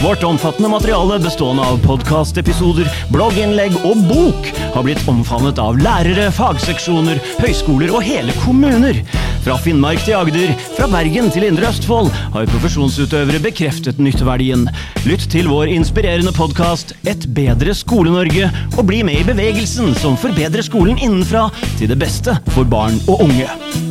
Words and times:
Vårt 0.00 0.22
omfattende 0.22 0.68
materiale 0.68 1.18
bestående 1.20 1.62
av 1.62 1.80
podkastepisoder, 1.84 2.86
blogginnlegg 3.12 3.74
og 3.84 3.98
bok 4.08 4.46
har 4.72 4.86
blitt 4.86 5.02
omfavnet 5.10 5.60
av 5.60 5.76
lærere, 5.76 6.30
fagseksjoner, 6.32 7.20
høyskoler 7.42 7.92
og 7.92 8.00
hele 8.06 8.32
kommuner. 8.40 9.02
Fra 9.44 9.58
Finnmark 9.60 10.00
til 10.06 10.16
Agder, 10.16 10.54
fra 10.78 10.88
Bergen 10.88 11.28
til 11.34 11.44
Indre 11.50 11.68
Østfold 11.68 12.08
har 12.32 12.48
profesjonsutøvere 12.48 13.42
bekreftet 13.44 14.00
nytteverdien. 14.00 14.64
Lytt 15.04 15.28
til 15.36 15.52
vår 15.52 15.68
inspirerende 15.76 16.32
podkast 16.32 16.96
Et 17.04 17.28
bedre 17.36 17.76
Skole-Norge, 17.76 18.48
og 18.78 18.82
bli 18.88 19.04
med 19.04 19.20
i 19.20 19.28
bevegelsen 19.34 19.92
som 20.00 20.16
forbedrer 20.16 20.64
skolen 20.64 20.96
innenfra 20.96 21.50
til 21.76 21.92
det 21.92 22.00
beste 22.00 22.40
for 22.56 22.64
barn 22.64 23.02
og 23.04 23.28
unge. 23.28 23.89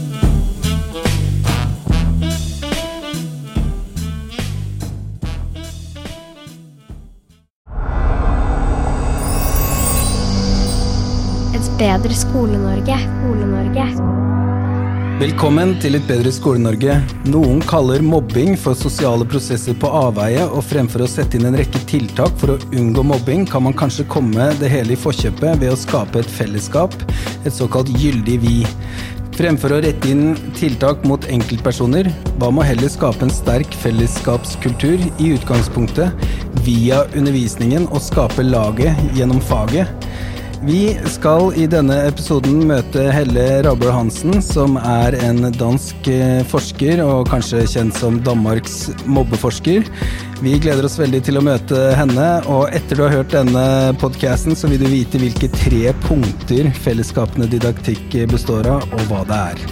Bedre 11.80 12.14
Skole-Norge. 12.14 12.96
Skole-Norge. 13.00 13.84
Velkommen 15.20 15.70
til 15.80 15.96
Et 15.96 16.08
bedre 16.08 16.32
Skole-Norge. 16.36 16.98
Noen 17.32 17.62
kaller 17.68 18.04
mobbing 18.04 18.58
for 18.60 18.76
sosiale 18.76 19.24
prosesser 19.28 19.78
på 19.80 19.92
avveie, 20.02 20.44
og 20.44 20.66
fremfor 20.68 21.06
å 21.06 21.08
sette 21.08 21.40
inn 21.40 21.48
en 21.48 21.56
rekke 21.60 21.80
tiltak 21.88 22.36
for 22.42 22.56
å 22.56 22.58
unngå 22.76 23.06
mobbing, 23.14 23.46
kan 23.48 23.64
man 23.64 23.78
kanskje 23.80 24.08
komme 24.12 24.50
det 24.60 24.72
hele 24.74 24.96
i 24.96 25.00
forkjøpet 25.00 25.62
ved 25.62 25.72
å 25.72 25.80
skape 25.80 26.20
et 26.20 26.34
fellesskap, 26.40 26.98
et 27.46 27.56
såkalt 27.56 27.92
gyldig 27.96 28.36
vi. 28.44 28.58
Fremfor 29.40 29.78
å 29.78 29.80
rette 29.86 30.12
inn 30.12 30.34
tiltak 30.60 31.06
mot 31.08 31.30
enkeltpersoner, 31.32 32.12
hva 32.42 32.52
med 32.52 32.66
å 32.66 32.70
heller 32.74 32.92
skape 32.92 33.24
en 33.24 33.32
sterk 33.32 33.72
fellesskapskultur 33.86 35.08
i 35.16 35.32
utgangspunktet, 35.38 36.28
via 36.68 37.06
undervisningen 37.16 37.88
og 37.88 38.04
skape 38.04 38.44
laget 38.44 39.00
gjennom 39.16 39.40
faget? 39.48 39.96
Vi 40.62 40.98
skal 41.08 41.54
i 41.56 41.64
denne 41.72 41.96
episoden 42.10 42.66
møte 42.68 43.06
Helle 43.16 43.62
Rabø 43.64 43.94
Hansen, 43.96 44.42
som 44.44 44.76
er 44.76 45.16
en 45.24 45.46
dansk 45.56 46.10
eh, 46.12 46.42
forsker 46.52 47.00
og 47.00 47.30
kanskje 47.32 47.64
kjent 47.64 47.96
som 47.96 48.18
Danmarks 48.26 48.90
mobbeforsker. 49.08 49.88
Vi 50.44 50.58
gleder 50.60 50.84
oss 50.84 51.00
veldig 51.00 51.24
til 51.30 51.40
å 51.40 51.46
møte 51.48 51.80
henne, 51.96 52.28
og 52.52 52.76
etter 52.76 53.00
du 53.00 53.06
har 53.06 53.16
hørt 53.22 53.32
denne 53.32 53.96
podkasten, 54.04 54.52
så 54.52 54.68
vil 54.68 54.84
du 54.84 54.92
vite 54.92 55.24
hvilke 55.24 55.48
tre 55.56 55.96
punkter 56.04 56.68
fellesskapende 56.84 57.48
didaktikk 57.56 58.20
består 58.28 58.68
av, 58.76 58.84
og 58.92 59.08
hva 59.08 59.24
det 59.32 59.42
er. 59.56 59.66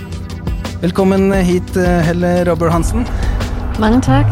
Velkommen 0.88 1.34
hit, 1.44 1.76
eh, 1.76 2.00
Helle 2.08 2.38
Rabø 2.48 2.72
Hansen. 2.72 3.04
Mange 3.76 4.00
takk. 4.08 4.32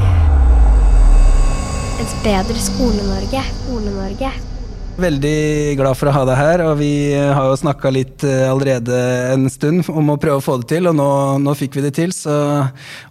Et 2.00 2.20
bedre 2.24 2.60
Skole-Norge. 2.72 3.48
Skole-Norge. 3.60 4.55
Veldig 4.96 5.76
glad 5.76 5.98
for 6.00 6.08
å 6.08 6.12
ha 6.16 6.22
deg 6.24 6.38
her, 6.40 6.62
og 6.70 6.78
vi 6.80 7.12
har 7.12 7.50
jo 7.50 7.58
snakka 7.60 7.90
litt 7.92 8.24
eh, 8.24 8.46
allerede 8.48 8.96
en 9.34 9.50
stund 9.52 9.90
om 9.92 10.14
å 10.14 10.16
prøve 10.16 10.40
å 10.40 10.46
få 10.46 10.56
det 10.62 10.70
til, 10.70 10.88
og 10.88 10.96
nå, 10.96 11.08
nå 11.44 11.56
fikk 11.60 11.76
vi 11.76 11.84
det 11.84 11.92
til. 11.98 12.14
Så, 12.16 12.32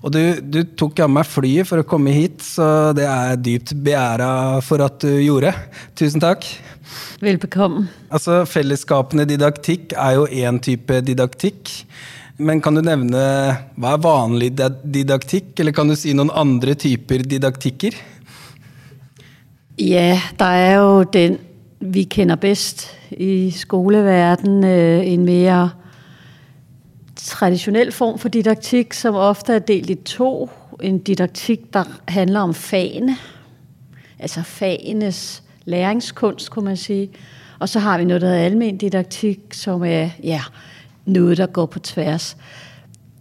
og 0.01 0.15
du, 0.15 0.41
du 0.41 0.63
tok 0.81 1.05
av 1.05 1.13
meg 1.13 1.29
flyet 1.29 1.69
for 1.69 1.83
å 1.83 1.87
komme 1.91 2.17
hit, 2.17 2.41
så 2.41 2.95
det 2.97 3.05
er 3.05 3.37
dypt 3.37 3.75
beæra 3.85 4.63
for 4.65 4.81
at 4.87 4.97
du 5.05 5.13
gjorde. 5.13 5.53
Tusen 5.93 6.25
takk. 6.25 6.49
Velbekomme. 7.21 7.85
Altså, 8.09 8.41
Fellesskapende 8.49 9.29
didaktikk 9.29 9.93
er 9.93 10.17
jo 10.17 10.27
én 10.33 10.65
type 10.65 11.05
didaktikk. 11.05 11.77
Men 12.41 12.65
kan 12.65 12.81
du 12.81 12.81
nevne 12.81 13.21
hva 13.77 13.93
er 13.93 14.05
vanlig 14.09 14.55
didaktikk, 14.57 15.53
eller 15.61 15.77
kan 15.77 15.93
du 15.93 16.01
si 16.01 16.17
noen 16.17 16.33
andre 16.33 16.81
typer 16.81 17.29
didaktikker? 17.29 18.01
Ja, 19.77 20.15
der 20.41 20.63
er 20.65 20.79
jo 20.81 21.03
den 21.13 21.43
vi 21.85 22.03
kender 22.03 22.37
bedst 22.37 22.99
i 23.11 23.51
skoleverdenen, 23.51 24.65
øh, 24.65 25.07
en 25.07 25.25
mere 25.25 25.71
traditionel 27.17 27.93
form 27.93 28.19
for 28.19 28.29
didaktik, 28.29 28.93
som 28.93 29.15
ofte 29.15 29.53
er 29.53 29.59
delt 29.59 29.91
i 29.91 29.95
to. 29.95 30.51
En 30.83 30.99
didaktik, 30.99 31.73
der 31.73 31.85
handler 32.09 32.41
om 32.41 32.55
fagene, 32.55 33.17
altså 34.19 34.43
fagenes 34.43 35.43
læringskunst, 35.65 36.51
kunne 36.51 36.65
man 36.65 36.77
sige. 36.77 37.11
Og 37.59 37.69
så 37.69 37.79
har 37.79 37.99
vi 37.99 38.05
noget, 38.05 38.23
der 38.23 38.29
hedder 38.29 38.45
almen 38.45 38.77
didaktik, 38.77 39.41
som 39.53 39.85
er 39.85 40.09
ja, 40.23 40.41
noget, 41.07 41.39
der 41.39 41.47
går 41.47 41.67
på 41.67 41.79
tværs. 41.79 42.37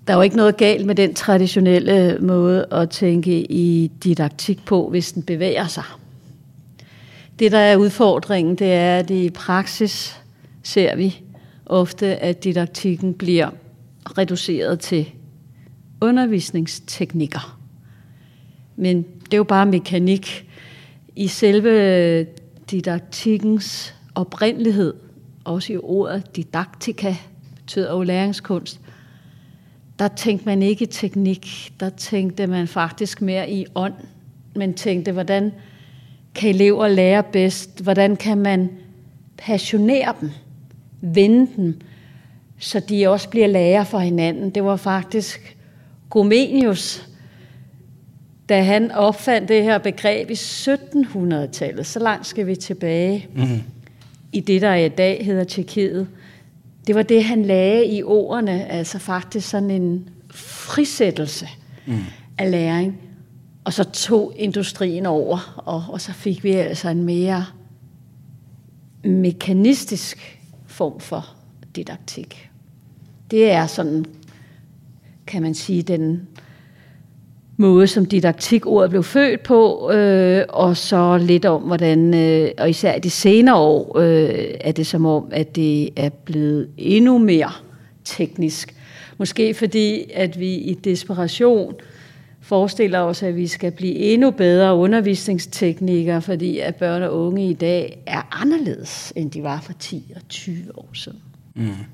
Der 0.08 0.14
er 0.14 0.18
jo 0.18 0.22
ikke 0.22 0.36
noget 0.36 0.58
galt 0.58 0.86
med 0.86 0.96
den 0.96 1.14
traditionelle 1.14 2.18
måde 2.22 2.66
at 2.72 2.90
tænke 2.90 3.52
i 3.52 3.92
didaktik 4.04 4.66
på, 4.66 4.90
hvis 4.90 5.12
den 5.12 5.24
bevæger 5.24 5.68
sig. 5.68 5.84
Det, 7.40 7.52
der 7.52 7.58
er 7.58 7.78
udfordringen, 7.78 8.56
det 8.56 8.74
er, 8.74 8.98
at 8.98 9.10
i 9.10 9.30
praksis 9.30 10.22
ser 10.64 10.96
vi 10.96 11.22
ofte, 11.66 12.16
at 12.16 12.44
didaktikken 12.44 13.14
bliver 13.14 13.50
reduceret 14.18 14.80
til 14.80 15.10
undervisningsteknikker. 16.02 17.60
Men 18.76 19.04
det 19.26 19.34
er 19.34 19.38
jo 19.38 19.44
bare 19.44 19.66
mekanik. 19.66 20.50
I 21.16 21.28
selve 21.28 22.24
didaktikkens 22.72 23.96
oprindelighed, 24.16 24.94
også 25.44 25.74
i 25.74 25.78
ordet 25.78 26.36
didaktika, 26.36 27.16
betyder 27.56 27.92
jo 27.92 28.02
læringskunst, 28.02 28.80
der 30.00 30.08
tænkte 30.08 30.46
man 30.46 30.62
ikke 30.62 30.84
i 30.84 30.88
teknik, 30.88 31.74
der 31.80 31.90
tænkte 31.90 32.48
man 32.48 32.68
faktisk 32.68 33.22
mere 33.22 33.52
i 33.52 33.66
ånd. 33.76 33.94
Man 34.56 34.74
tænkte, 34.74 35.12
hvordan 35.12 35.52
kan 36.36 36.50
elever 36.50 36.88
lære 36.88 37.24
bedst? 37.24 37.82
Hvordan 37.84 38.16
kan 38.16 38.38
man 38.38 38.70
passionere 39.38 40.14
dem, 40.22 40.30
vende 41.02 41.48
dem, 41.56 41.82
så 42.60 42.80
de 42.80 43.08
også 43.08 43.30
bliver 43.30 43.48
lærer 43.48 43.84
for 43.84 44.00
hinanden? 44.00 44.50
Det 44.50 44.64
var 44.64 44.76
faktisk 44.76 45.58
Gomenius, 46.10 47.08
da 48.50 48.64
han 48.64 48.92
opfandt 48.92 49.50
det 49.50 49.64
her 49.64 49.78
begreb 49.78 50.30
i 50.30 50.34
1700-tallet. 50.34 51.86
Så 51.86 52.00
langt 52.00 52.28
skal 52.28 52.48
vi 52.48 52.56
tilbage 52.56 53.28
mm. 53.36 53.62
i 54.32 54.40
det, 54.40 54.62
der 54.62 54.76
i 54.76 54.90
dag 54.90 55.26
hedder 55.26 55.44
Tjekkiet. 55.44 56.08
Det 56.88 56.96
var 56.96 57.04
det, 57.04 57.24
han 57.24 57.46
lagde 57.46 57.86
i 57.86 58.04
ordene, 58.04 58.66
altså 58.66 59.00
faktisk 59.00 59.50
sådan 59.50 59.72
en 59.72 60.10
frisættelse 60.32 61.48
mm. 61.86 62.00
af 62.38 62.52
læring. 62.52 62.98
Og 63.64 63.74
så 63.74 63.84
tog 63.84 64.34
industrien 64.36 65.06
over, 65.06 65.62
og, 65.66 65.84
og 65.90 66.02
så 66.02 66.14
fik 66.14 66.44
vi 66.44 66.52
altså 66.52 66.90
en 66.90 67.04
mere 67.04 67.46
mekanistisk 69.04 70.40
form 70.68 71.00
for 71.00 71.36
didaktik. 71.76 72.50
Det 73.32 73.52
er 73.52 73.68
sådan, 73.68 74.06
kan 75.28 75.42
man 75.42 75.54
sige, 75.54 75.82
den 75.82 76.28
måde, 77.58 77.88
som 77.88 78.06
didaktikordet 78.06 78.90
blev 78.90 79.04
født 79.04 79.44
på, 79.44 79.92
øh, 79.92 80.46
og 80.50 80.78
så 80.78 81.18
lidt 81.18 81.46
om, 81.46 81.62
hvordan, 81.62 82.14
øh, 82.14 82.52
og 82.58 82.70
især 82.70 82.96
i 82.96 83.00
de 83.00 83.10
senere 83.10 83.56
år, 83.56 83.98
øh, 84.00 84.30
er 84.62 84.72
det 84.72 84.88
som 84.88 85.06
om, 85.06 85.28
at 85.32 85.56
det 85.56 85.90
er 85.96 86.10
blevet 86.10 86.70
endnu 86.78 87.18
mere 87.18 87.52
teknisk. 88.04 88.76
Måske 89.18 89.54
fordi, 89.54 90.12
at 90.14 90.40
vi 90.40 90.54
i 90.54 90.74
desperation 90.74 91.74
forestiller 92.44 93.08
os, 93.08 93.24
at 93.24 93.36
vi 93.36 93.48
skal 93.48 93.72
blive 93.72 93.96
endnu 94.14 94.32
bedre 94.32 94.76
undervisningsteknikker, 94.76 96.20
fordi 96.20 96.60
at 96.60 96.76
børn 96.76 97.04
og 97.04 97.28
unge 97.28 97.50
i 97.50 97.54
dag 97.54 98.04
er 98.06 98.28
anderledes, 98.32 99.14
end 99.16 99.32
de 99.32 99.44
var 99.44 99.62
for 99.62 99.74
10 99.80 100.14
og 100.16 100.22
20 100.30 100.78
år 100.78 100.90
siden. 100.94 101.22
Mm. 101.56 101.86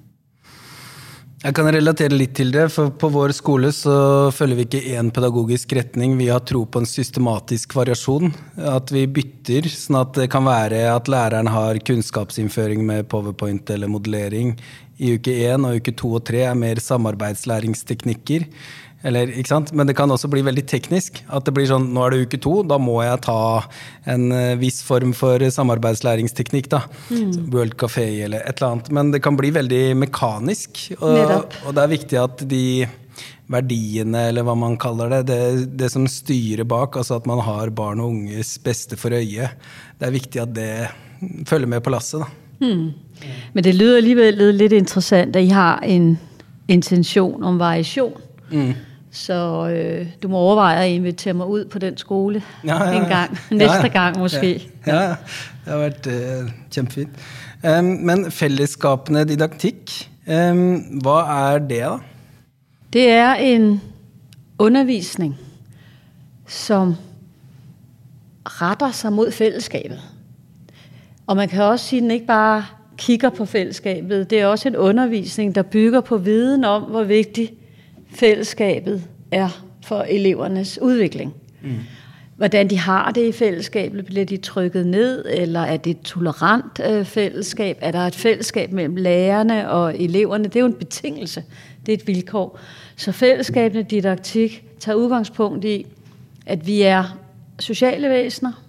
Jeg 1.40 1.56
kan 1.56 1.70
relatere 1.72 2.12
litt 2.12 2.34
til 2.36 2.50
det, 2.52 2.66
for 2.74 2.92
på 3.00 3.08
vår 3.14 3.32
skole 3.32 3.70
så 3.72 3.94
følger 4.36 4.58
vi 4.58 4.66
ikke 4.66 4.98
én 5.00 5.12
pedagogisk 5.16 5.72
retning. 5.78 6.18
Vi 6.20 6.28
har 6.28 6.42
tro 6.44 6.66
på 6.68 6.82
en 6.82 6.90
systematisk 6.90 7.78
variasjon. 7.80 8.34
At 8.58 8.92
vi 8.92 9.06
bytter, 9.08 9.70
sånn 9.72 10.02
at 10.02 10.12
det 10.20 10.28
kan 10.34 10.44
være 10.44 10.82
at 10.92 11.08
læreren 11.08 11.48
har 11.48 11.80
kunnskapsinnføring 11.88 12.84
med 12.84 13.08
powerpoint 13.08 13.72
eller 13.72 13.88
modellering 13.88 14.52
i 15.00 15.14
uke 15.16 15.32
én, 15.48 15.64
og 15.64 15.80
uke 15.80 15.96
to 15.96 16.12
og 16.20 16.26
tre 16.28 16.44
er 16.44 16.60
mer 16.60 16.84
samarbeidslæringsteknikker. 16.84 18.44
Eller, 19.08 19.32
ikke 19.32 19.54
sant? 19.54 19.72
Men 19.72 19.88
det 19.88 19.96
kan 19.96 20.12
også 20.12 20.28
bli 20.32 20.42
veldig 20.44 20.66
teknisk. 20.68 21.22
At 21.32 21.48
det 21.48 21.54
blir 21.56 21.70
sånn 21.70 21.90
nå 21.96 22.04
er 22.04 22.16
det 22.16 22.28
uke 22.28 22.40
to, 22.44 22.60
da 22.68 22.80
må 22.82 22.98
jeg 23.06 23.22
ta 23.24 23.40
en 24.12 24.26
uh, 24.34 24.58
viss 24.60 24.82
form 24.84 25.14
for 25.16 25.44
samarbeidslæringsteknikk. 25.56 26.68
da. 26.74 26.84
Mm. 27.08 27.52
World 27.54 27.78
Café 27.80 28.08
eller 28.26 28.44
et 28.44 28.60
eller 28.60 28.74
annet. 28.74 28.90
Men 28.96 29.14
det 29.16 29.24
kan 29.24 29.40
bli 29.40 29.54
veldig 29.56 29.84
mekanisk. 30.04 30.90
Og, 31.00 31.54
og 31.64 31.78
det 31.78 31.86
er 31.86 31.94
viktig 31.96 32.20
at 32.20 32.44
de 32.50 32.66
verdiene, 33.50 34.28
eller 34.30 34.46
hva 34.46 34.54
man 34.60 34.76
kaller 34.80 35.10
det, 35.10 35.22
det, 35.32 35.40
det 35.80 35.90
som 35.90 36.06
styrer 36.10 36.68
bak, 36.70 37.00
altså 37.00 37.18
at 37.18 37.26
man 37.30 37.42
har 37.44 37.72
barn 37.74 38.02
og 38.04 38.12
unges 38.14 38.54
beste 38.62 39.00
for 39.00 39.16
øye, 39.16 39.50
det 39.98 40.06
er 40.06 40.14
viktig 40.14 40.44
at 40.44 40.54
det 40.54 40.72
følger 41.50 41.72
med 41.72 41.82
på 41.84 41.94
lasset. 41.94 42.22
da. 42.22 42.30
Mm. 42.60 42.92
Men 43.54 43.64
det 43.64 43.74
lyder 43.76 44.02
alligevel 44.02 44.44
litt 44.56 44.76
interessant 44.76 45.36
at 45.36 45.44
I 45.44 45.56
har 45.56 45.80
en 45.88 46.12
intention 46.68 47.44
om 47.44 47.58
variation. 47.60 48.14
Mm. 48.52 48.74
Så 49.12 49.70
øh, 49.70 50.08
du 50.24 50.28
må 50.28 50.38
overveje 50.38 50.86
at 50.86 50.92
invitere 50.92 51.34
mig 51.34 51.48
ud 51.48 51.66
på 51.66 51.80
den 51.80 51.98
skole 51.98 52.44
Ja, 52.66 52.84
ja, 52.84 52.90
ja. 52.90 53.02
en 53.04 53.10
gang. 53.10 53.40
Ja, 53.52 53.56
Næste 53.56 53.82
ja. 53.82 53.88
gang 53.88 54.20
måske. 54.20 54.72
Ja, 54.88 55.00
ja. 55.00 55.08
det 55.10 55.18
har 55.66 55.78
vært 55.78 56.08
uh, 56.08 56.52
kjempefint. 56.72 57.10
Um, 57.80 57.86
men 57.86 58.32
fellesskapende 58.32 59.26
didaktikk, 59.26 59.92
um, 60.28 60.76
hva 61.04 61.20
er 61.54 61.58
det, 61.60 61.70
da? 61.70 61.98
Det 62.94 63.10
er 63.10 63.34
en 63.34 63.82
undervisning, 64.60 65.36
som 66.48 66.96
retter 68.46 68.92
sig 68.92 69.14
mod 69.14 69.32
fællesskabet. 69.32 70.00
Og 71.28 71.36
man 71.36 71.50
kan 71.50 71.64
også 71.64 71.86
sige, 71.86 71.98
at 71.98 72.04
den 72.04 72.12
ikke 72.12 72.26
bare 72.26 72.66
kigger 72.98 73.30
på 73.30 73.46
fællesskabet. 73.46 74.30
Det 74.30 74.40
er 74.40 74.46
også 74.46 74.68
en 74.68 74.76
undervisning, 74.76 75.56
der 75.56 75.62
bygger 75.62 76.02
på 76.02 76.18
viden 76.18 76.64
om, 76.64 76.84
hvor 76.84 77.04
vigtigt 77.04 77.52
fællesskabet 78.10 79.04
er 79.32 79.66
for 79.86 80.02
elevernes 80.02 80.80
udvikling. 80.82 81.34
Mm. 81.62 81.76
Hvordan 82.36 82.70
de 82.70 82.78
har 82.78 83.12
det 83.12 83.28
i 83.28 83.32
fællesskabet. 83.32 84.06
Bliver 84.06 84.26
de 84.26 84.38
trykket 84.38 84.88
ned, 84.88 85.26
eller 85.30 85.60
er 85.60 85.78
det 85.78 85.90
et 85.90 86.02
tolerant 86.02 86.82
øh, 86.90 87.06
fællesskab? 87.06 87.78
Er 87.82 87.92
der 87.92 88.00
et 88.00 88.16
fællesskab 88.16 88.72
mellem 88.72 88.96
lærerne 88.96 89.70
og 89.70 90.02
eleverne? 90.02 90.44
Det 90.44 90.56
er 90.56 90.60
jo 90.60 90.66
en 90.66 90.74
betingelse. 90.74 91.44
Det 91.86 91.94
er 91.94 91.98
et 91.98 92.08
vilkår. 92.08 92.60
Så 92.96 93.12
fællesskabende 93.12 93.84
didaktik 93.84 94.64
tager 94.80 94.96
udgangspunkt 94.96 95.66
i, 95.66 95.86
at 96.46 96.68
vi 96.68 96.82
er 96.82 97.20
sociale 97.60 98.10
væsener, 98.10 98.64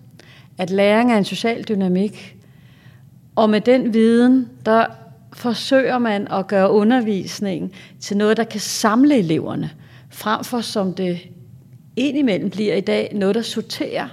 at 0.58 0.70
læring 0.70 1.12
er 1.12 1.18
en 1.18 1.24
social 1.24 1.62
dynamik, 1.62 2.36
og 3.36 3.50
med 3.50 3.60
den 3.60 3.94
viden, 3.94 4.48
der 4.66 4.86
forsøger 5.32 5.98
man 5.98 6.28
at 6.32 6.46
gøre 6.46 6.70
undervisningen 6.70 7.72
til 8.00 8.16
noget, 8.16 8.36
der 8.36 8.44
kan 8.44 8.60
samle 8.60 9.18
eleverne, 9.18 9.70
frem 10.10 10.44
for 10.44 10.60
som 10.60 10.94
det 10.94 11.18
indimellem 11.96 12.50
bliver 12.50 12.74
i 12.74 12.80
dag, 12.80 13.12
noget, 13.14 13.34
der 13.34 13.42
sorterer 13.42 14.08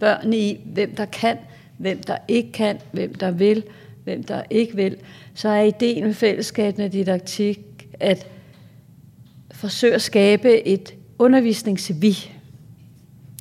børnene 0.00 0.38
i, 0.38 0.60
hvem 0.66 0.94
der 0.94 1.04
kan, 1.04 1.36
hvem 1.78 2.02
der 2.02 2.16
ikke 2.28 2.52
kan, 2.52 2.78
hvem 2.92 3.14
der 3.14 3.30
vil, 3.30 3.64
hvem 4.04 4.24
der 4.24 4.42
ikke 4.50 4.76
vil. 4.76 4.96
Så 5.34 5.48
er 5.48 5.62
ideen 5.62 6.04
med 6.04 6.14
fællesskabende 6.14 6.88
didaktik 6.88 7.58
at 8.00 8.26
forsøge 9.52 9.94
at 9.94 10.02
skabe 10.02 10.66
et 10.66 10.94
undervisningsvi. 11.18 12.30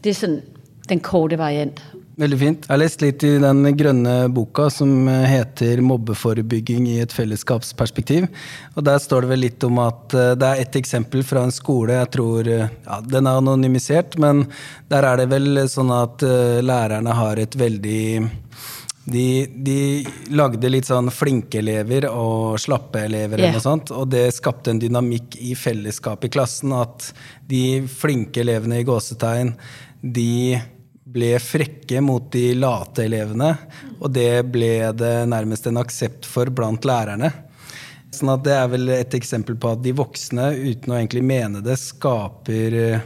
Det 0.04 0.10
er 0.10 0.13
sådan 0.13 0.42
den 0.89 1.00
korte 1.00 1.38
variant. 1.38 1.90
Veldig 2.21 2.38
fint. 2.38 2.65
Jeg 2.68 2.69
har 2.69 2.79
lest 2.83 3.01
litt 3.01 3.23
i 3.25 3.31
den 3.41 3.65
grønne 3.73 4.12
boka 4.29 4.68
som 4.69 5.07
eh, 5.09 5.23
heter 5.25 5.79
'Mobbeforebygging 5.81 6.85
i 6.91 7.00
et 7.01 7.13
fellesskapsperspektiv'. 7.18 8.27
Og 8.75 8.83
Der 8.85 9.00
står 9.01 9.21
det 9.21 9.29
vel 9.31 9.41
litt 9.41 9.63
om 9.65 9.79
at 9.81 10.13
eh, 10.13 10.35
det 10.38 10.50
er 10.50 10.62
et 10.62 10.75
eksempel 10.77 11.23
fra 11.25 11.41
en 11.47 11.56
skole. 11.56 11.97
jeg 11.97 12.12
tror, 12.13 12.47
eh, 12.47 12.68
ja, 12.85 13.01
Den 13.01 13.25
er 13.25 13.39
anonymisert, 13.41 14.19
men 14.19 14.45
der 14.88 15.03
er 15.03 15.18
det 15.18 15.29
vel 15.29 15.68
sånn 15.68 15.89
at 15.89 16.21
lærerne 16.62 17.13
har 17.15 17.39
et 17.39 17.56
veldig 17.57 18.29
de, 19.06 19.47
de 19.56 20.06
lagde 20.29 20.69
litt 20.69 20.85
sånn 20.85 21.09
flinke 21.09 21.57
elever 21.57 22.06
og 22.06 22.59
slappe 22.59 23.01
elever, 23.01 23.39
eller 23.39 23.57
noe 23.57 23.63
sånt, 23.63 23.89
og 23.89 24.12
det 24.12 24.27
skapte 24.35 24.69
en 24.69 24.79
dynamikk 24.79 25.39
i 25.41 25.56
fellesskapet 25.56 26.29
i 26.29 26.33
klassen. 26.38 26.71
At 26.71 27.13
de 27.50 27.81
flinke 27.88 28.44
elevene 28.45 28.83
i 28.83 28.85
gåsetegn, 28.85 29.56
de 30.01 30.62
ble 31.12 31.36
frekke 31.44 32.02
mot 32.04 32.31
de 32.34 32.52
late 32.56 33.06
elevene. 33.06 33.54
Og 34.00 34.12
det 34.13 34.44
ble 34.52 34.92
det 34.98 35.16
nærmest 35.31 35.68
en 35.68 35.81
aksept 35.81 36.28
for 36.30 36.52
blant 36.54 36.86
lærerne. 36.88 37.31
Sånn 38.12 38.34
at 38.34 38.44
det 38.44 38.56
er 38.58 38.68
vel 38.72 38.92
et 38.92 39.13
eksempel 39.16 39.56
på 39.56 39.72
at 39.72 39.84
de 39.84 39.94
voksne, 39.96 40.52
uten 40.58 40.92
å 40.92 40.98
egentlig 40.98 41.24
mene 41.24 41.62
det, 41.63 41.78
skaper 41.80 42.75
eh, 42.75 43.06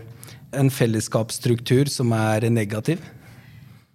en 0.57 0.71
fellesskapsstruktur 0.73 1.91
som 1.91 2.13
er 2.15 2.47
negativ. 2.49 3.03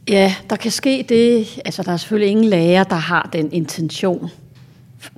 Ja, 0.08 0.30
der 0.48 0.56
kan 0.56 0.72
ske 0.72 1.00
det. 1.08 1.60
Altså, 1.64 1.82
der 1.82 1.92
er 1.92 1.96
selvfølgelig 1.96 2.30
ingen 2.30 2.50
lærer, 2.50 2.84
der 2.84 3.06
har 3.10 3.28
den 3.32 3.50
intention 3.52 4.30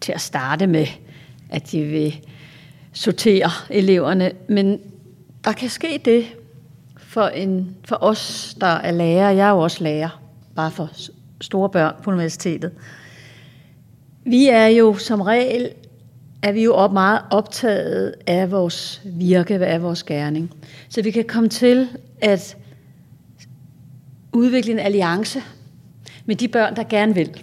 til 0.00 0.12
at 0.12 0.20
starte 0.20 0.66
med, 0.66 0.86
at 1.50 1.68
de 1.72 1.82
vil 1.84 2.16
sortere 2.92 3.50
eleverne. 3.70 4.32
Men 4.48 4.78
der 5.44 5.52
kan 5.52 5.68
ske 5.68 6.00
det 6.04 6.24
for, 7.12 7.22
en, 7.22 7.76
for 7.84 7.98
os, 8.00 8.54
der 8.60 8.66
er 8.66 8.90
lærer. 8.90 9.30
Jeg 9.30 9.46
er 9.46 9.50
jo 9.50 9.58
også 9.58 9.84
lærer, 9.84 10.22
bare 10.56 10.70
for 10.70 10.90
store 11.40 11.68
børn 11.70 11.94
på 12.02 12.10
universitetet. 12.10 12.72
Vi 14.24 14.48
er 14.48 14.66
jo 14.66 14.94
som 14.94 15.20
regel 15.20 15.70
er 16.42 16.52
vi 16.52 16.64
jo 16.64 16.74
op 16.74 16.92
meget 16.92 17.20
optaget 17.30 18.14
af 18.26 18.50
vores 18.50 19.02
virke, 19.04 19.54
af 19.54 19.82
vores 19.82 20.02
gerning. 20.02 20.50
Så 20.88 21.02
vi 21.02 21.10
kan 21.10 21.24
komme 21.24 21.48
til 21.48 21.88
at 22.20 22.56
udvikle 24.32 24.72
en 24.72 24.78
alliance 24.78 25.42
med 26.26 26.36
de 26.36 26.48
børn, 26.48 26.76
der 26.76 26.82
gerne 26.82 27.14
vil. 27.14 27.42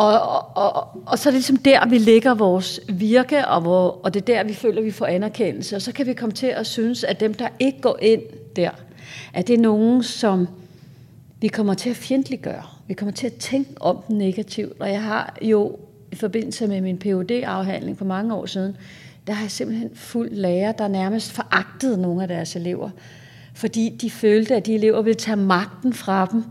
Og, 0.00 0.20
og, 0.20 0.56
og, 0.56 1.02
og 1.06 1.18
så 1.18 1.28
er 1.28 1.30
det 1.30 1.38
ligesom 1.38 1.56
der, 1.56 1.88
vi 1.88 1.98
lægger 1.98 2.34
vores 2.34 2.80
virke, 2.88 3.48
og, 3.48 3.60
hvor, 3.60 4.00
og 4.02 4.14
det 4.14 4.20
er 4.20 4.34
der, 4.34 4.44
vi 4.44 4.54
føler, 4.54 4.82
vi 4.82 4.90
får 4.90 5.06
anerkendelse. 5.06 5.76
Og 5.76 5.82
så 5.82 5.92
kan 5.92 6.06
vi 6.06 6.14
komme 6.14 6.32
til 6.32 6.46
at 6.46 6.66
synes, 6.66 7.04
at 7.04 7.20
dem, 7.20 7.34
der 7.34 7.48
ikke 7.58 7.80
går 7.80 7.98
ind 8.02 8.22
der, 8.56 8.70
at 9.34 9.48
det 9.48 9.54
er 9.54 9.58
nogen, 9.58 10.02
som 10.02 10.48
vi 11.40 11.48
kommer 11.48 11.74
til 11.74 11.90
at 11.90 11.96
fjendtliggøre. 11.96 12.62
Vi 12.88 12.94
kommer 12.94 13.12
til 13.12 13.26
at 13.26 13.34
tænke 13.34 13.70
om 13.80 13.98
den 14.08 14.18
negativt. 14.18 14.80
Og 14.80 14.90
jeg 14.90 15.02
har 15.02 15.38
jo 15.42 15.78
i 16.12 16.16
forbindelse 16.16 16.66
med 16.66 16.80
min 16.80 16.98
phd 16.98 17.30
afhandling 17.30 17.98
for 17.98 18.04
mange 18.04 18.34
år 18.34 18.46
siden, 18.46 18.76
der 19.26 19.32
har 19.32 19.44
jeg 19.44 19.50
simpelthen 19.50 19.90
fuldt 19.94 20.36
lærer, 20.36 20.72
der 20.72 20.88
nærmest 20.88 21.32
foragtede 21.32 22.02
nogle 22.02 22.22
af 22.22 22.28
deres 22.28 22.56
elever. 22.56 22.90
Fordi 23.54 23.96
de 24.00 24.10
følte, 24.10 24.54
at 24.54 24.66
de 24.66 24.74
elever 24.74 25.02
ville 25.02 25.18
tage 25.18 25.36
magten 25.36 25.92
fra 25.92 26.26
dem, 26.32 26.44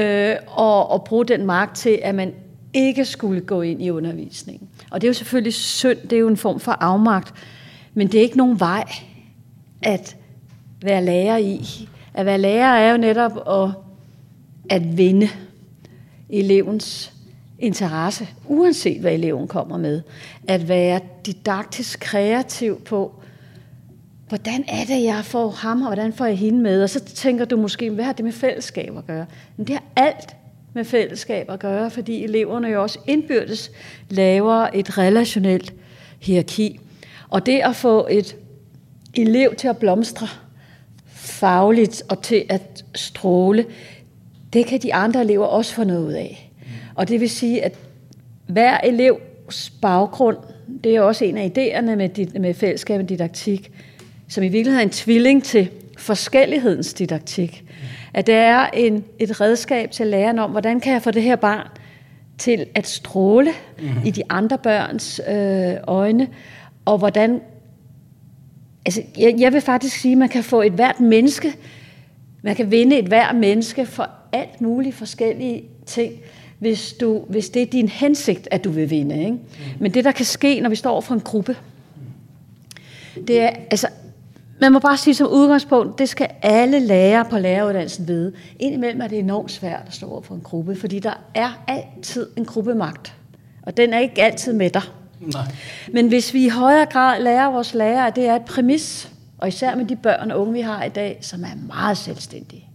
øh, 0.00 0.36
og, 0.46 0.90
og 0.90 1.04
bruge 1.04 1.24
den 1.24 1.46
magt 1.46 1.76
til, 1.76 1.98
at 2.02 2.14
man 2.14 2.34
ikke 2.74 3.04
skulle 3.04 3.40
gå 3.40 3.62
ind 3.62 3.82
i 3.82 3.90
undervisningen. 3.90 4.68
Og 4.90 5.00
det 5.00 5.06
er 5.06 5.08
jo 5.08 5.14
selvfølgelig 5.14 5.54
synd, 5.54 5.98
det 5.98 6.12
er 6.12 6.20
jo 6.20 6.28
en 6.28 6.36
form 6.36 6.60
for 6.60 6.72
afmagt, 6.72 7.34
men 7.94 8.06
det 8.06 8.18
er 8.18 8.22
ikke 8.22 8.36
nogen 8.36 8.60
vej 8.60 8.84
at 9.82 10.16
være 10.82 11.04
lærer 11.04 11.36
i. 11.36 11.88
At 12.14 12.26
være 12.26 12.38
lærer 12.38 12.78
er 12.78 12.90
jo 12.90 12.96
netop 12.96 13.48
at, 13.48 13.70
at 14.70 14.96
vinde 14.98 15.28
elevens 16.30 17.12
interesse, 17.58 18.28
uanset 18.46 19.00
hvad 19.00 19.12
eleven 19.12 19.48
kommer 19.48 19.78
med. 19.78 20.02
At 20.48 20.68
være 20.68 21.00
didaktisk 21.26 22.00
kreativ 22.00 22.80
på, 22.80 23.14
hvordan 24.28 24.64
er 24.68 24.84
det, 24.84 25.02
jeg 25.02 25.24
får 25.24 25.50
ham, 25.50 25.82
og 25.82 25.86
hvordan 25.86 26.12
får 26.12 26.26
jeg 26.26 26.38
hende 26.38 26.60
med? 26.60 26.82
Og 26.82 26.90
så 26.90 27.00
tænker 27.00 27.44
du 27.44 27.56
måske, 27.56 27.90
hvad 27.90 28.04
har 28.04 28.12
det 28.12 28.24
med 28.24 28.32
fællesskab 28.32 28.96
at 28.98 29.06
gøre? 29.06 29.26
Men 29.56 29.66
det 29.66 29.74
har 29.74 29.84
alt 29.96 30.36
med 30.74 30.84
fællesskab 30.84 31.50
at 31.50 31.60
gøre, 31.60 31.90
fordi 31.90 32.24
eleverne 32.24 32.68
jo 32.68 32.82
også 32.82 32.98
indbyrdes 33.06 33.70
laver 34.10 34.68
et 34.74 34.98
relationelt 34.98 35.74
hierarki. 36.20 36.80
Og 37.28 37.46
det 37.46 37.60
at 37.60 37.76
få 37.76 38.06
et 38.10 38.36
elev 39.14 39.54
til 39.54 39.68
at 39.68 39.76
blomstre 39.76 40.28
fagligt 41.06 42.02
og 42.08 42.22
til 42.22 42.44
at 42.48 42.84
stråle, 42.94 43.64
det 44.52 44.66
kan 44.66 44.80
de 44.82 44.94
andre 44.94 45.20
elever 45.20 45.46
også 45.46 45.74
få 45.74 45.84
noget 45.84 46.06
ud 46.06 46.12
af. 46.12 46.50
Og 46.94 47.08
det 47.08 47.20
vil 47.20 47.30
sige, 47.30 47.64
at 47.64 47.74
hver 48.46 48.78
elevs 48.78 49.72
baggrund, 49.82 50.36
det 50.84 50.96
er 50.96 51.00
også 51.00 51.24
en 51.24 51.36
af 51.36 51.52
idéerne 51.56 51.96
med, 51.96 52.08
dit, 52.08 52.40
med 52.40 52.54
fællesskabet 52.54 53.08
didaktik, 53.08 53.72
som 54.28 54.44
i 54.44 54.48
virkeligheden 54.48 54.78
er 54.78 54.82
en 54.82 54.90
tvilling 54.90 55.44
til 55.44 55.68
forskellighedens 55.98 56.94
didaktik. 56.94 57.64
At 58.14 58.26
det 58.26 58.34
er 58.34 58.66
en, 58.66 59.04
et 59.18 59.40
redskab 59.40 59.90
til 59.90 60.06
læreren 60.06 60.38
om, 60.38 60.50
hvordan 60.50 60.80
kan 60.80 60.92
jeg 60.92 61.02
få 61.02 61.10
det 61.10 61.22
her 61.22 61.36
barn 61.36 61.66
til 62.38 62.66
at 62.74 62.86
stråle 62.86 63.50
mm-hmm. 63.78 64.06
i 64.06 64.10
de 64.10 64.22
andre 64.28 64.58
børns 64.58 65.20
øh, 65.28 65.74
øjne, 65.86 66.28
og 66.84 66.98
hvordan 66.98 67.40
Altså, 68.86 69.02
jeg, 69.18 69.34
jeg 69.38 69.52
vil 69.52 69.60
faktisk 69.60 69.96
sige, 69.96 70.12
at 70.12 70.18
man 70.18 70.28
kan 70.28 70.44
få 70.44 70.62
et 70.62 70.72
hvert 70.72 71.00
menneske, 71.00 71.54
man 72.42 72.56
kan 72.56 72.70
vinde 72.70 72.98
et 72.98 73.06
hvert 73.06 73.36
menneske 73.36 73.86
for 73.86 74.10
alt 74.32 74.60
muligt 74.60 74.94
forskellige 74.94 75.62
ting, 75.86 76.12
hvis, 76.58 76.92
du, 76.92 77.24
hvis 77.28 77.50
det 77.50 77.62
er 77.62 77.66
din 77.66 77.88
hensigt, 77.88 78.48
at 78.50 78.64
du 78.64 78.70
vil 78.70 78.90
vinde. 78.90 79.18
Ikke? 79.18 79.38
Men 79.80 79.94
det, 79.94 80.04
der 80.04 80.12
kan 80.12 80.24
ske, 80.24 80.60
når 80.60 80.70
vi 80.70 80.76
står 80.76 81.00
for 81.00 81.14
en 81.14 81.20
gruppe, 81.20 81.56
det 83.26 83.40
er, 83.40 83.50
altså, 83.70 83.88
man 84.62 84.72
må 84.72 84.78
bare 84.78 84.96
sige 84.96 85.14
som 85.14 85.28
udgangspunkt, 85.28 85.98
det 85.98 86.08
skal 86.08 86.28
alle 86.42 86.78
lærere 86.78 87.24
på 87.24 87.38
læreruddannelsen 87.38 88.08
vide. 88.08 88.32
Indimellem 88.58 89.00
er 89.00 89.08
det 89.08 89.18
enormt 89.18 89.50
svært 89.50 89.82
at 89.86 89.94
stå 89.94 90.10
over 90.10 90.22
for 90.22 90.34
en 90.34 90.40
gruppe, 90.40 90.76
fordi 90.76 90.98
der 90.98 91.12
er 91.34 91.62
altid 91.68 92.26
en 92.36 92.44
gruppemagt. 92.44 93.14
Og 93.62 93.76
den 93.76 93.92
er 93.92 93.98
ikke 93.98 94.22
altid 94.22 94.52
med 94.52 94.70
dig. 94.70 94.82
Nej. 95.20 95.42
Men 95.92 96.08
hvis 96.08 96.34
vi 96.34 96.44
i 96.44 96.48
højere 96.48 96.86
grad 96.86 97.22
lærer 97.22 97.50
vores 97.50 97.74
lærere, 97.74 98.06
at 98.06 98.16
det 98.16 98.26
er 98.26 98.36
et 98.36 98.44
præmis, 98.44 99.10
og 99.38 99.48
især 99.48 99.74
med 99.74 99.84
de 99.84 99.96
børn 99.96 100.30
og 100.30 100.40
unge, 100.40 100.52
vi 100.52 100.60
har 100.60 100.84
i 100.84 100.88
dag, 100.88 101.18
som 101.20 101.42
er 101.42 101.66
meget 101.76 101.98
selvstændige, 101.98 102.66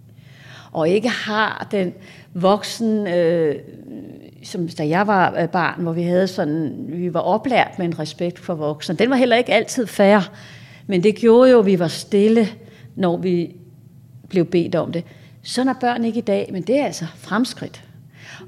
og 0.71 0.89
ikke 0.89 1.09
har 1.09 1.67
den 1.71 1.93
voksen 2.33 3.07
øh, 3.07 3.55
som 4.43 4.67
da 4.67 4.87
jeg 4.87 5.07
var 5.07 5.35
øh, 5.41 5.49
barn, 5.49 5.81
hvor 5.81 5.91
vi 5.91 6.03
havde 6.03 6.27
sådan, 6.27 6.85
vi 6.87 7.13
var 7.13 7.19
oplært 7.19 7.79
med 7.79 7.85
en 7.85 7.99
respekt 7.99 8.39
for 8.39 8.55
voksne. 8.55 8.95
Den 8.95 9.09
var 9.09 9.15
heller 9.15 9.35
ikke 9.35 9.53
altid 9.53 9.87
færre, 9.87 10.23
men 10.87 11.03
det 11.03 11.15
gjorde 11.15 11.51
jo, 11.51 11.59
at 11.59 11.65
vi 11.65 11.79
var 11.79 11.87
stille, 11.87 12.47
når 12.95 13.17
vi 13.17 13.55
blev 14.29 14.45
bedt 14.45 14.75
om 14.75 14.91
det. 14.91 15.03
Sådan 15.43 15.69
er 15.69 15.79
børn 15.81 16.05
ikke 16.05 16.17
i 16.17 16.21
dag, 16.27 16.49
men 16.51 16.61
det 16.61 16.79
er 16.79 16.85
altså 16.85 17.05
fremskridt. 17.15 17.83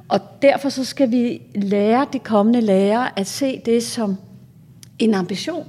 Og 0.08 0.20
derfor 0.42 0.70
så 0.70 0.84
skal 0.84 1.12
vi 1.12 1.42
lære 1.56 2.08
de 2.14 2.20
kommende 2.20 2.62
lærere 2.62 3.20
at 3.20 3.28
se 3.28 3.62
det 3.66 3.84
som 3.84 4.18
en 5.00 5.14
ambition, 5.14 5.66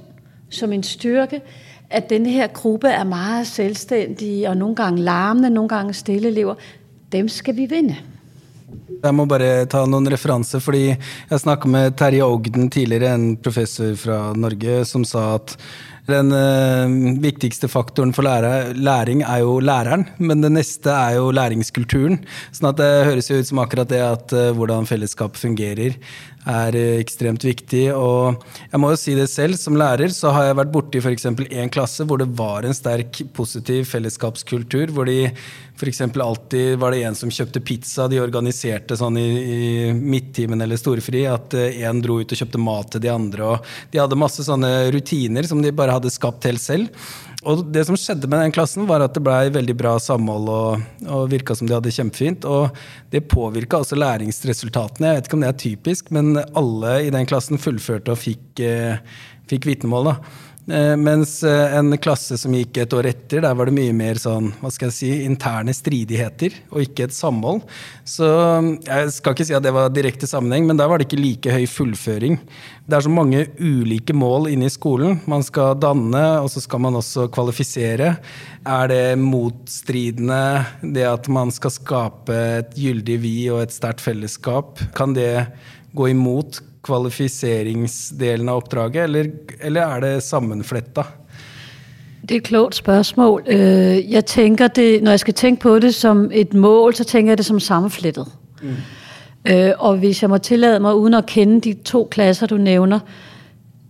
som 0.49 0.73
en 0.73 0.83
styrke, 0.83 1.41
at 1.89 2.09
denne 2.09 2.29
her 2.29 2.47
gruppe 2.47 2.87
er 2.87 3.03
meget 3.03 3.47
selvstændige 3.47 4.49
og 4.49 4.57
nogle 4.57 4.75
gange 4.75 5.01
larmende, 5.01 5.49
nogle 5.49 5.69
gange 5.69 5.93
stille 5.93 6.27
elever. 6.27 6.55
Dem 7.11 7.27
skal 7.27 7.55
vi 7.55 7.65
vinde. 7.65 7.95
Jeg 9.03 9.15
må 9.15 9.25
bare 9.25 9.65
ta 9.65 9.81
noen 9.89 10.11
referanser, 10.11 10.61
fordi 10.61 10.93
jeg 11.29 11.39
snakket 11.39 11.71
med 11.71 11.91
Terje 11.97 12.21
Ogden 12.21 12.69
tidligere, 12.69 13.15
en 13.15 13.37
professor 13.37 13.95
fra 13.95 14.33
Norge, 14.37 14.85
som 14.85 15.03
sa 15.03 15.35
at 15.35 15.55
den 16.09 16.31
uh, 16.33 17.19
viktigste 17.21 17.69
faktoren 17.71 18.13
for 18.15 18.25
lære, 18.25 18.73
læring 18.73 19.21
er 19.25 19.43
jo 19.43 19.59
læreren, 19.61 20.07
men 20.17 20.41
det 20.41 20.51
neste 20.55 20.89
er 20.93 21.19
jo 21.19 21.29
læringskulturen. 21.35 22.21
Sånn 22.55 22.71
at 22.71 22.79
det 22.81 22.89
høres 23.09 23.29
jo 23.29 23.39
ut 23.41 23.49
som 23.51 23.61
akkurat 23.63 23.91
det 23.91 24.01
at 24.05 24.35
uh, 24.35 24.49
hvordan 24.57 24.89
fellesskap 24.89 25.37
fungerer, 25.39 25.97
er 26.49 26.75
eh, 26.77 26.99
ekstremt 27.01 27.43
viktig. 27.45 27.83
Og 27.93 28.41
jeg 28.71 28.81
må 28.81 28.91
jo 28.93 28.99
si 28.99 29.15
det 29.17 29.29
selv, 29.31 29.59
som 29.59 29.77
lærer 29.77 30.13
så 30.15 30.33
har 30.35 30.49
jeg 30.49 30.59
vært 30.61 30.73
borti 30.73 31.01
f.eks. 31.01 31.27
en 31.29 31.73
klasse 31.73 32.07
hvor 32.07 32.21
det 32.21 32.29
var 32.37 32.65
en 32.65 32.75
sterk 32.75 33.23
positiv 33.35 33.85
fellesskapskultur, 33.91 34.93
hvor 34.95 35.09
de 35.09 35.31
f.eks. 35.81 36.01
alltid 36.01 36.77
var 36.81 36.93
det 36.93 37.03
en 37.07 37.17
som 37.17 37.31
kjøpte 37.31 37.63
pizza, 37.65 38.07
de 38.11 38.21
organiserte 38.21 38.97
sånn 38.97 39.17
i, 39.21 39.27
i 39.41 39.63
midttimen 39.95 40.61
eller 40.61 40.79
storfri, 40.79 41.25
at 41.29 41.57
eh, 41.57 41.81
en 41.87 42.03
dro 42.03 42.21
ut 42.21 42.31
og 42.31 42.43
kjøpte 42.43 42.61
mat 42.61 42.93
til 42.93 43.03
de 43.05 43.13
andre, 43.13 43.55
og 43.55 43.73
de 43.93 44.01
hadde 44.01 44.19
masse 44.19 44.45
sånne 44.45 44.91
rutiner 44.93 45.47
som 45.49 45.61
de 45.63 45.73
bare 45.75 45.97
hadde 45.97 46.13
skapt 46.13 46.49
helt 46.49 46.63
selv. 46.63 47.03
Og 47.41 47.63
det 47.73 47.87
som 47.87 47.97
skjedde 47.97 48.29
med 48.29 48.37
den 48.43 48.53
klassen, 48.53 48.85
var 48.85 49.01
at 49.01 49.15
det 49.15 49.23
blei 49.25 49.49
veldig 49.53 49.73
bra 49.77 49.95
samhold 50.01 50.49
og, 50.53 50.83
og 51.09 51.23
virka 51.31 51.55
som 51.57 51.65
de 51.65 51.73
hadde 51.73 51.93
kjempefint. 51.93 52.45
Og 52.45 52.69
det 53.09 53.23
påvirka 53.31 53.79
også 53.81 53.97
læringsresultatene. 53.97 55.09
Jeg 55.09 55.17
vet 55.17 55.29
ikke 55.29 55.39
om 55.39 55.45
det 55.45 55.49
er 55.49 55.61
typisk, 55.63 56.11
men 56.13 56.30
alle 56.37 56.95
i 57.07 57.11
den 57.13 57.27
klassen 57.29 57.59
fullførte 57.61 58.13
og 58.13 58.21
fikk, 58.21 58.61
eh, 58.63 59.01
fikk 59.51 59.67
vitnemål. 59.69 60.11
da. 60.11 60.15
Eh, 60.69 60.97
mens 60.97 61.43
eh, 61.43 61.73
en 61.75 61.89
klasse 61.97 62.37
som 62.37 62.53
gikk 62.53 62.77
et 62.83 62.93
år 62.93 63.07
etter, 63.09 63.41
der 63.41 63.55
var 63.57 63.67
det 63.67 63.73
mye 63.73 63.93
mer 63.97 64.19
sånn, 64.21 64.51
hva 64.61 64.69
skal 64.69 64.91
jeg 64.91 64.95
si, 64.95 65.09
interne 65.25 65.73
stridigheter, 65.73 66.53
og 66.69 66.83
ikke 66.85 67.07
et 67.07 67.15
samhold. 67.17 67.63
Så 68.05 68.29
eh, 68.29 68.69
jeg 68.85 69.15
skal 69.15 69.35
ikke 69.35 69.47
si 69.49 69.57
at 69.57 69.65
det 69.65 69.73
var 69.73 69.89
direkte 69.93 70.29
sammenheng, 70.29 70.69
men 70.69 70.77
der 70.77 70.91
var 70.91 71.01
det 71.01 71.09
ikke 71.09 71.21
like 71.21 71.55
høy 71.55 71.65
fullføring. 71.65 72.37
Det 72.85 72.97
er 72.97 73.07
så 73.07 73.13
mange 73.13 73.47
ulike 73.57 74.13
mål 74.13 74.51
inne 74.51 74.69
i 74.69 74.73
skolen. 74.73 75.17
Man 75.31 75.41
skal 75.47 75.79
danne, 75.81 76.23
og 76.43 76.51
så 76.53 76.61
skal 76.61 76.85
man 76.85 76.99
også 76.99 77.27
kvalifisere. 77.33 78.13
Er 78.61 78.91
det 78.91 79.03
motstridende, 79.17 80.43
det 80.93 81.09
at 81.09 81.29
man 81.31 81.49
skal 81.55 81.73
skape 81.73 82.37
et 82.61 82.77
gyldig 82.77 83.17
vi 83.25 83.35
og 83.49 83.65
et 83.65 83.73
sterkt 83.73 84.03
fellesskap? 84.05 84.77
Kan 84.93 85.17
det 85.17 85.33
gå 85.95 86.07
imot 86.07 86.61
kvalifiseringsdelen 86.83 88.49
av 88.49 88.61
oppdraget, 88.61 89.03
eller, 89.03 89.31
eller 89.61 89.81
er 89.81 89.99
det 89.99 90.23
sammenfletta? 90.23 91.03
Det 92.21 92.31
er 92.31 92.35
et 92.35 92.43
klogt 92.43 92.75
spørgsmål. 92.75 93.43
Øh, 93.47 94.11
jeg 94.11 94.25
tænker 94.25 94.67
det, 94.67 95.03
når 95.03 95.11
jeg 95.11 95.19
skal 95.19 95.33
tænke 95.33 95.61
på 95.61 95.79
det 95.79 95.95
som 95.95 96.29
et 96.33 96.53
mål, 96.53 96.95
så 96.95 97.03
tænker 97.03 97.31
jeg 97.31 97.37
det 97.37 97.45
som 97.45 97.59
sammenflettet. 97.59 98.27
Mm. 98.61 98.75
Øh, 99.45 99.71
og 99.77 99.97
hvis 99.97 100.21
jeg 100.21 100.29
må 100.29 100.37
tillade 100.37 100.79
mig, 100.79 100.95
uden 100.95 101.13
at 101.13 101.25
kende 101.25 101.61
de 101.61 101.73
to 101.73 102.07
klasser, 102.11 102.47
du 102.47 102.57
nævner, 102.57 102.99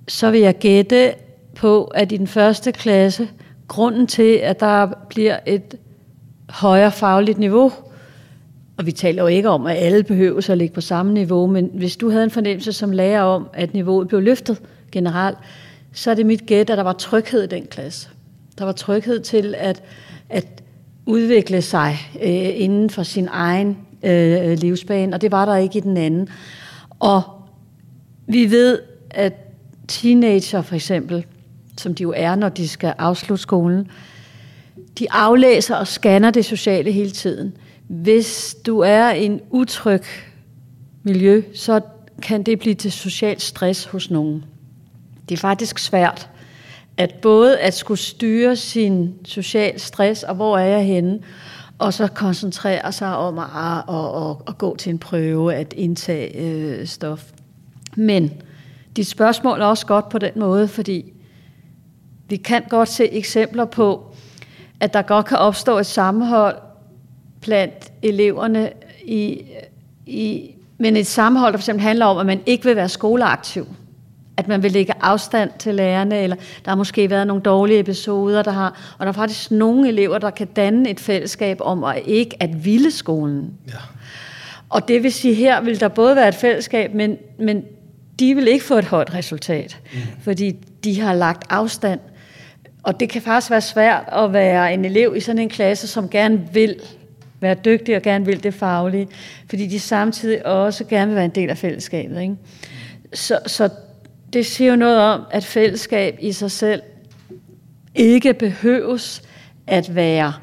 så 0.07 0.31
vil 0.31 0.41
jeg 0.41 0.57
gætte 0.57 1.13
på, 1.55 1.83
at 1.83 2.11
i 2.11 2.17
den 2.17 2.27
første 2.27 2.71
klasse, 2.71 3.29
grunden 3.67 4.07
til, 4.07 4.39
at 4.43 4.59
der 4.59 4.87
bliver 5.09 5.39
et 5.45 5.75
højere 6.49 6.91
fagligt 6.91 7.37
niveau, 7.37 7.71
og 8.77 8.85
vi 8.85 8.91
taler 8.91 9.21
jo 9.21 9.27
ikke 9.27 9.49
om, 9.49 9.65
at 9.65 9.77
alle 9.77 10.03
behøver 10.03 10.49
at 10.49 10.57
ligge 10.57 10.73
på 10.73 10.81
samme 10.81 11.13
niveau, 11.13 11.47
men 11.47 11.69
hvis 11.73 11.97
du 11.97 12.09
havde 12.09 12.23
en 12.23 12.31
fornemmelse 12.31 12.73
som 12.73 12.91
lærer 12.91 13.21
om, 13.21 13.47
at 13.53 13.73
niveauet 13.73 14.07
blev 14.07 14.21
løftet 14.21 14.61
generelt, 14.91 15.37
så 15.93 16.11
er 16.11 16.15
det 16.15 16.25
mit 16.25 16.45
gæt, 16.45 16.69
at 16.69 16.77
der 16.77 16.83
var 16.83 16.93
tryghed 16.93 17.43
i 17.43 17.47
den 17.47 17.65
klasse. 17.65 18.09
Der 18.57 18.65
var 18.65 18.71
tryghed 18.71 19.19
til 19.19 19.55
at, 19.57 19.83
at 20.29 20.47
udvikle 21.05 21.61
sig 21.61 21.97
øh, 22.15 22.61
inden 22.61 22.89
for 22.89 23.03
sin 23.03 23.27
egen 23.31 23.77
øh, 24.03 24.57
livsbane, 24.57 25.15
og 25.15 25.21
det 25.21 25.31
var 25.31 25.45
der 25.45 25.55
ikke 25.55 25.77
i 25.77 25.81
den 25.81 25.97
anden. 25.97 26.29
Og 26.99 27.23
vi 28.27 28.51
ved, 28.51 28.79
at 29.09 29.33
teenager 29.87 30.61
for 30.61 30.75
eksempel, 30.75 31.25
som 31.77 31.95
de 31.95 32.03
jo 32.03 32.13
er, 32.15 32.35
når 32.35 32.49
de 32.49 32.67
skal 32.67 32.93
afslutte 32.97 33.41
skolen, 33.41 33.87
de 34.99 35.11
aflæser 35.11 35.75
og 35.75 35.87
scanner 35.87 36.31
det 36.31 36.45
sociale 36.45 36.91
hele 36.91 37.11
tiden. 37.11 37.53
Hvis 37.91 38.55
du 38.65 38.79
er 38.79 39.11
i 39.11 39.25
en 39.25 39.41
utryg 39.49 40.03
miljø, 41.03 41.43
så 41.55 41.81
kan 42.21 42.43
det 42.43 42.59
blive 42.59 42.75
til 42.75 42.91
social 42.91 43.39
stress 43.39 43.85
hos 43.85 44.11
nogen. 44.11 44.45
Det 45.29 45.35
er 45.35 45.39
faktisk 45.39 45.79
svært 45.79 46.29
at 46.97 47.15
både 47.21 47.59
at 47.59 47.73
skulle 47.73 47.99
styre 47.99 48.55
sin 48.55 49.13
social 49.25 49.79
stress, 49.79 50.23
og 50.23 50.35
hvor 50.35 50.57
er 50.57 50.65
jeg 50.65 50.85
henne, 50.85 51.19
og 51.77 51.93
så 51.93 52.07
koncentrere 52.07 52.91
sig 52.91 53.17
om 53.17 53.39
at, 53.39 53.45
at, 53.89 54.29
at, 54.29 54.35
at, 54.47 54.57
gå 54.57 54.75
til 54.75 54.89
en 54.89 54.99
prøve, 54.99 55.55
at 55.55 55.73
indtage 55.77 56.37
øh, 56.37 56.87
stof. 56.87 57.23
Men 57.95 58.31
dit 58.95 59.07
spørgsmål 59.07 59.61
er 59.61 59.65
også 59.65 59.85
godt 59.85 60.09
på 60.09 60.17
den 60.17 60.31
måde, 60.35 60.67
fordi 60.67 61.13
vi 62.29 62.35
kan 62.35 62.63
godt 62.69 62.89
se 62.89 63.11
eksempler 63.11 63.65
på, 63.65 64.15
at 64.79 64.93
der 64.93 65.01
godt 65.01 65.25
kan 65.25 65.37
opstå 65.37 65.77
et 65.77 65.85
sammenhold 65.85 66.70
blandt 67.41 67.91
eleverne 68.01 68.69
i, 69.05 69.41
i 70.05 70.51
men 70.81 70.95
et 70.95 71.07
sammenhold, 71.07 71.53
der 71.53 71.57
for 71.57 71.61
eksempel 71.61 71.83
handler 71.83 72.05
om, 72.05 72.17
at 72.17 72.25
man 72.25 72.39
ikke 72.45 72.65
vil 72.65 72.75
være 72.75 72.89
skoleaktiv. 72.89 73.67
At 74.37 74.47
man 74.47 74.63
vil 74.63 74.71
lægge 74.71 74.93
afstand 75.01 75.51
til 75.59 75.75
lærerne, 75.75 76.21
eller 76.21 76.35
der 76.35 76.71
har 76.71 76.75
måske 76.75 77.09
været 77.09 77.27
nogle 77.27 77.43
dårlige 77.43 77.79
episoder, 77.79 78.43
der 78.43 78.51
har, 78.51 78.95
og 78.99 79.05
der 79.05 79.11
er 79.11 79.15
faktisk 79.15 79.51
nogle 79.51 79.89
elever, 79.89 80.17
der 80.17 80.29
kan 80.29 80.47
danne 80.47 80.89
et 80.89 80.99
fællesskab 80.99 81.57
om 81.59 81.83
at 81.83 82.01
ikke 82.05 82.35
at 82.39 82.65
ville 82.65 82.91
skolen. 82.91 83.53
Ja. 83.67 83.73
Og 84.69 84.87
det 84.87 85.03
vil 85.03 85.13
sige, 85.13 85.33
her 85.33 85.61
vil 85.61 85.79
der 85.79 85.87
både 85.87 86.15
være 86.15 86.27
et 86.27 86.35
fællesskab, 86.35 86.93
men, 86.93 87.17
men 87.39 87.63
de 88.19 88.35
vil 88.35 88.47
ikke 88.47 88.65
få 88.65 88.77
et 88.77 88.85
højt 88.85 89.13
resultat, 89.13 89.79
mm. 89.93 89.99
fordi 90.23 90.55
de 90.83 91.01
har 91.01 91.13
lagt 91.13 91.43
afstand. 91.49 91.99
Og 92.83 92.99
det 92.99 93.09
kan 93.09 93.21
faktisk 93.21 93.51
være 93.51 93.61
svært 93.61 94.03
at 94.11 94.33
være 94.33 94.73
en 94.73 94.85
elev 94.85 95.13
i 95.15 95.19
sådan 95.19 95.41
en 95.41 95.49
klasse, 95.49 95.87
som 95.87 96.09
gerne 96.09 96.47
vil 96.53 96.75
være 97.41 97.55
dygtig 97.65 97.95
og 97.95 98.01
gerne 98.01 98.25
vil 98.25 98.43
det 98.43 98.53
faglige, 98.53 99.07
fordi 99.49 99.67
de 99.67 99.79
samtidig 99.79 100.45
også 100.45 100.85
gerne 100.85 101.07
vil 101.07 101.15
være 101.15 101.25
en 101.25 101.31
del 101.31 101.49
af 101.49 101.57
fællesskabet. 101.57 102.21
Ikke? 102.21 102.35
Så, 103.13 103.39
så 103.47 103.69
det 104.33 104.45
siger 104.45 104.69
jo 104.69 104.75
noget 104.75 104.99
om, 104.99 105.21
at 105.31 105.43
fællesskab 105.43 106.17
i 106.19 106.31
sig 106.31 106.51
selv 106.51 106.81
ikke 107.95 108.33
behøves 108.33 109.21
at 109.67 109.95
være 109.95 110.33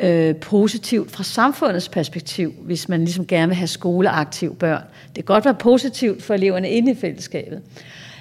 øh, 0.00 0.36
positivt 0.36 1.10
fra 1.10 1.24
samfundets 1.24 1.88
perspektiv, 1.88 2.54
hvis 2.62 2.88
man 2.88 3.00
ligesom 3.00 3.26
gerne 3.26 3.48
vil 3.48 3.56
have 3.56 3.66
skoleaktive 3.66 4.54
børn. 4.54 4.82
Det 5.06 5.14
kan 5.14 5.34
godt 5.34 5.44
være 5.44 5.54
positivt 5.54 6.22
for 6.22 6.34
eleverne 6.34 6.70
inde 6.70 6.92
i 6.92 6.94
fællesskabet. 6.94 7.62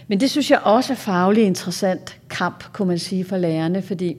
Men 0.07 0.19
det 0.19 0.31
synes 0.31 0.51
jeg 0.51 0.59
også 0.59 0.93
er 0.93 0.97
fagligt 0.97 1.47
interessant 1.47 2.19
kamp, 2.29 2.63
kunne 2.73 2.87
man 2.87 2.99
sige, 2.99 3.25
for 3.25 3.37
lærerne, 3.37 3.81
fordi 3.81 4.17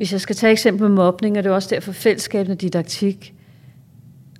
hvis 0.00 0.12
jeg 0.12 0.20
skal 0.20 0.36
tage 0.36 0.52
eksempel 0.52 0.82
med 0.88 0.96
mobning, 0.96 1.38
og 1.38 1.44
det 1.44 1.50
er 1.50 1.54
også 1.54 1.68
derfor 1.68 1.92
fællesskabende 1.92 2.56
didaktik 2.56 3.34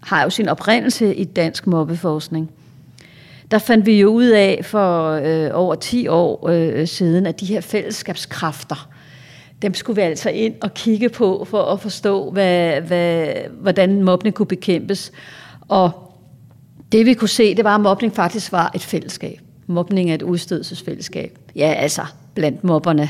har 0.00 0.22
jo 0.22 0.30
sin 0.30 0.48
oprindelse 0.48 1.14
i 1.14 1.24
dansk 1.24 1.66
mobbeforskning. 1.66 2.50
Der 3.50 3.58
fandt 3.58 3.86
vi 3.86 4.00
jo 4.00 4.08
ud 4.08 4.26
af 4.26 4.60
for 4.64 5.10
øh, 5.10 5.50
over 5.52 5.74
10 5.74 6.08
år 6.08 6.48
øh, 6.48 6.86
siden, 6.86 7.26
at 7.26 7.40
de 7.40 7.46
her 7.46 7.60
fællesskabskræfter, 7.60 8.88
dem 9.62 9.74
skulle 9.74 10.02
vi 10.02 10.02
altså 10.02 10.30
ind 10.30 10.54
og 10.62 10.74
kigge 10.74 11.08
på 11.08 11.46
for 11.50 11.62
at 11.62 11.80
forstå, 11.80 12.30
hvad, 12.30 12.80
hvad, 12.80 13.26
hvordan 13.60 14.02
mobning 14.02 14.34
kunne 14.34 14.46
bekæmpes. 14.46 15.12
Og 15.68 15.90
det 16.92 17.06
vi 17.06 17.14
kunne 17.14 17.28
se, 17.28 17.54
det 17.54 17.64
var, 17.64 17.74
at 17.74 17.80
mobning 17.80 18.14
faktisk 18.14 18.52
var 18.52 18.70
et 18.74 18.82
fællesskab. 18.82 19.40
Mobning 19.66 20.10
er 20.10 20.14
et 20.14 20.22
udstødelsesfællesskab. 20.22 21.38
Ja, 21.56 21.74
altså 21.76 22.02
blandt 22.34 22.64
mobberne. 22.64 23.08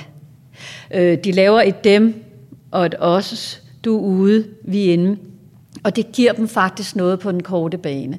Øh, 0.95 1.19
de 1.25 1.33
laver 1.33 1.61
et 1.61 1.85
dem, 1.85 2.25
og 2.71 2.87
et 2.87 2.95
os, 2.99 3.63
du 3.85 3.97
er 3.97 4.01
ude, 4.01 4.49
vi 4.65 4.89
er 4.89 4.93
inde. 4.93 5.19
Og 5.83 5.97
det 5.97 6.13
giver 6.13 6.33
dem 6.33 6.49
faktisk 6.49 6.97
noget 6.97 7.21
på 7.21 7.33
den 7.33 7.43
korte 7.43 7.79
bane. 7.79 8.19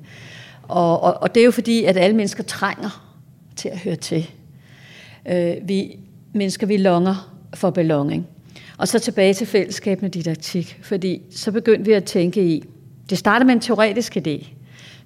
Og, 0.63 1.03
og, 1.03 1.21
og 1.21 1.35
det 1.35 1.41
er 1.41 1.45
jo 1.45 1.51
fordi, 1.51 1.83
at 1.83 1.97
alle 1.97 2.15
mennesker 2.15 2.43
trænger 2.43 3.17
til 3.55 3.69
at 3.69 3.79
høre 3.79 3.95
til. 3.95 4.29
Øh, 5.29 5.53
vi 5.63 5.99
mennesker, 6.33 6.67
vi 6.67 6.77
longer 6.77 7.35
for 7.53 7.69
belonging. 7.69 8.27
Og 8.77 8.87
så 8.87 8.99
tilbage 8.99 9.33
til 9.33 9.47
fællesskab 9.47 10.01
med 10.01 10.09
didaktik, 10.09 10.79
fordi 10.83 11.21
så 11.31 11.51
begyndte 11.51 11.85
vi 11.85 11.91
at 11.91 12.03
tænke 12.03 12.45
i, 12.45 12.63
det 13.09 13.17
startede 13.17 13.45
med 13.45 13.53
en 13.53 13.59
teoretisk 13.59 14.17
idé, 14.17 14.47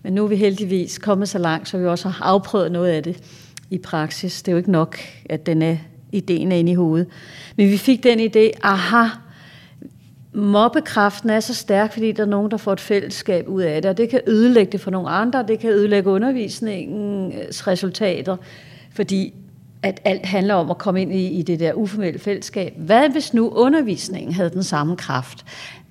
Men 0.04 0.14
nu 0.14 0.24
er 0.24 0.28
vi 0.28 0.36
heldigvis 0.36 0.98
kommet 0.98 1.30
så 1.30 1.38
langt, 1.38 1.70
så 1.70 1.78
vi 1.78 1.86
også 1.86 2.10
har 2.10 2.25
afprøvet 2.25 2.72
noget 2.72 2.90
af 2.90 3.04
det 3.04 3.24
i 3.70 3.78
praksis. 3.78 4.44
Det 4.44 4.52
er 4.52 4.54
jo 4.54 4.58
ikke 4.58 4.72
nok, 4.72 4.98
at 5.25 5.46
den 5.46 5.62
er, 5.62 5.78
ideen 6.12 6.52
er 6.52 6.56
inde 6.56 6.72
i 6.72 6.75
hovedet. 6.75 7.08
Men 7.56 7.70
vi 7.70 7.78
fik 7.78 8.04
den 8.04 8.20
idé, 8.20 8.60
aha, 8.64 9.08
mobbekraften 10.36 11.30
er 11.30 11.39
så 11.39 11.54
stærk, 11.54 11.94
fordi 11.94 12.12
der 12.12 12.24
er 12.24 12.27
nogen, 12.27 12.51
der 12.51 12.58
får 12.58 12.74
et 12.74 12.80
fællesskab 12.80 13.48
ud 13.48 13.62
af 13.62 13.82
det, 13.82 13.92
og 13.92 13.98
det 13.98 14.10
kan 14.10 14.22
ødelægge 14.27 14.72
det 14.72 14.82
for 14.82 14.92
nogle 14.92 15.10
andre, 15.10 15.46
det 15.48 15.60
kan 15.60 15.70
ødelægge 15.70 16.10
undervisningens 16.10 17.68
resultater, 17.68 18.38
fordi 18.94 19.34
at 19.84 20.01
alt 20.04 20.25
handler 20.25 20.54
om 20.54 20.72
at 20.72 20.77
komme 20.77 21.01
ind 21.01 21.13
i, 21.13 21.27
i 21.27 21.42
det 21.42 21.60
der 21.60 21.74
uformelle 21.74 22.20
fællesskab. 22.20 22.74
Hvad 22.77 23.10
hvis 23.10 23.34
nu 23.34 23.50
undervisningen 23.50 24.34
havde 24.34 24.50
den 24.50 24.63
samme 24.63 24.98
kraft? 24.98 25.46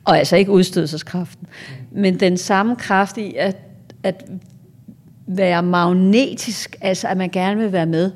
Og 0.04 0.18
altså 0.18 0.36
ikke 0.36 0.50
udstødelseskraften, 0.50 1.46
men 1.90 2.20
den 2.20 2.36
samme 2.36 2.76
kraft 2.76 3.18
i 3.18 3.34
at, 3.38 3.56
at 4.02 4.24
være 5.26 5.62
magnetisk, 5.62 6.76
altså 6.80 7.08
at 7.08 7.16
man 7.16 7.30
gerne 7.30 7.60
vil 7.60 7.72
være 7.72 7.86
med, 7.86 8.10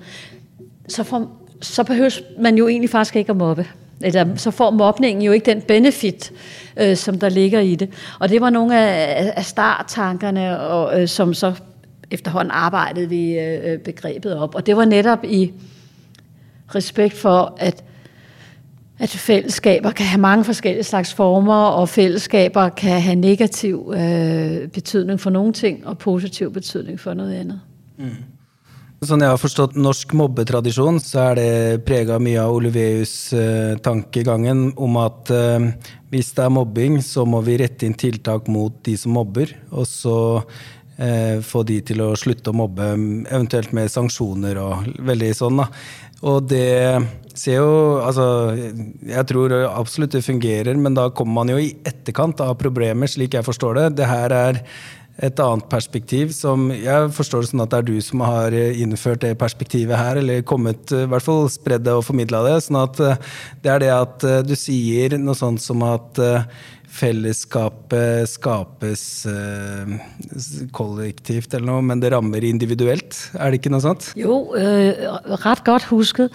så, 0.89 1.03
får, 1.03 1.47
så 1.63 1.85
behøver 1.85 2.11
man 2.41 2.57
jo 2.57 2.69
egentlig 2.69 2.91
faktisk 2.91 3.17
ikke 3.17 3.31
at 3.31 3.37
mobbe. 3.37 3.67
Eller, 4.01 4.37
så 4.37 4.51
får 4.51 4.71
mobningen 4.71 5.23
jo 5.23 5.33
ikke 5.33 5.47
den 5.47 5.63
benefit, 5.63 6.33
øh, 6.77 6.97
som 6.97 7.19
der 7.19 7.29
ligger 7.29 7.61
i 7.61 7.75
det. 7.75 7.91
Og 8.19 8.29
det 8.29 8.41
var 8.41 8.51
nogle 8.51 8.81
af, 8.81 9.33
af 9.37 9.45
starttankerne, 9.45 10.61
og, 10.61 11.03
øh, 11.03 11.09
som 11.09 11.35
så 11.35 11.55
efterhånden 12.11 12.51
arbejdede 12.51 13.09
vi 13.09 13.39
øh, 13.39 13.79
begrebet 13.79 14.37
op. 14.37 14.55
Og 14.55 14.67
det 14.67 14.77
var 14.77 14.85
netop 14.85 15.25
i 15.25 15.53
respekt 16.75 17.15
for, 17.15 17.57
at, 17.61 17.85
at 18.99 19.11
fællesskaber 19.11 19.91
kan 19.91 20.07
have 20.07 20.21
mange 20.21 20.45
forskellige 20.45 20.85
slags 20.85 21.15
former, 21.15 21.65
og 21.65 21.89
fællesskaber 21.89 22.69
kan 22.69 23.01
have 23.01 23.17
negativ 23.17 23.93
øh, 23.97 24.69
betydning 24.69 25.21
for 25.21 25.31
nogle 25.31 25.53
ting, 25.53 25.87
og 25.87 25.99
positiv 25.99 26.53
betydning 26.53 27.01
for 27.01 27.15
noget 27.15 27.35
andet. 27.35 27.61
Mm. 27.97 28.09
Sånn 28.99 29.23
jeg 29.23 29.31
har 29.31 29.39
forstått 29.39 29.77
norsk 29.79 30.11
mobbetradisjon, 30.19 30.97
så 30.99 31.21
er 31.29 31.37
det 31.39 31.87
prega 31.87 32.17
mye 32.19 32.43
av 32.43 32.51
Oliveus-tankegangen 32.57 34.73
eh, 34.73 34.81
om 34.83 34.97
at 34.99 35.31
eh, 35.31 35.71
hvis 36.11 36.35
det 36.35 36.43
er 36.43 36.51
mobbing, 36.51 36.99
så 37.07 37.23
må 37.23 37.39
vi 37.47 37.63
rette 37.63 37.87
inn 37.87 37.95
tiltak 37.95 38.51
mot 38.51 38.75
de 38.89 38.97
som 38.99 39.15
mobber, 39.15 39.55
og 39.71 39.87
så 39.87 40.43
eh, 40.99 41.39
få 41.47 41.63
de 41.69 41.79
til 41.93 42.03
å 42.03 42.17
slutte 42.19 42.51
å 42.51 42.59
mobbe, 42.59 42.99
eventuelt 43.31 43.71
med 43.79 43.87
sanksjoner 43.95 44.59
og 44.65 44.91
veldig 45.07 45.31
sånn. 45.45 45.63
da. 45.63 45.71
Og 46.27 46.51
det 46.51 46.99
ser 47.39 47.61
jo 47.61 48.03
Altså, 48.03 48.51
jeg 49.07 49.23
tror 49.31 49.55
absolutt 49.69 50.17
det 50.17 50.27
fungerer, 50.27 50.75
men 50.75 50.99
da 50.99 51.07
kommer 51.15 51.45
man 51.45 51.55
jo 51.55 51.59
i 51.63 51.79
etterkant 51.87 52.43
av 52.43 52.59
problemer, 52.59 53.07
slik 53.07 53.39
jeg 53.39 53.47
forstår 53.47 53.79
det. 53.79 54.03
Det 54.03 54.11
her 54.11 54.35
er 54.35 54.59
et 55.19 55.41
annet 55.43 55.67
perspektiv 55.67 56.31
som 56.35 56.69
Jeg 56.71 57.11
forstår 57.15 57.43
det 57.43 57.51
sånn 57.51 57.65
at 57.65 57.73
det 57.73 57.81
er 57.81 57.87
du 57.89 57.97
som 58.05 58.23
har 58.23 58.55
eh, 58.55 58.79
innført 58.83 59.25
det 59.25 59.35
perspektivet 59.41 59.99
her, 59.99 60.21
eller 60.21 60.45
kommet, 60.47 60.93
eh, 60.95 61.07
i 61.09 61.11
hvert 61.11 61.27
fall 61.27 61.49
spredd 61.51 61.87
det 61.87 61.97
og 61.99 62.07
formidla 62.07 62.45
det. 62.47 62.59
sånn 62.63 62.79
at 62.85 63.01
eh, 63.03 63.19
det 63.65 63.73
er 63.73 63.83
det 63.83 63.93
at 63.97 64.27
du 64.47 64.55
sier 64.59 65.19
noe 65.19 65.35
sånt 65.39 65.63
som 65.63 65.83
at 65.87 66.21
fellesskapet 66.99 68.31
skapes 68.31 69.03
kollektivt 70.75 71.53
eller 71.53 71.67
noe, 71.69 71.83
men 71.85 72.01
det 72.03 72.13
rammer 72.15 72.47
individuelt. 72.47 73.19
Er 73.37 73.51
det 73.51 73.61
ikke 73.61 73.75
noe 73.75 73.85
sånt? 73.85 74.13
Jo, 74.19 74.55
øh, 74.57 75.35
ret 75.45 75.67
godt 75.67 75.91
husket. 75.91 76.33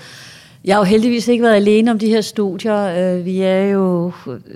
Jeg 0.63 0.77
har 0.77 0.85
jo 0.85 0.91
heldigvis 0.91 1.27
ikke 1.27 1.43
været 1.43 1.59
alene 1.59 1.91
om 1.91 1.99
de 1.99 2.11
her 2.11 2.21
studier. 2.23 3.23
Vi 3.25 3.41
er 3.43 3.73
jo, 3.73 4.13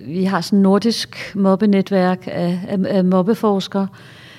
vi 0.07 0.23
har 0.23 0.41
sådan 0.41 0.63
nordisk 0.63 1.17
mobbenetværk 1.35 2.27
af, 2.27 2.59
af, 2.67 2.79
af 2.87 3.03
mobbeforskere. 3.05 3.87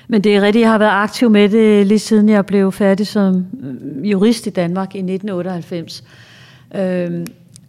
Men 0.08 0.24
det 0.24 0.36
er 0.36 0.40
rigtigt, 0.40 0.62
jeg 0.62 0.70
har 0.70 0.78
været 0.78 0.90
aktiv 0.90 1.30
med 1.30 1.48
det 1.48 1.86
lige 1.86 1.98
siden 1.98 2.28
jeg 2.28 2.46
blev 2.46 2.72
færdig 2.72 3.06
som 3.06 3.46
øh, 3.62 4.10
jurist 4.10 4.46
i 4.46 4.50
Danmark 4.50 4.94
i 4.94 4.98
1998. 4.98 6.04
Øhm, 6.74 7.26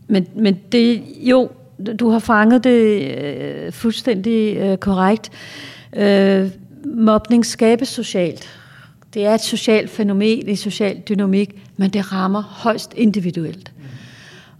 men, 0.07 0.27
men 0.35 0.59
det, 0.71 1.03
jo, 1.21 1.49
du 1.99 2.09
har 2.09 2.19
fanget 2.19 2.63
det 2.63 3.01
øh, 3.17 3.71
fuldstændig 3.71 4.57
øh, 4.57 4.77
korrekt. 4.77 5.31
Øh, 5.95 6.49
mobning 6.85 7.45
skabes 7.45 7.87
socialt. 7.87 8.49
Det 9.13 9.25
er 9.25 9.33
et 9.33 9.41
socialt 9.41 9.89
fænomen, 9.89 10.47
en 10.47 10.57
social 10.57 11.01
dynamik, 11.09 11.55
men 11.77 11.89
det 11.89 12.11
rammer 12.11 12.41
højst 12.41 12.93
individuelt. 12.95 13.71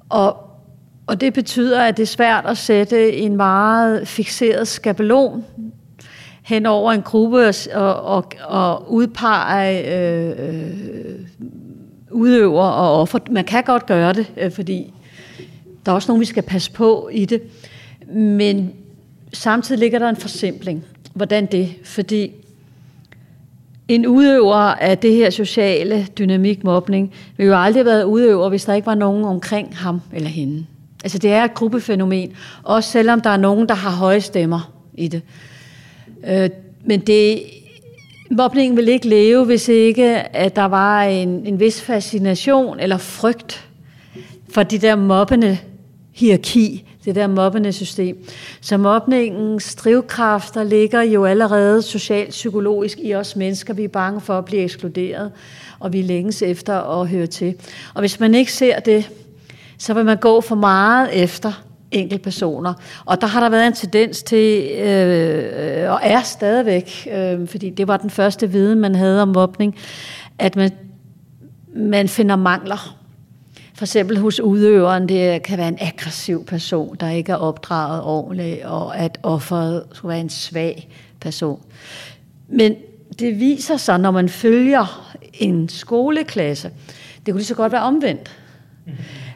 Og, 0.09 0.37
og 1.07 1.21
det 1.21 1.33
betyder, 1.33 1.81
at 1.81 1.97
det 1.97 2.03
er 2.03 2.07
svært 2.07 2.45
at 2.45 2.57
sætte 2.57 3.13
en 3.13 3.37
meget 3.37 4.07
fixeret 4.07 4.67
skabelon 4.67 5.45
hen 6.49 6.65
over 6.65 6.91
en 6.91 7.01
gruppe 7.01 7.47
og, 7.73 8.03
og, 8.03 8.25
og 8.47 8.93
udpege 8.93 9.95
øh, 9.95 10.33
øh, 10.39 11.19
udøver 12.11 12.63
og 12.63 13.01
offer. 13.01 13.19
Man 13.31 13.43
kan 13.43 13.63
godt 13.63 13.85
gøre 13.85 14.13
det, 14.13 14.31
øh, 14.37 14.51
fordi 14.51 14.93
der 15.85 15.91
er 15.91 15.95
også 15.95 16.11
nogen, 16.11 16.21
vi 16.21 16.25
skal 16.25 16.43
passe 16.43 16.71
på 16.71 17.09
i 17.13 17.25
det. 17.25 17.41
Men 18.13 18.73
samtidig 19.33 19.79
ligger 19.79 19.99
der 19.99 20.09
en 20.09 20.15
forsimpling. 20.15 20.85
Hvordan 21.13 21.45
det? 21.45 21.69
Fordi 21.83 22.31
en 23.87 24.07
udøver 24.07 24.55
af 24.55 24.97
det 24.97 25.13
her 25.13 25.29
sociale 25.29 26.07
dynamik 26.17 26.63
mobning 26.63 27.13
vil 27.37 27.45
jo 27.47 27.55
aldrig 27.55 27.79
have 27.79 27.91
været 27.91 28.03
udøver, 28.03 28.49
hvis 28.49 28.65
der 28.65 28.73
ikke 28.73 28.85
var 28.85 28.95
nogen 28.95 29.25
omkring 29.25 29.77
ham 29.77 30.01
eller 30.13 30.29
hende. 30.29 30.65
Altså 31.03 31.17
det 31.17 31.31
er 31.31 31.43
et 31.43 31.53
gruppefænomen, 31.53 32.31
også 32.63 32.89
selvom 32.89 33.21
der 33.21 33.29
er 33.29 33.37
nogen, 33.37 33.69
der 33.69 33.75
har 33.75 33.91
høje 33.91 34.21
stemmer 34.21 34.71
i 34.93 35.07
det. 35.07 35.21
Øh, 36.27 36.49
men 36.83 36.99
det, 36.99 37.41
mobningen 38.31 38.77
vil 38.77 38.87
ikke 38.87 39.07
leve, 39.07 39.45
hvis 39.45 39.67
ikke 39.67 40.05
at 40.35 40.55
der 40.55 40.65
var 40.65 41.03
en, 41.03 41.29
en 41.45 41.59
vis 41.59 41.81
fascination 41.81 42.79
eller 42.79 42.97
frygt 42.97 43.69
for 44.49 44.63
det 44.63 44.81
der 44.81 44.95
mobbende 44.95 45.57
hierarki, 46.11 46.85
det 47.05 47.15
der 47.15 47.27
mobbende 47.27 47.73
system. 47.73 48.17
Så 48.61 48.77
mobningens 48.77 49.75
drivkræfter 49.75 50.63
ligger 50.63 51.01
jo 51.01 51.25
allerede 51.25 51.81
socialt 51.81 52.29
psykologisk 52.29 52.97
i 53.01 53.15
os 53.15 53.35
mennesker. 53.35 53.73
Vi 53.73 53.83
er 53.83 53.87
bange 53.87 54.21
for 54.21 54.37
at 54.37 54.45
blive 54.45 54.61
ekskluderet, 54.63 55.31
og 55.79 55.93
vi 55.93 56.01
længes 56.01 56.41
efter 56.41 57.01
at 57.01 57.07
høre 57.07 57.27
til. 57.27 57.55
Og 57.93 57.99
hvis 57.99 58.19
man 58.19 58.35
ikke 58.35 58.53
ser 58.53 58.79
det, 58.79 59.09
så 59.77 59.93
vil 59.93 60.05
man 60.05 60.17
gå 60.17 60.41
for 60.41 60.55
meget 60.55 61.09
efter 61.23 61.63
enkeltpersoner. 61.91 62.73
Og 63.05 63.21
der 63.21 63.27
har 63.27 63.39
der 63.39 63.49
været 63.49 63.67
en 63.67 63.73
tendens 63.73 64.23
til, 64.23 64.71
øh, 64.71 65.91
og 65.91 65.99
er 66.03 66.21
stadigvæk, 66.21 67.07
øh, 67.11 67.47
fordi 67.47 67.69
det 67.69 67.87
var 67.87 67.97
den 67.97 68.09
første 68.09 68.51
viden, 68.51 68.79
man 68.79 68.95
havde 68.95 69.21
om 69.21 69.27
mobning, 69.27 69.75
at 70.39 70.55
man, 70.55 70.71
man 71.75 72.07
finder 72.07 72.35
mangler 72.35 72.99
for 73.79 73.83
eksempel 73.83 74.17
hos 74.17 74.39
udøveren, 74.39 75.09
det 75.09 75.43
kan 75.43 75.57
være 75.57 75.67
en 75.67 75.77
aggressiv 75.81 76.45
person, 76.45 76.95
der 76.99 77.09
ikke 77.09 77.31
er 77.31 77.35
opdraget 77.35 78.03
ordentligt, 78.03 78.65
og 78.65 78.97
at 78.97 79.19
offeret 79.23 79.83
skulle 79.91 80.09
være 80.09 80.19
en 80.19 80.29
svag 80.29 80.89
person. 81.19 81.61
Men 82.47 82.75
det 83.19 83.39
viser 83.39 83.77
sig, 83.77 83.99
når 83.99 84.11
man 84.11 84.29
følger 84.29 85.15
en 85.33 85.69
skoleklasse, 85.69 86.71
det 87.25 87.33
kunne 87.33 87.39
lige 87.39 87.45
så 87.45 87.55
godt 87.55 87.71
være 87.71 87.81
omvendt. 87.81 88.31
Mm. 88.85 88.91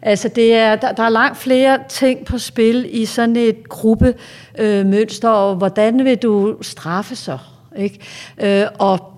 Altså 0.05 0.27
det 0.27 0.53
er, 0.53 0.75
der, 0.75 0.91
der 0.91 1.03
er 1.03 1.09
langt 1.09 1.37
flere 1.37 1.79
ting 1.89 2.25
på 2.25 2.37
spil 2.37 2.89
i 2.89 3.05
sådan 3.05 3.35
et 3.35 3.69
gruppemønster, 3.69 5.31
øh, 5.31 5.49
og 5.49 5.55
hvordan 5.55 6.05
vil 6.05 6.17
du 6.17 6.57
straffe 6.61 7.15
så? 7.15 7.37
Ikke? 7.77 7.99
Øh, 8.41 8.65
og 8.79 9.13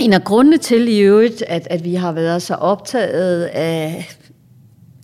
en 0.00 0.12
af 0.12 0.24
grundene 0.24 0.58
til 0.58 0.88
i 0.88 0.98
øvrigt, 0.98 1.42
at, 1.48 1.66
at 1.70 1.84
vi 1.84 1.94
har 1.94 2.12
været 2.12 2.42
så 2.42 2.54
optaget 2.54 3.44
af 3.44 4.08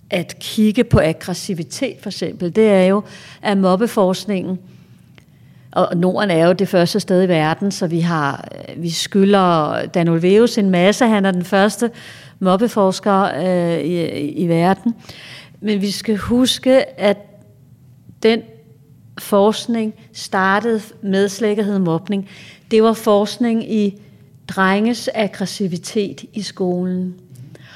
at 0.09 0.35
kigge 0.39 0.83
på 0.83 0.99
aggressivitet 0.99 1.95
for 2.01 2.09
eksempel, 2.09 2.55
det 2.55 2.67
er 2.69 2.83
jo, 2.83 3.03
at 3.41 3.57
mobbeforskningen, 3.57 4.59
og 5.71 5.97
Norden 5.97 6.31
er 6.31 6.47
jo 6.47 6.53
det 6.53 6.67
første 6.67 6.99
sted 6.99 7.23
i 7.23 7.27
verden, 7.27 7.71
så 7.71 7.87
vi 7.87 7.99
har 7.99 8.47
øh, 8.69 8.83
vi 8.83 8.89
skylder 8.89 9.85
Dan 9.85 10.07
Olveus 10.07 10.57
en 10.57 10.69
masse. 10.69 11.05
Han 11.05 11.25
er 11.25 11.31
den 11.31 11.45
første 11.45 11.91
mobbeforsker 12.39 13.21
øh, 13.21 13.79
i, 13.79 14.05
i 14.31 14.47
verden. 14.47 14.95
Men 15.61 15.81
vi 15.81 15.91
skal 15.91 16.17
huske, 16.17 16.99
at 16.99 17.17
den 18.23 18.41
forskning 19.19 19.93
startede 20.13 20.81
med 21.01 21.29
slækkerhed 21.29 21.79
mobning. 21.79 22.29
Det 22.71 22.83
var 22.83 22.93
forskning 22.93 23.73
i 23.73 24.01
drenges 24.47 25.09
aggressivitet 25.13 26.25
i 26.33 26.41
skolen. 26.41 27.15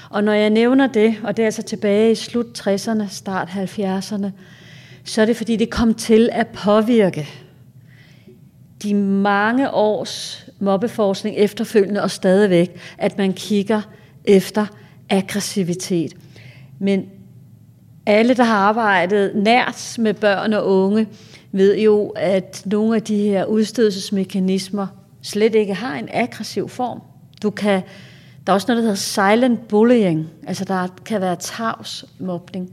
Og 0.10 0.24
når 0.24 0.34
jeg 0.34 0.50
nævner 0.50 0.88
det, 0.88 1.16
og 1.24 1.38
det 1.38 1.44
er 1.44 1.48
altså 1.48 1.62
tilbage 1.62 2.12
i 2.12 2.16
slut 2.16 2.68
60'erne, 2.68 3.04
start 3.10 3.48
70'erne, 3.48 4.28
så 5.04 5.22
er 5.22 5.26
det 5.26 5.38
fordi, 5.38 5.56
det 5.56 5.70
kom 5.70 5.94
til 5.94 6.30
at 6.32 6.48
påvirke 6.48 7.43
de 8.84 8.94
mange 8.94 9.72
års 9.72 10.46
mobbeforskning 10.60 11.38
efterfølgende 11.38 12.02
og 12.02 12.12
stadigvæk, 12.12 12.80
at 12.98 13.18
man 13.18 13.34
kigger 13.34 13.82
efter 14.26 14.66
aggressivitet. 15.10 16.14
Men 16.80 17.06
alle, 18.06 18.34
der 18.34 18.44
har 18.44 18.56
arbejdet 18.56 19.36
nært 19.36 19.96
med 20.00 20.14
børn 20.14 20.54
og 20.54 20.68
unge, 20.68 21.08
ved 21.52 21.78
jo, 21.78 22.08
at 22.16 22.64
nogle 22.66 22.96
af 22.96 23.02
de 23.02 23.18
her 23.18 23.46
udstødelsesmekanismer 23.46 24.88
slet 25.22 25.56
ikke 25.56 25.74
har 25.74 25.96
en 25.96 26.10
aggressiv 26.12 26.70
form. 26.70 27.02
Du 27.44 27.50
kan, 27.50 27.82
der 28.48 28.54
er 28.54 28.54
også 28.54 28.66
noget, 28.68 28.84
der 28.84 28.90
hedder 28.90 29.36
silent 29.36 29.68
bullying, 29.68 30.30
altså 30.48 30.66
der 30.66 30.88
kan 31.06 31.22
være 31.22 31.36
tavs 31.36 32.06
mobning. 32.20 32.70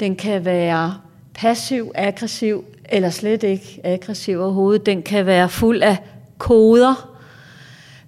Den 0.00 0.16
kan 0.16 0.44
være 0.44 0.94
passiv, 1.34 1.92
aggressiv, 1.94 2.64
eller 2.88 3.10
slet 3.10 3.42
ikke 3.42 3.80
aggressiv 3.84 4.40
overhovedet. 4.40 4.86
Den 4.86 5.02
kan 5.02 5.26
være 5.26 5.48
fuld 5.48 5.82
af 5.82 5.96
koder, 6.38 7.18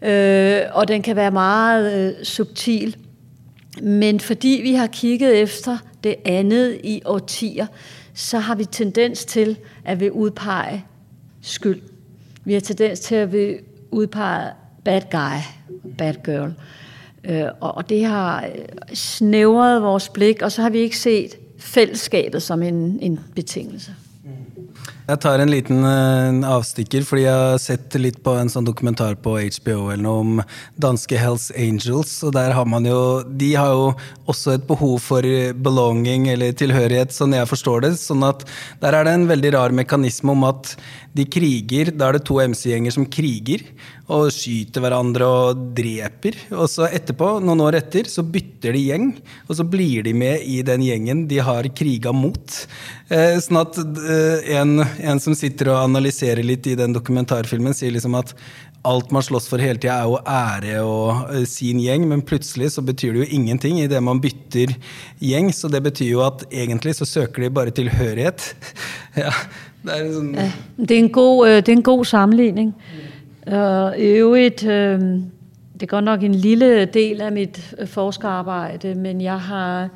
øh, 0.02 0.60
og 0.72 0.88
den 0.88 1.02
kan 1.02 1.16
være 1.16 1.30
meget 1.30 2.08
øh, 2.18 2.24
subtil. 2.24 2.96
Men 3.82 4.20
fordi 4.20 4.60
vi 4.62 4.72
har 4.72 4.86
kigget 4.86 5.38
efter 5.42 5.78
det 6.04 6.14
andet 6.24 6.80
i 6.84 7.02
årtier, 7.04 7.66
så 8.14 8.38
har 8.38 8.54
vi 8.54 8.64
tendens 8.64 9.24
til 9.24 9.56
at 9.84 10.00
vil 10.00 10.12
udpege 10.12 10.84
skyld. 11.42 11.80
Vi 12.44 12.52
har 12.52 12.60
tendens 12.60 13.00
til 13.00 13.14
at 13.14 13.32
vil 13.32 13.58
udpege 13.90 14.52
bad 14.84 15.02
guy, 15.10 15.40
bad 15.98 16.14
girl. 16.24 16.52
Øh, 17.24 17.44
og 17.60 17.88
det 17.88 18.04
har 18.04 18.44
øh, 18.44 18.64
snævret 18.94 19.82
vores 19.82 20.08
blik, 20.08 20.42
og 20.42 20.52
så 20.52 20.62
har 20.62 20.70
vi 20.70 20.78
ikke 20.78 20.98
set 20.98 21.36
fællesskabet 21.58 22.42
som 22.42 22.62
en, 22.62 22.98
en 23.02 23.20
betingelse. 23.34 23.94
Jeg 25.10 25.18
tar 25.24 25.42
en 25.42 25.50
liten 25.50 25.82
uh, 25.82 26.52
avstikker, 26.52 27.02
fordi 27.02 27.24
jeg 27.24 27.34
har 27.34 27.56
sett 27.58 27.96
litt 27.98 28.20
på 28.22 28.36
en 28.38 28.50
sånn 28.52 28.66
dokumentar 28.68 29.16
på 29.18 29.32
HBO 29.40 29.88
eller 29.90 30.04
noe 30.04 30.20
om 30.22 30.42
danske 30.78 31.18
Hells 31.18 31.48
Angels. 31.58 32.12
og 32.22 32.36
der 32.36 32.54
har 32.54 32.68
man 32.70 32.86
jo, 32.86 33.24
De 33.26 33.48
har 33.58 33.72
jo 33.74 33.88
også 34.30 34.54
et 34.54 34.68
behov 34.68 35.00
for 35.02 35.26
belonging 35.66 36.28
eller 36.30 36.54
tilhørighet, 36.54 37.10
sånn 37.16 37.34
jeg 37.34 37.50
forstår 37.50 37.88
det. 37.88 37.92
sånn 37.98 38.22
at 38.28 38.46
Der 38.80 38.94
er 38.94 39.04
det 39.08 39.16
en 39.16 39.26
veldig 39.26 39.54
rar 39.56 39.74
mekanisme 39.74 40.30
om 40.30 40.46
at 40.46 40.76
de 41.16 41.26
kriger. 41.26 41.90
Da 41.90 42.08
er 42.08 42.18
det 42.18 42.26
to 42.28 42.38
MC-gjenger 42.38 42.94
som 42.94 43.08
kriger 43.10 43.64
og 44.10 44.30
skyter 44.34 44.82
hverandre 44.82 45.26
og 45.26 45.64
dreper. 45.76 46.38
Og 46.54 46.66
så 46.70 46.88
etterpå, 46.90 47.36
noen 47.42 47.62
år 47.66 47.78
etter, 47.80 48.08
så 48.10 48.24
bytter 48.26 48.74
de 48.74 48.84
gjeng, 48.90 49.10
og 49.48 49.58
så 49.58 49.66
blir 49.66 50.06
de 50.06 50.14
med 50.16 50.46
i 50.46 50.60
den 50.66 50.84
gjengen 50.86 51.26
de 51.30 51.40
har 51.46 51.68
kriga 51.76 52.14
mot. 52.14 52.58
Eh, 53.10 53.36
sånn 53.42 53.58
at 53.58 53.78
eh, 53.80 54.50
en, 54.60 54.78
en, 54.78 55.20
som 55.22 55.34
sitter 55.34 55.72
og 55.72 55.80
analyserer 55.82 56.46
litt 56.46 56.68
i 56.70 56.76
den 56.78 56.94
dokumentarfilmen, 56.94 57.74
sier 57.74 57.90
liksom 57.94 58.14
at 58.14 58.34
alt 58.86 59.10
man 59.12 59.24
slåss 59.26 59.48
for 59.50 59.60
hele 59.60 59.80
tida, 59.82 59.96
er 59.98 60.06
jo 60.06 60.20
ære 60.22 60.76
og 60.86 61.32
eh, 61.34 61.46
sin 61.50 61.80
gjeng, 61.82 62.06
men 62.12 62.22
plutselig 62.26 62.70
så 62.76 62.84
betyr 62.86 63.16
det 63.16 63.24
jo 63.24 63.40
ingenting 63.40 63.80
idet 63.82 64.02
man 64.06 64.22
bytter 64.22 64.76
gjeng. 65.18 65.50
Så 65.56 65.72
det 65.72 65.82
betyr 65.88 66.12
jo 66.12 66.22
at 66.28 66.46
egentlig 66.52 66.94
så 67.00 67.08
søker 67.08 67.48
de 67.48 67.52
bare 67.58 67.74
tilhørighet. 67.74 68.52
ja, 69.24 69.34
det 69.82 69.96
er, 69.96 70.06
en 70.06 70.30
ja, 70.38 70.46
det, 70.78 70.90
er 70.94 71.02
en 71.02 71.12
god, 71.18 71.46
det 71.58 71.74
er 71.74 71.80
en 71.80 71.88
god 71.90 72.04
sammenligning. 72.12 72.72
Og 73.50 73.98
i 73.98 74.14
øvrigt, 74.20 74.62
det 75.80 75.82
er 75.82 75.96
godt 75.96 76.04
nok 76.04 76.22
en 76.22 76.34
lille 76.34 76.84
del 76.84 77.20
af 77.20 77.32
mit 77.32 77.74
øh, 77.78 77.88
forskerarbejde, 77.88 78.94
men 78.94 79.20
jeg 79.20 79.40
har 79.40 79.88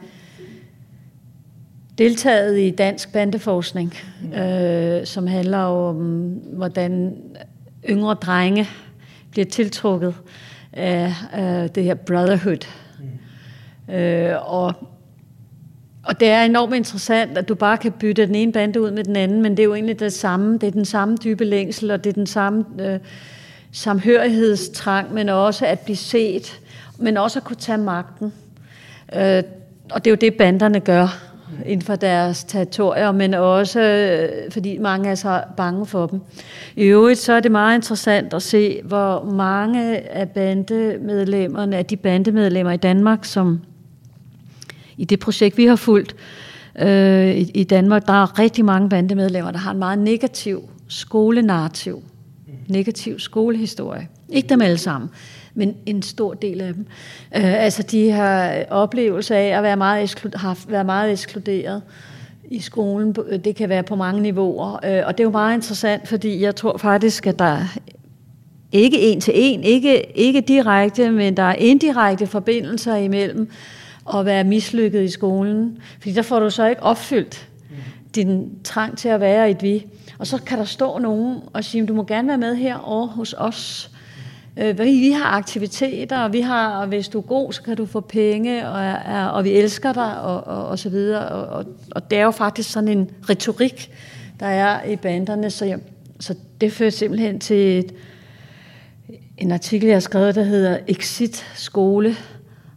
deltaget 1.99 2.59
i 2.59 2.71
dansk 2.71 3.13
bandeforskning, 3.13 3.95
øh, 4.39 5.07
som 5.07 5.27
handler 5.27 5.59
om, 5.59 5.97
hvordan 6.53 7.17
yngre 7.91 8.15
drenge 8.15 8.69
bliver 9.31 9.45
tiltrukket 9.45 10.15
af, 10.73 11.15
af 11.33 11.71
det 11.71 11.85
her 11.85 11.95
brotherhood. 11.95 12.67
Mm. 13.89 13.95
Øh, 13.95 14.53
og, 14.53 14.73
og 16.05 16.21
det 16.21 16.29
er 16.29 16.43
enormt 16.43 16.75
interessant, 16.75 17.39
at 17.39 17.49
du 17.49 17.55
bare 17.55 17.79
kan 17.79 17.93
bytte 17.93 18.27
den 18.27 18.35
ene 18.35 18.53
bande 18.53 18.81
ud 18.81 18.91
med 18.91 19.05
den 19.05 19.17
anden, 19.17 19.43
men 19.43 19.53
det 19.53 19.59
er 19.59 19.65
jo 19.65 19.75
egentlig 19.75 20.01
det 20.01 20.13
samme. 20.13 20.59
Det 20.59 20.67
er 20.67 20.71
den 20.71 20.85
samme 20.85 21.17
dybe 21.25 21.45
længsel, 21.45 21.91
og 21.91 22.05
det 22.05 22.11
er 22.11 22.15
den 22.15 22.27
samme 22.27 22.65
øh, 22.81 22.99
samhørighedstrang, 23.73 25.15
men 25.15 25.29
også 25.29 25.67
at 25.67 25.79
blive 25.81 25.97
set, 25.97 26.61
men 26.99 27.17
også 27.17 27.39
at 27.39 27.45
kunne 27.45 27.57
tage 27.57 27.79
magten. 27.79 28.33
Øh, 29.17 29.43
og 29.91 30.05
det 30.05 30.07
er 30.07 30.11
jo 30.11 30.17
det, 30.21 30.35
banderne 30.35 30.81
gør 30.81 31.34
inden 31.67 31.87
for 31.87 31.97
deres 31.97 32.45
territorier, 32.45 33.13
men 33.13 33.35
også 33.35 33.81
øh, 33.81 34.53
fordi 34.53 34.79
mange 34.79 35.09
er 35.09 35.15
så 35.15 35.43
bange 35.57 35.87
for 35.87 36.07
dem. 36.07 36.21
I 36.77 36.85
øvrigt 36.85 37.19
så 37.19 37.33
er 37.33 37.41
det 37.41 37.53
meget 37.53 37.77
interessant 37.77 38.35
at 38.35 38.43
se, 38.43 38.81
hvor 38.85 39.25
mange 39.25 39.99
af 39.99 40.29
bandemedlemmerne, 40.29 41.77
af 41.77 41.87
de 41.87 41.97
bandemedlemmer 41.97 42.73
i 42.73 42.77
Danmark, 42.77 43.25
som 43.25 43.61
i 44.97 45.05
det 45.05 45.21
projekt, 45.21 45.59
vi 45.59 45.67
har 45.67 45.77
fulgt 45.77 46.17
øh, 46.79 47.31
i, 47.31 47.51
i 47.55 47.65
Danmark, 47.65 48.07
der 48.07 48.23
er 48.23 48.39
rigtig 48.39 48.65
mange 48.65 48.89
bandemedlemmer, 48.89 49.51
der 49.51 49.59
har 49.59 49.71
en 49.71 49.79
meget 49.79 49.99
negativ 49.99 50.63
skolenarrativ 50.89 52.03
negativ 52.69 53.19
skolehistorie. 53.19 54.09
Ikke 54.29 54.49
dem 54.49 54.63
alle 54.63 54.79
sammen, 54.79 55.11
men 55.55 55.77
en 55.87 56.03
stor 56.03 56.35
del 56.35 56.61
af 56.61 56.75
dem. 56.75 56.87
Øh, 57.37 57.65
altså 57.65 57.83
de 57.83 58.11
har 58.11 58.65
oplevelse 58.71 59.37
af 59.37 59.57
at 59.57 59.63
være 59.63 59.77
meget, 59.77 60.05
eksklu- 60.05 60.39
har 60.39 60.59
været 60.69 60.87
meget 60.87 61.13
ekskluderet 61.13 61.83
i 62.51 62.61
skolen. 62.61 63.17
Øh, 63.29 63.39
det 63.45 63.57
kan 63.57 63.69
være 63.69 63.83
på 63.83 63.97
mange 63.97 64.23
niveauer. 64.23 64.73
Øh, 64.85 65.03
og 65.07 65.19
det 65.19 65.25
er 65.25 65.29
jo 65.29 65.31
meget 65.31 65.55
interessant, 65.55 66.09
fordi 66.09 66.43
jeg 66.43 66.57
tror 66.57 66.77
faktisk, 66.77 67.27
at 67.27 67.39
der 67.39 67.59
ikke 68.73 69.01
en 69.01 69.21
til 69.21 69.33
en, 69.37 69.63
ikke, 69.63 70.19
ikke 70.19 70.41
direkte, 70.41 71.11
men 71.11 71.37
der 71.37 71.43
er 71.43 71.55
indirekte 71.55 72.27
forbindelser 72.27 72.97
imellem 72.97 73.51
at 74.15 74.27
være 74.27 74.45
mislykket 74.45 75.03
i 75.03 75.09
skolen. 75.09 75.79
Fordi 75.99 76.13
der 76.13 76.23
får 76.23 76.39
du 76.39 76.51
så 76.51 76.67
ikke 76.67 76.83
opfyldt 76.83 77.49
din 78.15 78.51
trang 78.65 78.99
til 78.99 79.09
at 79.09 79.21
være 79.21 79.51
et 79.51 79.63
vi. 79.63 79.87
Og 80.19 80.27
så 80.27 80.43
kan 80.43 80.59
der 80.59 80.65
stå 80.65 80.99
nogen 80.99 81.39
og 81.53 81.65
sige, 81.65 81.87
du 81.87 81.95
må 81.95 82.05
gerne 82.05 82.29
være 82.29 82.39
med 82.39 82.55
her 82.55 82.77
over 82.77 83.07
hos 83.07 83.35
os. 83.39 83.91
Øh, 84.57 84.79
vi 84.79 85.11
har 85.11 85.25
aktiviteter, 85.25 86.19
og 86.19 86.33
vi 86.33 86.41
har, 86.41 86.81
og 86.81 86.87
hvis 86.87 87.09
du 87.09 87.19
er 87.19 87.23
god, 87.23 87.53
så 87.53 87.63
kan 87.63 87.77
du 87.77 87.87
få 87.87 88.01
penge, 88.01 88.69
og, 88.69 88.93
og, 89.15 89.31
og 89.31 89.45
vi 89.45 89.51
elsker 89.51 89.93
dig, 89.93 90.21
og, 90.21 90.47
og, 90.47 90.69
og 90.69 90.79
så 90.79 90.89
videre. 90.89 91.29
Og, 91.29 91.47
og, 91.47 91.65
og 91.91 92.11
det 92.11 92.19
er 92.19 92.25
jo 92.25 92.31
faktisk 92.31 92.73
sådan 92.73 92.89
en 92.89 93.11
retorik, 93.31 93.91
der 94.41 94.47
er 94.47 94.85
i 94.85 94.97
banderne, 94.97 95.51
så, 95.51 95.65
jeg, 95.65 95.79
så 96.21 96.35
det 96.61 96.73
fører 96.73 96.91
simpelthen 96.91 97.41
til 97.41 97.79
et, 97.79 97.95
en 99.39 99.53
artikel, 99.53 99.87
jeg 99.87 99.95
har 99.95 100.01
skrevet, 100.01 100.35
der 100.35 100.45
hedder 100.45 100.79
Exit 100.87 101.47
Skole 101.55 102.17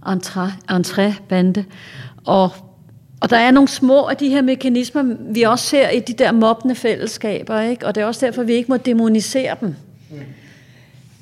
Entré, 0.05 0.71
Entré 0.71 1.21
Bande. 1.29 1.65
Og 2.25 2.51
og 3.21 3.29
der 3.29 3.37
er 3.37 3.51
nogle 3.51 3.67
små 3.67 4.07
af 4.07 4.17
de 4.17 4.29
her 4.29 4.41
mekanismer, 4.41 5.15
vi 5.19 5.41
også 5.41 5.65
ser 5.65 5.89
i 5.89 5.99
de 5.99 6.13
der 6.13 6.31
mobbende 6.31 6.75
fællesskaber, 6.75 7.61
ikke? 7.61 7.85
og 7.85 7.95
det 7.95 8.01
er 8.01 8.05
også 8.05 8.25
derfor, 8.25 8.43
vi 8.43 8.53
ikke 8.53 8.71
må 8.71 8.77
demonisere 8.77 9.55
dem. 9.61 9.75
Mm. 10.09 10.17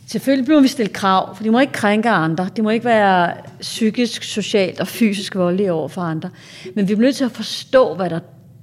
Selvfølgelig 0.07 0.53
må 0.53 0.61
vi 0.61 0.67
stille 0.67 0.93
krav, 0.93 1.35
for 1.35 1.43
de 1.43 1.49
må 1.49 1.59
ikke 1.59 1.73
krænke 1.73 2.09
andre. 2.09 2.49
De 2.57 2.61
må 2.61 2.69
ikke 2.69 2.85
være 2.85 3.33
psykisk, 3.61 4.23
socialt 4.23 4.79
og 4.79 4.87
fysisk 4.87 5.35
voldelige 5.35 5.71
over 5.71 5.87
for 5.87 6.01
andre. 6.01 6.29
Men 6.75 6.87
vi 6.87 6.95
bliver 6.95 7.07
nødt 7.07 7.15
til 7.15 7.25
at 7.25 7.31
forstå, 7.31 7.95
hvad 7.95 8.09
der 8.09 8.19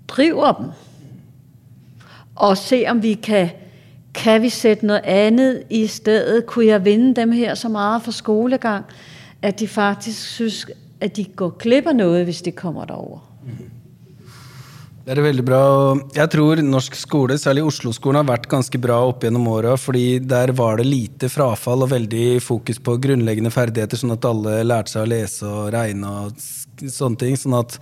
driver 0.09 0.53
dem. 0.53 0.67
Og 2.35 2.57
se, 2.57 2.85
om 2.89 3.03
vi 3.03 3.15
kan, 3.15 3.51
kan 4.15 4.43
vi 4.43 4.49
sætte 4.49 4.87
noget 4.87 5.01
andet 5.05 5.63
i 5.71 5.87
stedet. 5.87 6.47
Kunne 6.47 6.67
jeg 6.67 6.85
vinde 6.85 7.21
dem 7.21 7.33
her 7.33 7.55
så 7.55 7.69
meget 7.69 8.03
for 8.03 8.11
skolegang, 8.11 8.85
at 9.43 9.61
de 9.61 9.69
faktisk 9.69 10.29
synes, 10.29 10.67
at 11.01 11.17
de 11.17 11.25
går 11.25 11.49
glip 11.49 11.87
af 11.87 11.97
noget, 11.97 12.25
hvis 12.25 12.43
det 12.43 12.55
kommer 12.55 12.85
derover. 12.85 13.19
Mm-hmm. 13.45 13.71
Det 15.03 15.17
er 15.17 15.19
veldig 15.19 15.43
bra. 15.43 15.63
Jeg 16.15 16.31
tror 16.31 16.61
norsk 16.63 16.95
skole, 16.95 17.35
særlig 17.41 17.65
Oslo-skolen, 17.67 18.21
har 18.21 18.29
vært 18.29 18.45
ganske 18.51 18.79
bra 18.79 19.01
opp 19.09 19.25
gjennom 19.27 19.49
åra. 19.51 19.73
fordi 19.77 20.21
der 20.21 20.53
var 20.55 20.77
det 20.79 20.87
lite 20.87 21.29
frafall 21.29 21.83
og 21.83 21.91
veldig 21.91 22.39
fokus 22.41 22.79
på 22.79 22.95
grunnleggende 23.03 23.51
ferdigheter, 23.51 23.99
sånn 23.99 24.15
at 24.15 24.25
alle 24.25 24.61
lærte 24.63 24.95
seg 24.95 25.03
å 25.03 25.11
lese 25.11 25.49
og 25.49 25.73
regne 25.75 26.07
og 26.07 26.39
sånne 26.87 27.19
ting. 27.19 27.35
Sånn 27.37 27.59
at 27.59 27.81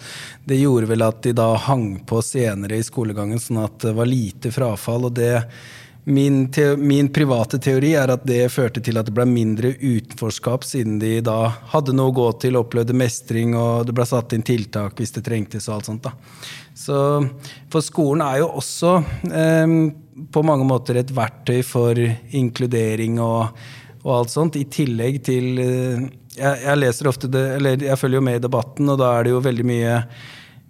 det 0.49 0.63
gjorde 0.63 0.89
vel 0.89 1.05
at 1.05 1.21
de 1.23 1.35
da 1.37 1.51
hang 1.61 2.01
på 2.09 2.23
senere 2.25 2.81
i 2.81 2.87
skolegangen, 2.89 3.39
sånn 3.39 3.67
at 3.67 3.77
det 3.85 3.93
var 4.01 4.09
lite 4.09 4.49
frafall. 4.51 5.05
og 5.05 5.13
det 5.21 5.45
Min, 6.05 6.49
min, 6.79 7.13
private 7.13 7.59
teori 7.59 7.93
er 7.95 8.09
at 8.09 8.25
det 8.25 8.49
førte 8.49 8.81
til 8.81 8.97
at 8.97 9.05
det 9.05 9.13
ble 9.13 9.27
mindre 9.29 9.75
utenforskap, 9.77 10.65
siden 10.65 10.99
de 10.99 11.21
da 11.21 11.53
hadde 11.75 11.93
noe 11.93 12.09
å 12.09 12.17
gå 12.17 12.33
til, 12.41 12.57
opplevde 12.57 12.97
mestring, 12.97 13.53
og 13.55 13.85
det 13.87 13.93
ble 13.93 14.07
satt 14.09 14.33
inn 14.33 14.43
tiltak 14.43 14.97
hvis 14.97 15.13
det 15.13 15.27
trengtes. 15.29 15.69
og 15.69 15.75
alt 15.75 15.93
sånt 15.93 16.03
da. 16.09 16.17
Så 16.81 16.97
For 17.73 17.85
skolen 17.85 18.25
er 18.25 18.41
jo 18.41 18.49
også 18.61 18.97
eh, 19.29 19.75
på 20.33 20.43
mange 20.47 20.67
måter 20.69 21.01
et 21.01 21.13
verktøy 21.15 21.61
for 21.67 22.01
inkludering 22.37 23.21
og, 23.23 23.61
og 24.03 24.13
alt 24.17 24.33
sånt, 24.33 24.57
i 24.57 24.67
tillegg 24.73 25.21
til 25.29 25.61
eh, 25.61 26.09
jeg, 26.41 26.61
jeg, 26.65 26.79
leser 26.79 27.11
ofte 27.11 27.31
det, 27.33 27.47
eller 27.59 27.85
jeg 27.85 27.99
følger 28.01 28.21
jo 28.21 28.25
med 28.25 28.39
i 28.39 28.45
debatten, 28.45 28.89
og 28.89 29.01
da 29.01 29.15
er 29.17 29.27
det 29.27 29.35
jo 29.35 29.43
veldig 29.45 29.67
mye 29.67 29.97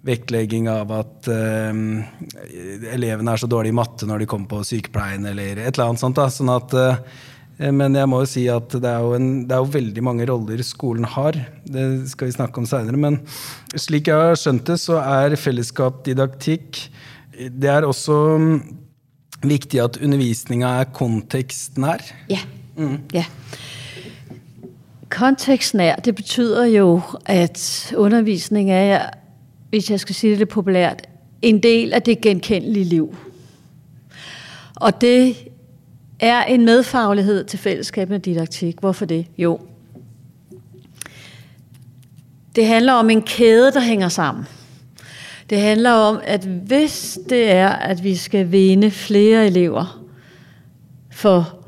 vektlegging 0.01 0.65
av 0.71 0.89
at 0.97 1.27
uh, 1.29 1.81
elevene 2.89 3.35
er 3.35 3.41
så 3.41 3.49
dårlige 3.49 3.69
i 3.69 3.77
matte 3.77 4.07
når 4.09 4.23
de 4.23 4.27
kommer 4.31 4.49
på 4.49 4.63
sykepleien, 4.65 5.27
eller 5.29 5.61
et 5.61 5.75
eller 5.75 5.91
annet 5.91 6.01
sånt. 6.01 6.17
Da. 6.17 6.25
Sånn 6.33 6.49
at, 6.49 6.73
uh, 6.73 7.29
men 7.69 7.93
jeg 7.93 8.09
må 8.09 8.23
jo 8.23 8.29
si 8.29 8.47
at 8.49 8.73
det 8.73 8.89
er 8.89 9.03
jo, 9.03 9.13
en, 9.13 9.43
det 9.45 9.53
er 9.53 9.61
jo, 9.61 9.69
veldig 9.75 10.03
mange 10.03 10.25
roller 10.29 10.63
skolen 10.65 11.05
har. 11.05 11.37
Det 11.69 12.09
skal 12.09 12.31
vi 12.31 12.37
snakke 12.37 12.57
om 12.57 12.65
seinere. 12.65 12.97
Men 12.97 13.19
slik 13.77 14.09
jeg 14.09 14.17
har 14.17 14.39
skjønt 14.39 14.65
det, 14.71 14.79
så 14.81 14.97
er 15.01 15.37
fellesskap 15.37 16.01
didaktikk 16.07 16.87
Det 17.31 17.69
er 17.69 17.85
også 17.87 18.15
viktig 19.45 19.79
at 19.81 19.97
undervisninga 20.01 20.73
er 20.81 20.89
kontekstnær. 20.93 22.03
Ja. 22.29 22.39
Mm. 22.75 22.97
ja. 23.13 23.25
Kontekstnær, 25.09 25.95
det 25.95 26.15
betyder 26.15 26.65
jo, 26.65 27.01
at 27.25 27.93
undervisning 27.97 28.71
er, 28.71 29.09
hvis 29.69 29.91
jeg 29.91 29.99
skal 29.99 30.15
sige 30.15 30.31
det 30.31 30.37
lidt 30.37 30.49
populært, 30.49 31.07
en 31.41 31.63
del 31.63 31.93
af 31.93 32.01
det 32.01 32.21
genkendelige 32.21 32.85
liv. 32.85 33.15
Og 34.75 35.01
det 35.01 35.35
er 36.21 36.43
en 36.43 36.65
medfaglighed 36.65 37.43
til 37.43 37.59
fællesskabende 37.59 38.19
didaktik. 38.19 38.79
Hvorfor 38.79 39.05
det? 39.05 39.25
Jo. 39.37 39.59
Det 42.55 42.67
handler 42.67 42.93
om 42.93 43.09
en 43.09 43.21
kæde, 43.21 43.71
der 43.71 43.79
hænger 43.79 44.09
sammen. 44.09 44.45
Det 45.49 45.61
handler 45.61 45.91
om, 45.91 46.19
at 46.23 46.45
hvis 46.45 47.19
det 47.29 47.51
er, 47.51 47.69
at 47.69 48.03
vi 48.03 48.15
skal 48.15 48.51
vinde 48.51 48.91
flere 48.91 49.47
elever 49.47 50.05
for 51.11 51.59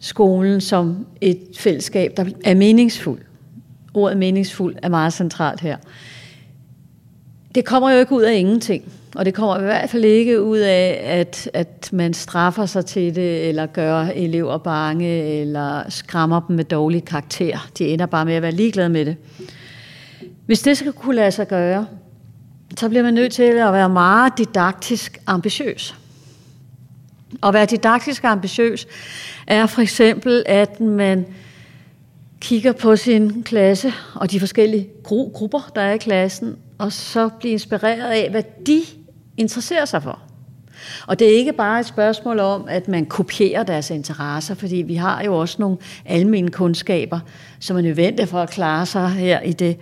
skolen 0.00 0.60
som 0.60 1.06
et 1.20 1.40
fællesskab, 1.58 2.12
der 2.16 2.24
er 2.44 2.54
meningsfuld. 2.54 3.20
Ordet 3.94 4.18
meningsfuld 4.18 4.76
er 4.82 4.88
meget 4.88 5.12
centralt 5.12 5.60
her. 5.60 5.76
Det 7.58 7.64
kommer 7.64 7.90
jo 7.90 7.98
ikke 7.98 8.12
ud 8.12 8.22
af 8.22 8.34
ingenting. 8.34 8.92
Og 9.14 9.24
det 9.24 9.34
kommer 9.34 9.58
i 9.58 9.62
hvert 9.62 9.90
fald 9.90 10.04
ikke 10.04 10.42
ud 10.42 10.58
af, 10.58 11.00
at, 11.04 11.50
at 11.54 11.88
man 11.92 12.14
straffer 12.14 12.66
sig 12.66 12.86
til 12.86 13.14
det, 13.14 13.48
eller 13.48 13.66
gør 13.66 14.00
elever 14.00 14.58
bange, 14.58 15.22
eller 15.40 15.90
skræmmer 15.90 16.40
dem 16.48 16.56
med 16.56 16.64
dårlige 16.64 17.00
karakter. 17.00 17.68
De 17.78 17.86
ender 17.86 18.06
bare 18.06 18.24
med 18.24 18.34
at 18.34 18.42
være 18.42 18.52
ligeglade 18.52 18.88
med 18.88 19.04
det. 19.04 19.16
Hvis 20.46 20.60
det 20.60 20.76
skal 20.76 20.92
kunne 20.92 21.16
lade 21.16 21.30
sig 21.30 21.48
gøre, 21.48 21.86
så 22.76 22.88
bliver 22.88 23.02
man 23.02 23.14
nødt 23.14 23.32
til 23.32 23.42
at 23.42 23.72
være 23.72 23.88
meget 23.88 24.38
didaktisk 24.38 25.18
ambitiøs. 25.26 25.94
At 27.42 27.54
være 27.54 27.66
didaktisk 27.66 28.24
ambitiøs 28.24 28.86
er 29.46 29.66
for 29.66 29.80
eksempel, 29.80 30.42
at 30.46 30.80
man 30.80 31.26
kigger 32.40 32.72
på 32.72 32.96
sin 32.96 33.42
klasse 33.42 33.92
og 34.14 34.30
de 34.30 34.40
forskellige 34.40 34.88
grupper, 35.04 35.70
der 35.74 35.80
er 35.80 35.92
i 35.92 35.98
klassen, 35.98 36.56
og 36.78 36.92
så 36.92 37.28
blive 37.28 37.52
inspireret 37.52 38.10
af, 38.10 38.30
hvad 38.30 38.42
de 38.66 38.82
interesserer 39.36 39.84
sig 39.84 40.02
for. 40.02 40.18
Og 41.06 41.18
det 41.18 41.26
er 41.26 41.38
ikke 41.38 41.52
bare 41.52 41.80
et 41.80 41.86
spørgsmål 41.86 42.38
om, 42.38 42.64
at 42.68 42.88
man 42.88 43.06
kopierer 43.06 43.62
deres 43.62 43.90
interesser, 43.90 44.54
fordi 44.54 44.76
vi 44.76 44.94
har 44.94 45.22
jo 45.22 45.38
også 45.38 45.56
nogle 45.58 45.76
almindelige 46.04 46.52
kundskaber, 46.52 47.20
som 47.60 47.76
er 47.76 47.80
nødvendige 47.80 48.26
for 48.26 48.38
at 48.38 48.50
klare 48.50 48.86
sig 48.86 49.10
her 49.10 49.40
i 49.40 49.52
det 49.52 49.76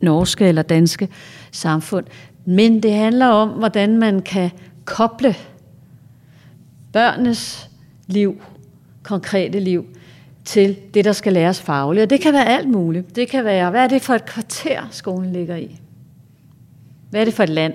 norske 0.00 0.46
eller 0.46 0.62
danske 0.62 1.08
samfund. 1.52 2.06
Men 2.44 2.82
det 2.82 2.92
handler 2.92 3.26
om, 3.26 3.48
hvordan 3.48 3.98
man 3.98 4.22
kan 4.22 4.50
koble 4.84 5.34
børnenes 6.92 7.70
liv, 8.06 8.42
konkrete 9.02 9.60
liv, 9.60 9.86
til 10.44 10.76
det, 10.94 11.04
der 11.04 11.12
skal 11.12 11.32
læres 11.32 11.60
fagligt. 11.60 12.02
Og 12.02 12.10
det 12.10 12.20
kan 12.20 12.32
være 12.32 12.48
alt 12.48 12.68
muligt. 12.68 13.16
Det 13.16 13.28
kan 13.28 13.44
være, 13.44 13.70
hvad 13.70 13.80
er 13.80 13.88
det 13.88 14.02
for 14.02 14.14
et 14.14 14.26
kvarter, 14.26 14.88
skolen 14.90 15.32
ligger 15.32 15.56
i? 15.56 15.80
Hvad 17.12 17.20
er 17.20 17.24
det 17.24 17.34
for 17.34 17.42
et 17.42 17.48
land? 17.48 17.74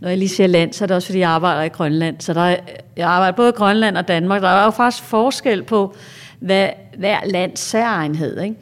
Når 0.00 0.08
jeg 0.08 0.18
lige 0.18 0.28
siger 0.28 0.46
land, 0.46 0.72
så 0.72 0.84
er 0.84 0.86
det 0.86 0.96
også, 0.96 1.08
fordi 1.08 1.18
jeg 1.18 1.30
arbejder 1.30 1.62
i 1.62 1.68
Grønland. 1.68 2.16
Så 2.20 2.34
der 2.34 2.40
er, 2.40 2.56
jeg 2.96 3.08
arbejder 3.08 3.36
både 3.36 3.48
i 3.48 3.52
Grønland 3.52 3.96
og 3.96 4.08
Danmark. 4.08 4.42
Der 4.42 4.48
er 4.48 4.64
jo 4.64 4.70
faktisk 4.70 5.04
forskel 5.04 5.62
på 5.62 5.94
hvad, 6.40 6.68
hver 6.98 7.18
lands 7.24 7.60
særegenhed. 7.60 8.40
Ikke? 8.42 8.56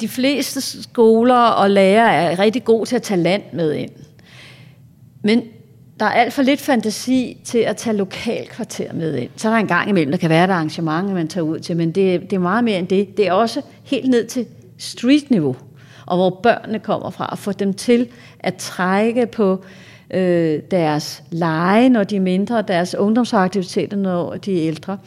De 0.00 0.08
fleste 0.08 0.82
skoler 0.82 1.34
og 1.34 1.70
lærere 1.70 2.14
er 2.14 2.38
rigtig 2.38 2.64
gode 2.64 2.88
til 2.88 2.96
at 2.96 3.02
tage 3.02 3.20
land 3.20 3.42
med 3.52 3.72
ind. 3.72 3.90
Men 5.22 5.42
der 6.00 6.06
er 6.06 6.10
alt 6.10 6.32
for 6.32 6.42
lidt 6.42 6.60
fantasi 6.60 7.40
til 7.44 7.58
at 7.58 7.76
tage 7.76 7.96
lokalkvarter 7.96 8.92
med 8.92 9.16
ind. 9.16 9.30
Så 9.36 9.48
er 9.48 9.52
der 9.52 9.60
en 9.60 9.66
gang 9.66 9.88
imellem, 9.88 10.10
der 10.10 10.18
kan 10.18 10.30
være 10.30 10.44
et 10.44 10.50
arrangement, 10.50 11.12
man 11.12 11.28
tager 11.28 11.44
ud 11.44 11.58
til, 11.58 11.76
men 11.76 11.92
det, 11.92 12.20
det 12.20 12.32
er 12.32 12.40
meget 12.40 12.64
mere 12.64 12.78
end 12.78 12.88
det. 12.88 13.16
Det 13.16 13.28
er 13.28 13.32
også 13.32 13.62
helt 13.84 14.10
ned 14.10 14.26
til 14.26 14.46
street-niveau, 14.78 15.56
og 16.06 16.16
hvor 16.16 16.40
børnene 16.42 16.78
kommer 16.78 17.10
fra, 17.10 17.26
og 17.26 17.38
få 17.38 17.52
dem 17.52 17.74
til 17.74 18.08
at 18.38 18.54
trække 18.54 19.26
på 19.26 19.64
øh, 20.10 20.60
deres 20.70 21.22
lege, 21.30 21.88
når 21.88 22.04
de 22.04 22.16
er 22.16 22.20
mindre, 22.20 22.58
og 22.58 22.68
deres 22.68 22.94
ungdomsaktiviteter, 22.94 23.96
når 23.96 24.36
de 24.36 24.60
er 24.60 24.68
ældre. 24.68 24.98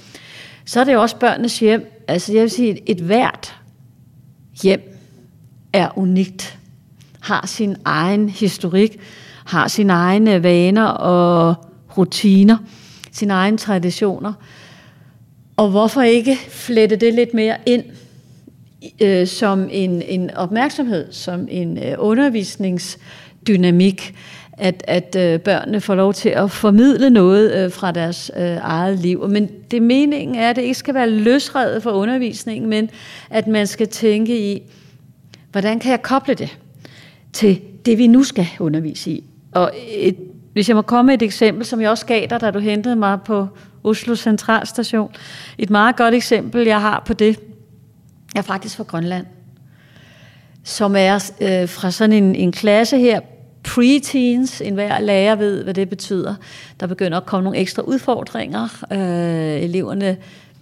Så 0.66 0.80
er 0.80 0.84
det 0.84 0.98
også 0.98 1.16
børnenes 1.16 1.60
hjem. 1.60 2.04
Altså 2.08 2.34
jeg 2.34 2.42
vil 2.42 2.50
sige, 2.50 2.90
et 2.90 2.98
hvert 2.98 3.56
hjem 4.64 4.98
er 5.74 5.98
unikt, 5.98 6.60
har 7.20 7.48
sin 7.48 7.76
egen 7.86 8.30
historik, 8.30 9.00
har 9.46 9.68
sine 9.68 9.94
egne 9.94 10.44
vaner 10.44 10.86
og 10.86 11.56
rutiner, 11.98 12.58
sine 13.12 13.34
egne 13.34 13.58
traditioner. 13.58 14.34
Og 15.58 15.70
hvorfor 15.70 16.02
ikke 16.02 16.36
flette 16.50 16.96
det 16.96 17.14
lidt 17.14 17.34
mere 17.34 17.58
ind 17.66 17.84
øh, 19.02 19.28
som 19.28 19.68
en, 19.72 20.02
en 20.02 20.32
opmærksomhed, 20.32 21.12
som 21.12 21.48
en 21.52 21.78
øh, 21.78 21.96
undervisningsdynamik, 21.98 24.16
at, 24.54 24.84
at 24.88 25.16
øh, 25.20 25.40
børnene 25.40 25.82
får 25.82 25.96
lov 25.96 26.14
til 26.14 26.30
at 26.30 26.52
formidle 26.52 27.10
noget 27.10 27.56
øh, 27.56 27.72
fra 27.72 27.92
deres 27.92 28.32
øh, 28.38 28.58
eget 28.62 29.00
liv. 29.00 29.30
Men 29.30 29.50
det 29.72 29.82
meningen 29.82 30.36
er, 30.36 30.50
at 30.50 30.56
det 30.56 30.62
ikke 30.62 30.74
skal 30.74 30.94
være 30.94 31.10
løsredet 31.10 31.84
for 31.84 31.92
undervisningen, 31.92 32.70
men 32.70 32.90
at 33.30 33.48
man 33.48 33.68
skal 33.68 33.88
tænke 33.88 34.52
i, 34.52 34.62
hvordan 35.52 35.80
kan 35.80 35.92
jeg 35.92 36.02
koble 36.02 36.34
det 36.34 36.58
til 37.34 37.62
det, 37.86 37.98
vi 37.98 38.08
nu 38.08 38.24
skal 38.24 38.48
undervise 38.60 39.12
i? 39.12 39.24
Og 39.52 39.72
et, 39.88 40.16
hvis 40.54 40.68
jeg 40.68 40.76
må 40.76 40.82
komme 40.82 41.08
med 41.08 41.14
et 41.14 41.22
eksempel, 41.22 41.66
som 41.66 41.82
jeg 41.82 41.90
også 41.90 42.06
gav 42.06 42.28
dig, 42.30 42.42
da 42.42 42.52
du 42.52 42.60
hentede 42.60 42.96
mig 42.96 43.20
på 43.26 43.48
Oslo 43.84 44.16
Centralstation. 44.16 45.12
Et 45.58 45.70
meget 45.70 45.96
godt 45.96 46.14
eksempel, 46.14 46.66
jeg 46.66 46.82
har 46.82 47.04
på 47.06 47.14
det, 47.14 47.40
er 48.36 48.42
faktisk 48.42 48.78
fra 48.78 48.84
Grønland. 48.84 49.26
Som 50.64 50.96
er 50.96 51.32
øh, 51.42 51.70
fra 51.70 51.92
sådan 51.92 52.24
en, 52.24 52.36
en 52.36 52.52
klasse 52.52 52.98
her, 52.98 53.20
preteens, 53.64 54.62
en 54.62 54.74
hver 54.74 55.00
lærer 55.00 55.36
ved, 55.36 55.64
hvad 55.64 55.74
det 55.74 55.90
betyder. 55.90 56.36
Der 56.80 56.88
begynder 56.88 57.18
at 57.18 57.26
komme 57.26 57.44
nogle 57.44 57.60
ekstra 57.60 57.82
udfordringer. 57.82 58.84
Øh, 58.92 59.64
eleverne 59.64 60.18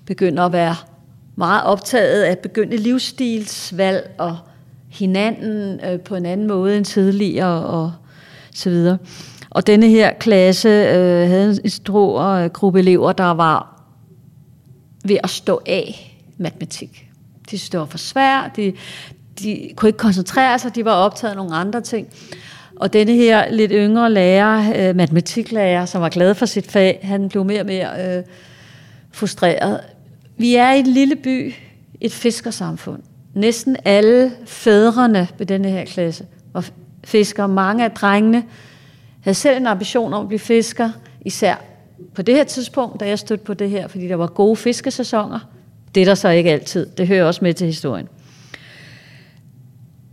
begynder 0.06 0.44
at 0.44 0.52
være 0.52 0.76
meget 1.36 1.64
optaget 1.64 2.24
af 2.24 2.38
begyndte 2.38 2.78
livsstilsvalg 2.78 4.16
og 4.18 4.38
hinanden 4.90 5.80
øh, 5.86 6.00
på 6.00 6.16
en 6.16 6.26
anden 6.26 6.48
måde 6.48 6.78
end 6.78 6.86
tidligere 6.86 7.66
og 7.66 7.94
så 8.54 8.70
videre. 8.70 8.98
Og 9.50 9.68
denne 9.68 9.90
her 9.90 10.14
klasse 10.14 10.70
øh, 10.70 11.30
havde 11.30 11.60
en 11.64 11.70
stor 11.70 12.22
øh, 12.22 12.50
gruppe 12.50 12.80
elever, 12.80 13.14
der 13.14 13.32
var 13.32 13.82
ved 15.06 15.18
at 15.24 15.30
stå 15.30 15.62
af 15.66 16.18
matematik. 16.38 17.10
De 17.52 17.58
synes, 17.58 17.70
det 17.70 17.80
var 17.80 17.86
for 17.86 17.98
svært, 17.98 18.56
de, 18.56 18.74
de 19.40 19.70
kunne 19.76 19.90
ikke 19.90 19.98
koncentrere 19.98 20.60
sig, 20.60 20.76
de 20.76 20.86
var 20.86 20.92
optaget 20.92 21.32
af 21.32 21.38
nogle 21.38 21.56
andre 21.56 21.82
ting. 21.82 22.08
Og 22.76 22.94
denne 22.94 23.14
her 23.14 23.52
lidt 23.52 23.72
yngre 23.76 24.12
lærer, 24.12 24.90
øh, 24.90 24.96
matematiklærer, 24.96 25.86
som 25.86 26.02
var 26.02 26.10
glad 26.10 26.36
for 26.36 26.46
sit 26.46 26.72
fag, 26.72 27.00
han 27.04 27.30
blev 27.30 27.46
mere 27.46 27.60
og 27.60 27.66
mere 27.66 28.18
øh, 28.18 28.24
frustreret. 29.12 29.80
Vi 30.38 30.56
er 30.56 30.72
i 30.72 30.80
en 30.80 30.88
lille 30.88 31.16
by, 31.16 31.54
et 32.02 32.12
fiskersamfund. 32.12 33.02
Næsten 33.34 33.78
alle 33.86 34.32
fædrene 34.46 35.28
ved 35.38 35.46
denne 35.46 35.70
her 35.70 35.86
klasse 35.86 36.26
var 36.54 36.66
fiskere. 37.04 37.48
Mange 37.48 37.84
af 37.84 37.92
drengene 37.92 38.44
havde 39.22 39.36
selv 39.36 39.58
en 39.58 39.68
ambition 39.68 40.14
om 40.14 40.22
at 40.22 40.28
blive 40.28 40.40
fisker, 40.40 40.90
især 41.22 41.56
på 42.16 42.22
det 42.22 42.36
her 42.36 42.44
tidspunkt, 42.44 43.00
da 43.00 43.08
jeg 43.08 43.20
stødte 43.20 43.44
på 43.44 43.54
det 43.54 43.70
her, 43.70 43.88
fordi 43.88 44.08
der 44.08 44.16
var 44.16 44.28
gode 44.28 44.56
fiskesæsoner. 44.56 45.40
Det 45.96 46.02
er 46.02 46.06
der 46.06 46.16
så 46.16 46.30
ikke 46.30 46.52
altid. 46.52 46.86
Det 46.86 47.08
hører 47.08 47.26
også 47.26 47.40
med 47.44 47.54
til 47.54 47.68
historien. 47.68 48.08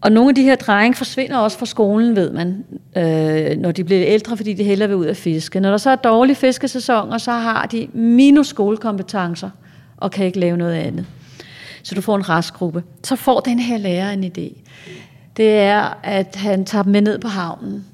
Og 0.01 0.13
nogle 0.13 0.29
af 0.29 0.35
de 0.35 0.43
her 0.43 0.57
drenge 0.57 0.95
forsvinder 0.95 1.37
også 1.37 1.59
fra 1.59 1.67
skolen, 1.67 2.17
ved 2.17 2.31
man, 2.31 2.65
øh, 2.97 3.59
når 3.59 3.73
de 3.73 3.85
bliver 3.85 4.07
ældre, 4.07 4.37
fordi 4.37 4.53
de 4.53 4.65
hellere 4.65 4.89
vil 4.89 4.97
ud 4.97 5.07
at 5.07 5.17
fiske. 5.17 5.61
Når 5.61 5.71
der 5.71 5.77
så 5.77 5.91
er 5.91 5.97
dårlig 5.97 6.37
fiskesæson, 6.37 7.11
og 7.11 7.21
så 7.21 7.33
har 7.33 7.67
de 7.67 7.89
minus 7.93 8.47
skolekompetencer 8.47 9.51
og 9.97 10.11
kan 10.11 10.27
ikke 10.27 10.39
lave 10.39 10.57
noget 10.57 10.75
andet. 10.75 11.07
Så 11.83 11.95
du 11.95 12.01
får 12.01 12.17
en 12.17 12.29
restgruppe. 12.29 12.83
Så 13.05 13.17
får 13.17 13.41
den 13.41 13.59
her 13.59 13.79
lærer 13.79 14.11
en 14.11 14.25
idé 14.25 14.63
det 15.37 15.59
er, 15.59 15.99
at 16.03 16.37
han 16.37 16.65
tager 16.65 16.83
dem 16.83 16.93
med 16.93 17.01
ned 17.01 17.19
på 17.19 17.29
havnen. 17.29 17.85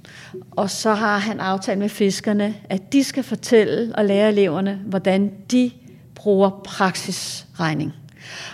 Og 0.51 0.71
så 0.71 0.95
har 0.95 1.19
han 1.19 1.41
aftalt 1.41 1.79
med 1.79 1.89
fiskerne, 1.89 2.55
at 2.69 2.93
de 2.93 3.05
skal 3.05 3.23
fortælle 3.23 3.95
og 3.95 4.05
lære 4.05 4.29
eleverne, 4.29 4.81
hvordan 4.87 5.33
de 5.51 5.71
bruger 6.19 6.51
praksisregning. 6.65 7.93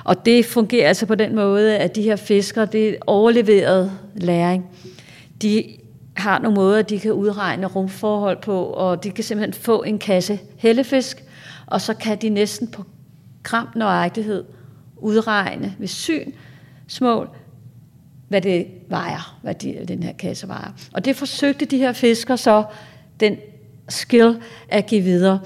Og 0.05 0.27
det 0.27 0.47
fungerer 0.47 0.89
altså 0.89 1.07
på 1.07 1.15
den 1.15 1.35
måde, 1.35 1.79
at 1.79 1.97
de 1.97 2.03
her 2.03 2.17
fiskere, 2.17 2.67
det 2.67 2.89
er 2.89 2.97
overleveret 3.07 3.93
læring. 4.15 4.67
De 5.43 5.65
har 6.17 6.39
nogle 6.39 6.55
måder, 6.55 6.83
de 6.83 7.01
kan 7.01 7.13
udregne 7.13 7.67
rumforhold 7.67 8.43
på, 8.43 8.65
og 8.65 9.05
de 9.05 9.11
kan 9.11 9.25
simpelthen 9.25 9.63
få 9.63 9.83
en 9.83 9.99
kasse 9.99 10.39
hellefisk, 10.57 11.25
og 11.67 11.81
så 11.81 11.95
kan 11.95 12.19
de 12.19 12.29
næsten 12.29 12.69
på 12.69 12.85
gram 13.43 13.69
nøjagtighed 13.77 14.45
udregne 14.97 15.75
ved 15.79 15.89
syn 15.89 16.33
smål, 16.89 17.29
hvad 18.29 18.41
det 18.41 18.67
vejer, 18.89 19.39
hvad 19.43 19.55
de, 19.55 19.85
den 19.89 20.03
her 20.03 20.13
kasse 20.13 20.49
vejer. 20.49 20.71
Og 20.93 21.05
det 21.05 21.17
forsøgte 21.17 21.65
de 21.65 21.79
her 21.79 21.93
fiskere 21.93 22.39
så, 22.39 22.65
den 23.21 23.37
skill, 23.89 24.43
at 24.69 24.87
give 24.87 25.03
videre. 25.03 25.41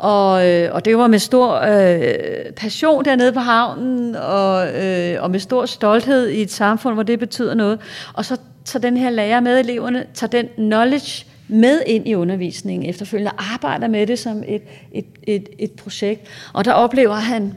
Og, 0.00 0.48
øh, 0.48 0.74
og 0.74 0.84
det 0.84 0.98
var 0.98 1.06
med 1.06 1.18
stor 1.18 1.54
øh, 1.54 2.52
passion 2.56 3.04
dernede 3.04 3.32
på 3.32 3.40
havnen, 3.40 4.16
og, 4.16 4.68
øh, 4.82 5.22
og 5.22 5.30
med 5.30 5.40
stor 5.40 5.66
stolthed 5.66 6.28
i 6.28 6.42
et 6.42 6.50
samfund, 6.50 6.94
hvor 6.94 7.02
det 7.02 7.18
betyder 7.18 7.54
noget. 7.54 7.78
Og 8.14 8.24
så 8.24 8.36
tager 8.64 8.80
den 8.80 8.96
her 8.96 9.10
lærer 9.10 9.40
med 9.40 9.60
eleverne, 9.60 10.06
tager 10.14 10.30
den 10.30 10.46
knowledge 10.56 11.26
med 11.48 11.82
ind 11.86 12.08
i 12.08 12.14
undervisningen 12.14 12.88
efterfølgende, 12.88 13.32
arbejder 13.54 13.88
med 13.88 14.06
det 14.06 14.18
som 14.18 14.42
et, 14.46 14.62
et, 14.92 15.06
et, 15.22 15.48
et 15.58 15.72
projekt. 15.72 16.28
Og 16.52 16.64
der 16.64 16.72
oplever 16.72 17.14
han, 17.14 17.54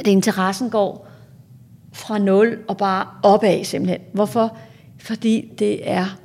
at 0.00 0.06
interessen 0.06 0.70
går 0.70 1.08
fra 1.92 2.18
nul 2.18 2.58
og 2.68 2.76
bare 2.76 3.06
opad 3.22 3.64
simpelthen. 3.64 4.00
Hvorfor? 4.12 4.56
Fordi 4.98 5.52
det 5.58 5.90
er 5.90 6.16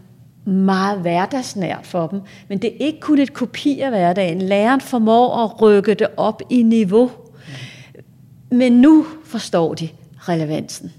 meget 0.47 0.99
hverdagsnært 0.99 1.79
for 1.83 2.07
dem. 2.07 2.21
Men 2.47 2.57
det 2.57 2.67
er 2.67 2.86
ikke 2.86 2.99
kun 2.99 3.19
et 3.19 3.33
kopi 3.33 3.79
af 3.79 3.89
hverdagen. 3.89 4.41
Læreren 4.41 4.81
formår 4.81 5.43
at 5.43 5.62
rykke 5.62 5.93
det 5.93 6.07
op 6.17 6.41
i 6.49 6.63
niveau. 6.63 7.12
Men 8.51 8.71
nu 8.71 9.05
forstår 9.25 9.73
de 9.73 9.89
relevansen. 10.19 10.91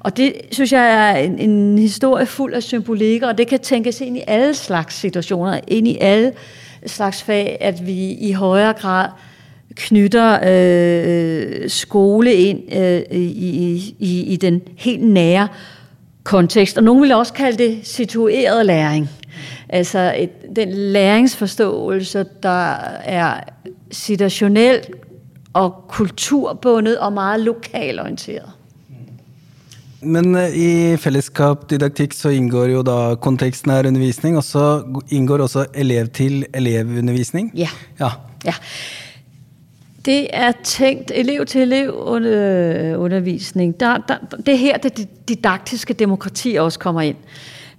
Og 0.00 0.16
det 0.16 0.32
synes 0.50 0.72
jeg 0.72 1.10
er 1.10 1.16
en, 1.16 1.38
en 1.38 1.78
historie 1.78 2.26
fuld 2.26 2.54
af 2.54 2.62
symbolikker, 2.62 3.28
og 3.28 3.38
det 3.38 3.46
kan 3.46 3.58
tænkes 3.58 4.00
ind 4.00 4.16
i 4.16 4.22
alle 4.26 4.54
slags 4.54 4.94
situationer, 4.94 5.60
ind 5.68 5.88
i 5.88 5.98
alle 6.00 6.32
slags 6.86 7.22
fag, 7.22 7.56
at 7.60 7.86
vi 7.86 8.12
i 8.12 8.32
højere 8.32 8.72
grad 8.72 9.08
knytter 9.74 10.38
øh, 10.42 11.62
øh 11.62 11.70
skole 11.70 12.34
ind 12.34 12.74
øh, 12.76 13.02
i, 13.10 13.94
i, 13.98 14.22
i 14.22 14.36
den 14.36 14.62
helt 14.76 15.02
nære 15.02 15.48
kontekst. 16.24 16.76
Og 16.76 16.84
nogen 16.84 17.02
vil 17.02 17.12
også 17.12 17.32
kalde 17.32 17.58
det 17.58 17.80
situeret 17.82 18.66
læring. 18.66 19.08
Altså 19.68 20.14
et, 20.18 20.56
den 20.56 20.68
læringsforståelse, 20.72 22.24
der 22.42 22.72
er 23.04 23.40
situationel 23.90 24.80
og 25.52 25.74
kulturbundet 25.88 26.98
og 26.98 27.12
meget 27.12 27.40
lokalorienteret. 27.40 28.50
Men 30.02 30.34
uh, 30.34 30.56
i 30.56 30.96
fællesskab 30.96 31.70
didaktik 31.70 32.12
så 32.12 32.28
indgår 32.28 32.64
jo 32.64 32.82
da 32.82 33.14
kontekstnær 33.14 33.78
undervisning, 33.88 34.36
og 34.36 34.44
så 34.44 34.82
indgår 35.10 35.38
også 35.38 35.66
elev 35.74 36.08
til 36.08 36.46
elevundervisning. 36.54 37.52
Ja. 37.54 37.68
Ja. 38.00 38.08
ja. 38.44 38.54
Det 40.04 40.26
er 40.32 40.52
tænkt 40.64 41.12
elev 41.14 41.46
til 41.46 41.60
elev 41.60 42.18
øh, 42.24 43.00
undervisning. 43.00 43.80
Der, 43.80 43.98
der, 44.08 44.16
det 44.46 44.54
er 44.54 44.58
her, 44.58 44.78
det 44.78 45.08
didaktiske 45.28 45.94
demokrati 45.94 46.54
også 46.54 46.78
kommer 46.78 47.00
ind. 47.00 47.16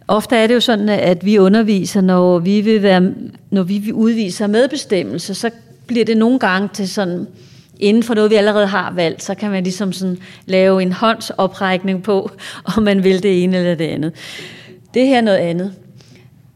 Ofte 0.08 0.36
er 0.36 0.48
det 0.48 0.54
jo 0.54 0.60
sådan, 0.60 0.90
at 0.90 1.26
vi 1.26 1.38
underviser, 1.38 2.02
når 2.02 2.40
vi 2.40 2.62
vil, 2.62 2.84
være, 2.84 3.14
når 3.50 3.64
vi 3.64 3.92
udviser 3.94 4.48
medbestemmelse, 4.48 5.34
så 5.34 5.50
bliver 5.88 6.06
det 6.06 6.18
nogle 6.18 6.40
gange 6.40 6.70
til 6.74 6.90
sådan, 6.90 7.28
inden 7.80 8.04
for 8.04 8.14
noget, 8.14 8.32
vi 8.32 8.36
allerede 8.36 8.68
har 8.68 8.92
valgt, 8.92 9.24
så 9.24 9.36
kan 9.36 9.52
man 9.52 9.64
ligesom 9.64 9.94
sådan 9.94 10.18
lave 10.46 10.82
en 10.82 10.92
håndsoprækning 10.92 12.04
på, 12.04 12.32
om 12.78 12.84
man 12.84 13.04
vil 13.04 13.24
det 13.24 13.44
ene 13.44 13.58
eller 13.58 13.76
det 13.76 13.88
andet. 13.88 14.14
Det 14.94 15.08
her 15.08 15.18
er 15.18 15.22
noget 15.22 15.38
andet. 15.38 15.74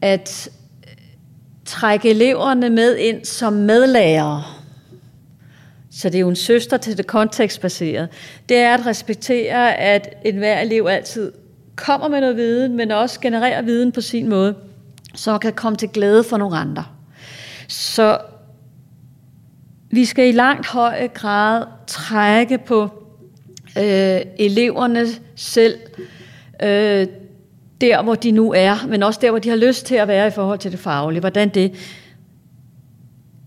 At 0.02 0.48
trække 1.64 2.10
eleverne 2.10 2.70
med 2.70 2.96
ind 2.96 3.24
som 3.24 3.52
medlærere, 3.52 4.42
så 5.96 6.08
det 6.08 6.14
er 6.14 6.20
jo 6.20 6.28
en 6.28 6.36
søster 6.36 6.76
til 6.76 6.98
det 6.98 7.06
kontekstbaserede, 7.06 8.08
det 8.48 8.56
er 8.56 8.74
at 8.74 8.86
respektere, 8.86 9.76
at 9.76 10.14
enhver 10.24 10.60
elev 10.60 10.86
altid 10.90 11.32
kommer 11.76 12.08
med 12.08 12.20
noget 12.20 12.36
viden, 12.36 12.76
men 12.76 12.90
også 12.90 13.20
genererer 13.20 13.62
viden 13.62 13.92
på 13.92 14.00
sin 14.00 14.28
måde, 14.28 14.54
så 15.14 15.38
kan 15.38 15.52
komme 15.52 15.76
til 15.76 15.88
glæde 15.88 16.24
for 16.24 16.36
nogle 16.36 16.56
andre. 16.56 16.84
Så 17.68 18.18
vi 19.90 20.04
skal 20.04 20.28
i 20.28 20.32
langt 20.32 20.66
høj 20.66 21.08
grad 21.08 21.64
trække 21.86 22.58
på 22.58 22.82
øh, 23.78 24.20
eleverne 24.38 25.06
selv, 25.36 25.78
øh, 26.62 27.06
der 27.80 28.02
hvor 28.02 28.14
de 28.14 28.30
nu 28.30 28.52
er, 28.52 28.86
men 28.88 29.02
også 29.02 29.20
der 29.22 29.30
hvor 29.30 29.38
de 29.38 29.48
har 29.48 29.56
lyst 29.56 29.86
til 29.86 29.94
at 29.94 30.08
være 30.08 30.26
i 30.26 30.30
forhold 30.30 30.58
til 30.58 30.72
det 30.72 30.80
faglige. 30.80 31.20
Hvordan 31.20 31.48
det, 31.48 31.74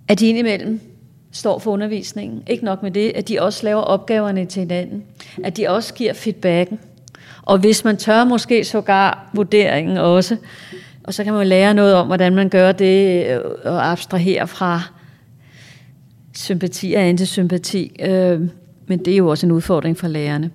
at 0.08 0.20
de 0.20 0.30
indimellem 0.30 0.89
står 1.32 1.60
for 1.60 1.72
undervisningen. 1.72 2.44
Ikke 2.48 2.66
nok 2.66 2.84
med 2.84 2.92
det, 2.92 3.12
at 3.16 3.28
de 3.28 3.42
også 3.42 3.64
laver 3.64 3.82
opgaverne 3.82 4.46
til 4.46 4.60
hinanden. 4.60 5.04
At 5.44 5.58
de 5.58 5.68
også 5.68 5.94
giver 5.94 6.14
feedbacken. 6.14 6.80
Og 7.42 7.58
hvis 7.58 7.84
man 7.84 7.98
tør 7.98 8.24
måske 8.24 8.64
sågar 8.64 9.30
vurderingen 9.34 9.98
også, 9.98 10.38
og 11.04 11.14
så 11.14 11.24
kan 11.24 11.34
man 11.34 11.48
lære 11.48 11.74
noget 11.74 11.96
om, 11.96 12.08
hvordan 12.08 12.36
man 12.36 12.50
gør 12.50 12.72
det, 12.72 13.26
øh, 13.28 13.40
og 13.64 13.92
abstrahere 13.92 14.48
fra 14.48 14.82
sympati 16.34 16.94
og 16.94 17.02
antisympati. 17.02 17.92
Øh, 18.00 18.42
men 18.88 19.00
det 19.00 19.14
er 19.14 19.18
jo 19.18 19.28
også 19.28 19.46
en 19.46 19.52
udfordring 19.52 19.98
for 19.98 20.08
lærerne. 20.08 20.52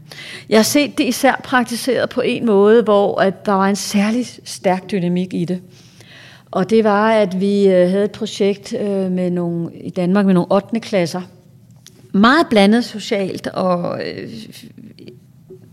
Jeg 0.48 0.58
har 0.58 0.62
set 0.62 0.98
det 0.98 1.04
især 1.04 1.40
praktiseret 1.44 2.08
på 2.10 2.20
en 2.20 2.46
måde, 2.46 2.82
hvor 2.82 3.20
at 3.20 3.46
der 3.46 3.52
var 3.52 3.68
en 3.68 3.76
særlig 3.76 4.26
stærk 4.44 4.90
dynamik 4.90 5.34
i 5.34 5.44
det. 5.44 5.60
Og 6.54 6.70
det 6.70 6.84
var, 6.84 7.10
at 7.10 7.40
vi 7.40 7.66
øh, 7.68 7.90
havde 7.90 8.04
et 8.04 8.10
projekt 8.10 8.74
øh, 8.80 9.12
med 9.12 9.30
nogle, 9.30 9.70
i 9.74 9.90
Danmark 9.90 10.26
med 10.26 10.34
nogle 10.34 10.52
8. 10.52 10.80
klasser. 10.80 11.22
Meget 12.12 12.46
blandet 12.50 12.84
socialt 12.84 13.46
og 13.46 14.00
øh, 14.06 14.30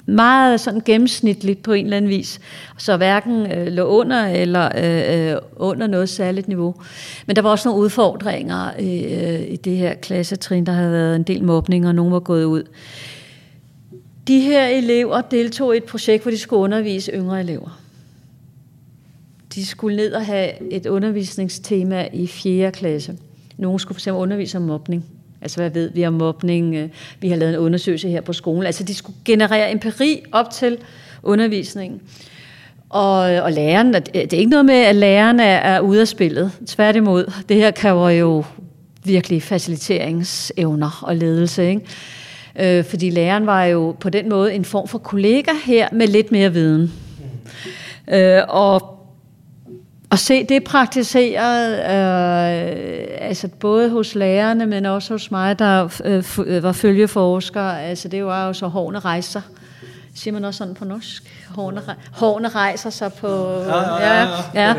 meget 0.05 0.59
sådan 0.59 0.81
gennemsnitligt 0.85 1.63
på 1.63 1.73
en 1.73 1.85
eller 1.85 1.97
anden 1.97 2.09
vis. 2.09 2.39
Så 2.77 2.97
hverken 2.97 3.51
øh, 3.51 3.67
lå 3.67 3.83
under 3.83 4.25
eller 4.25 4.69
øh, 5.33 5.37
under 5.55 5.87
noget 5.87 6.09
særligt 6.09 6.47
niveau. 6.47 6.75
Men 7.25 7.35
der 7.35 7.41
var 7.41 7.49
også 7.49 7.69
nogle 7.69 7.83
udfordringer 7.83 8.71
øh, 8.79 9.41
i 9.47 9.55
det 9.55 9.77
her 9.77 9.93
klassetrin. 9.93 10.65
Der 10.65 10.71
havde 10.71 10.91
været 10.91 11.15
en 11.15 11.23
del 11.23 11.43
mobning, 11.43 11.87
og 11.87 11.95
nogen 11.95 12.13
var 12.13 12.19
gået 12.19 12.43
ud. 12.43 12.63
De 14.27 14.39
her 14.39 14.67
elever 14.67 15.21
deltog 15.21 15.73
i 15.73 15.77
et 15.77 15.83
projekt, 15.83 16.23
hvor 16.23 16.31
de 16.31 16.37
skulle 16.37 16.59
undervise 16.59 17.11
yngre 17.11 17.39
elever 17.39 17.81
de 19.55 19.65
skulle 19.65 19.97
ned 19.97 20.13
og 20.13 20.25
have 20.25 20.73
et 20.73 20.85
undervisningstema 20.85 22.07
i 22.13 22.27
4. 22.27 22.71
klasse. 22.71 23.17
Nogle 23.57 23.79
skulle 23.79 23.99
fx 23.99 24.07
undervise 24.07 24.57
om 24.57 24.63
mobning. 24.63 25.05
Altså, 25.41 25.57
hvad 25.57 25.69
ved 25.69 25.91
vi 25.93 26.05
om 26.05 26.13
mobning? 26.13 26.91
Vi 27.19 27.29
har 27.29 27.35
lavet 27.35 27.53
en 27.53 27.59
undersøgelse 27.59 28.09
her 28.09 28.21
på 28.21 28.33
skolen. 28.33 28.65
Altså, 28.65 28.83
de 28.83 28.95
skulle 28.95 29.15
generere 29.25 29.71
empiri 29.71 30.23
op 30.31 30.49
til 30.49 30.77
undervisningen. 31.23 32.01
Og, 32.89 33.19
og 33.19 33.51
læreren, 33.51 33.93
det 33.93 34.33
er 34.33 34.37
ikke 34.37 34.49
noget 34.49 34.65
med, 34.65 34.75
at 34.75 34.95
læreren 34.95 35.39
er, 35.39 35.55
er 35.57 35.79
ude 35.79 36.01
af 36.01 36.07
spillet. 36.07 36.51
Tværtimod, 36.67 37.33
det 37.49 37.57
her 37.57 37.71
kræver 37.71 38.09
jo 38.09 38.43
virkelig 39.03 39.43
faciliteringsevner 39.43 41.03
og 41.03 41.15
ledelse. 41.15 41.69
Ikke? 41.69 41.81
Øh, 42.59 42.83
fordi 42.85 43.09
læreren 43.09 43.45
var 43.45 43.65
jo 43.65 43.95
på 43.99 44.09
den 44.09 44.29
måde 44.29 44.53
en 44.53 44.65
form 44.65 44.87
for 44.87 44.97
kollega 44.97 45.51
her 45.65 45.89
med 45.91 46.07
lidt 46.07 46.31
mere 46.31 46.53
viden. 46.53 46.93
Øh, 48.13 48.41
og 48.47 49.00
at 50.11 50.19
se 50.19 50.43
det 50.43 50.63
praktiseret, 50.63 51.73
øh, 51.73 53.07
altså 53.19 53.47
både 53.47 53.89
hos 53.89 54.15
lærerne, 54.15 54.65
men 54.65 54.85
også 54.85 55.13
hos 55.13 55.31
mig, 55.31 55.59
der 55.59 56.01
øh, 56.05 56.23
øh 56.45 56.63
var 56.63 56.71
følgeforsker, 56.71 57.61
altså 57.61 58.07
det 58.07 58.25
var 58.25 58.47
jo 58.47 58.53
så 58.53 58.67
hårene 58.67 58.99
rejser. 58.99 59.41
Siger 60.15 60.33
man 60.33 60.45
også 60.45 60.57
sådan 60.57 60.73
på 60.73 60.85
norsk? 60.85 61.45
Hårene, 61.55 61.81
hårene 62.11 62.47
rejser 62.47 62.89
sig 62.89 63.13
på... 63.13 63.27
Ja, 63.59 64.07
ja, 64.07 64.27
ja. 64.53 64.75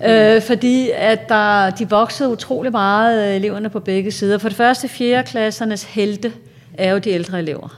ja. 0.00 0.36
Øh, 0.36 0.42
fordi 0.42 0.90
at 0.94 1.28
der, 1.28 1.70
de 1.70 1.90
voksede 1.90 2.28
utrolig 2.28 2.72
meget, 2.72 3.28
øh, 3.28 3.36
eleverne 3.36 3.70
på 3.70 3.80
begge 3.80 4.10
sider. 4.10 4.38
For 4.38 4.48
det 4.48 4.56
første, 4.56 4.88
4. 4.88 5.22
klassernes 5.22 5.84
helte 5.84 6.32
er 6.74 6.92
jo 6.92 6.98
de 6.98 7.10
ældre 7.10 7.38
elever. 7.38 7.68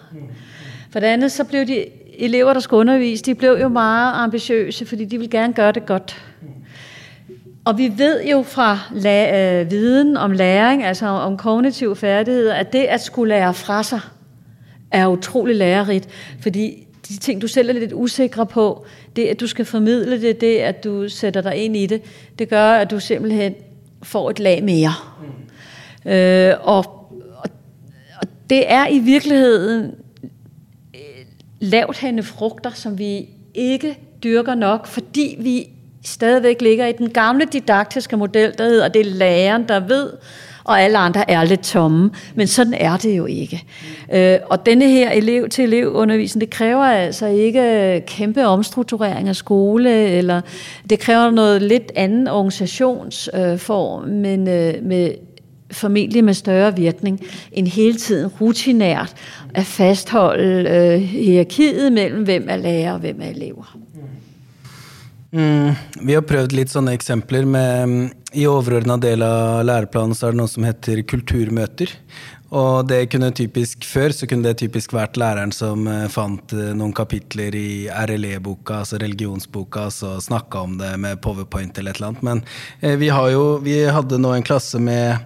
For 0.93 1.01
det 1.01 1.07
andet, 1.07 1.33
så 1.33 1.45
blev 1.45 1.67
de 1.67 1.85
elever, 2.19 2.53
der 2.53 2.61
skulle 2.61 2.81
undervise, 2.81 3.25
de 3.25 3.35
blev 3.35 3.59
jo 3.61 3.69
meget 3.69 4.15
ambitiøse, 4.15 4.87
fordi 4.87 5.05
de 5.05 5.19
ville 5.19 5.31
gerne 5.31 5.53
gøre 5.53 5.73
det 5.73 5.87
godt. 5.87 6.17
Og 7.69 7.79
vi 7.79 7.93
ved 7.97 8.25
jo 8.25 8.43
fra 8.43 8.79
la- 8.91 9.37
øh, 9.37 9.71
viden 9.71 10.17
om 10.17 10.33
læring, 10.33 10.85
altså 10.85 11.07
om 11.07 11.37
kognitive 11.37 11.97
færdigheder, 11.97 12.55
at 12.55 12.73
det 12.73 12.85
at 12.85 13.01
skulle 13.01 13.29
lære 13.29 13.55
fra 13.55 13.83
sig, 13.83 14.01
er 14.91 15.07
utrolig 15.07 15.57
lærerigt, 15.57 16.09
fordi 16.41 16.87
de 17.09 17.17
ting, 17.17 17.43
du 17.43 17.47
selv 17.47 17.69
er 17.69 17.73
lidt 17.73 17.93
usikre 17.93 18.47
på, 18.47 18.87
det 19.17 19.27
at 19.27 19.41
du 19.41 19.47
skal 19.47 19.65
formidle 19.65 20.21
det, 20.23 20.41
det 20.41 20.57
at 20.57 20.85
du 20.85 21.09
sætter 21.09 21.41
dig 21.41 21.57
ind 21.57 21.77
i 21.77 21.87
det, 21.87 22.03
det 22.39 22.49
gør, 22.49 22.73
at 22.73 22.91
du 22.91 23.01
simpelthen 23.01 23.55
får 24.03 24.31
et 24.31 24.39
lag 24.39 24.65
mere. 24.65 24.93
Mm. 26.05 26.11
Øh, 26.11 26.55
og, 26.61 26.77
og, 26.77 27.51
og 28.23 28.29
det 28.51 28.73
er 28.73 28.89
i 28.89 28.99
virkeligheden 28.99 29.95
øh, 30.95 31.25
lavt 31.61 32.25
frugter, 32.25 32.71
som 32.71 32.99
vi 32.99 33.29
ikke 33.55 33.99
dyrker 34.23 34.55
nok, 34.55 34.87
fordi 34.87 35.37
vi 35.41 35.69
stadigvæk 36.05 36.61
ligger 36.61 36.87
i 36.87 36.93
den 36.93 37.11
gamle 37.11 37.45
didaktiske 37.53 38.17
model, 38.17 38.53
der 38.59 38.65
hedder, 38.65 38.89
det 38.89 39.01
er 39.01 39.11
læreren, 39.11 39.65
der 39.69 39.81
ved, 39.81 40.11
og 40.65 40.83
alle 40.83 40.99
andre 40.99 41.31
er 41.31 41.45
lidt 41.45 41.61
tomme. 41.61 42.11
Men 42.35 42.47
sådan 42.47 42.75
er 42.75 42.97
det 42.97 43.17
jo 43.17 43.27
ikke. 43.27 43.65
Øh, 44.13 44.39
og 44.47 44.67
denne 44.67 44.89
her 44.89 45.11
elev-til-elev 45.11 45.93
undervisning, 45.93 46.41
det 46.41 46.51
kræver 46.51 46.85
altså 46.85 47.27
ikke 47.27 48.03
kæmpe 48.07 48.47
omstrukturering 48.47 49.29
af 49.29 49.37
skole, 49.37 49.91
eller 49.91 50.41
det 50.91 50.99
kræver 51.01 51.31
noget 51.31 51.63
lidt 51.63 51.93
anden 51.97 52.29
organisationsform, 52.29 54.05
øh, 54.05 54.11
men 54.11 54.49
øh, 54.49 54.75
med 54.83 55.11
formentlig 55.71 56.25
med 56.25 56.35
større 56.35 56.77
virkning, 56.77 57.21
end 57.53 57.67
hele 57.67 57.95
tiden 57.95 58.27
rutinært 58.41 59.15
at 59.55 59.65
fastholde 59.65 60.71
øh, 60.71 61.01
hierarkiet 61.01 61.93
mellem 61.93 62.23
hvem 62.25 62.47
er 62.49 62.57
lærer 62.57 62.93
og 62.93 62.99
hvem 62.99 63.21
er 63.23 63.29
elever. 63.29 63.79
Mm, 65.33 65.75
vi 66.01 66.15
har 66.17 66.25
prøvd 66.25 66.55
litt 66.57 66.73
sånne 66.73 66.95
eksempler 66.97 67.45
med 67.45 67.89
mm, 67.89 68.05
I 68.41 68.47
overordna 68.49 68.97
del 68.97 69.21
av 69.27 69.61
læreplanen 69.69 70.17
så 70.17 70.29
er 70.29 70.33
det 70.33 70.41
noe 70.41 70.49
som 70.49 70.65
heter 70.65 71.03
kulturmøter. 71.05 71.93
Og 72.49 72.87
det 72.89 73.11
kunne 73.13 73.29
typisk 73.37 73.85
Før 73.85 74.15
så 74.17 74.25
kunne 74.29 74.49
det 74.49 74.63
typisk 74.63 74.95
vært 74.97 75.19
læreren 75.21 75.53
som 75.53 75.85
eh, 75.91 76.07
fant 76.09 76.55
eh, 76.57 76.73
noen 76.73 76.95
kapitler 76.97 77.53
i 77.59 77.69
RLE-boka, 77.93 78.81
altså 78.83 79.01
religionsboka, 79.03 79.91
så 79.93 80.17
snakka 80.25 80.65
om 80.65 80.79
det 80.81 80.95
med 80.97 81.21
powerpoint 81.25 81.77
eller 81.77 81.93
et 81.93 82.01
eller 82.01 82.15
annet. 82.15 82.25
Men 82.25 82.43
eh, 82.81 82.97
vi, 82.97 83.13
har 83.13 83.29
jo, 83.35 83.59
vi 83.65 83.83
hadde 83.85 84.21
nå 84.21 84.33
en 84.33 84.49
klasse 84.49 84.81
med 84.81 85.19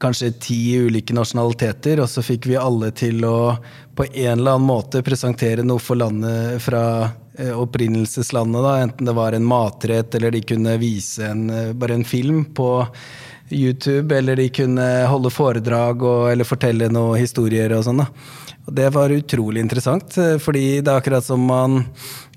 kanskje 0.00 0.32
ti 0.42 0.60
ulike 0.80 1.14
nasjonaliteter, 1.14 2.00
og 2.02 2.10
så 2.10 2.24
fikk 2.24 2.48
vi 2.50 2.58
alle 2.58 2.90
til 2.96 3.22
å 3.28 3.36
på 3.94 4.08
en 4.08 4.38
eller 4.40 4.56
annen 4.56 4.66
måte 4.66 5.04
presentere 5.06 5.62
noe 5.62 5.82
for 5.82 6.00
landet 6.00 6.56
fra 6.64 6.82
Eh, 7.40 7.60
opprinnelseslandet. 7.60 8.62
Da. 8.62 8.76
Enten 8.76 9.06
det 9.06 9.12
var 9.12 9.32
en 9.32 9.44
matrett, 9.44 10.14
eller 10.14 10.30
de 10.30 10.42
kunne 10.42 10.76
vise 10.76 11.26
en, 11.26 11.50
eh, 11.50 11.72
bare 11.72 11.94
en 11.94 12.04
film 12.04 12.44
på 12.44 12.86
YouTube, 13.50 14.18
eller 14.18 14.36
de 14.36 14.48
kunne 14.48 15.06
holde 15.06 15.30
foredrag 15.30 16.02
og, 16.02 16.30
eller 16.32 16.44
fortelle 16.44 16.90
noen 16.92 17.18
historier 17.18 17.72
og 17.72 17.84
sånn. 17.84 18.04
Det 18.70 18.90
var 18.92 19.10
utrolig 19.10 19.60
interessant, 19.64 20.18
eh, 20.18 20.36
fordi 20.38 20.80
det 20.80 20.92
er 20.92 21.00
akkurat 21.00 21.24
som 21.24 21.40
man, 21.40 21.86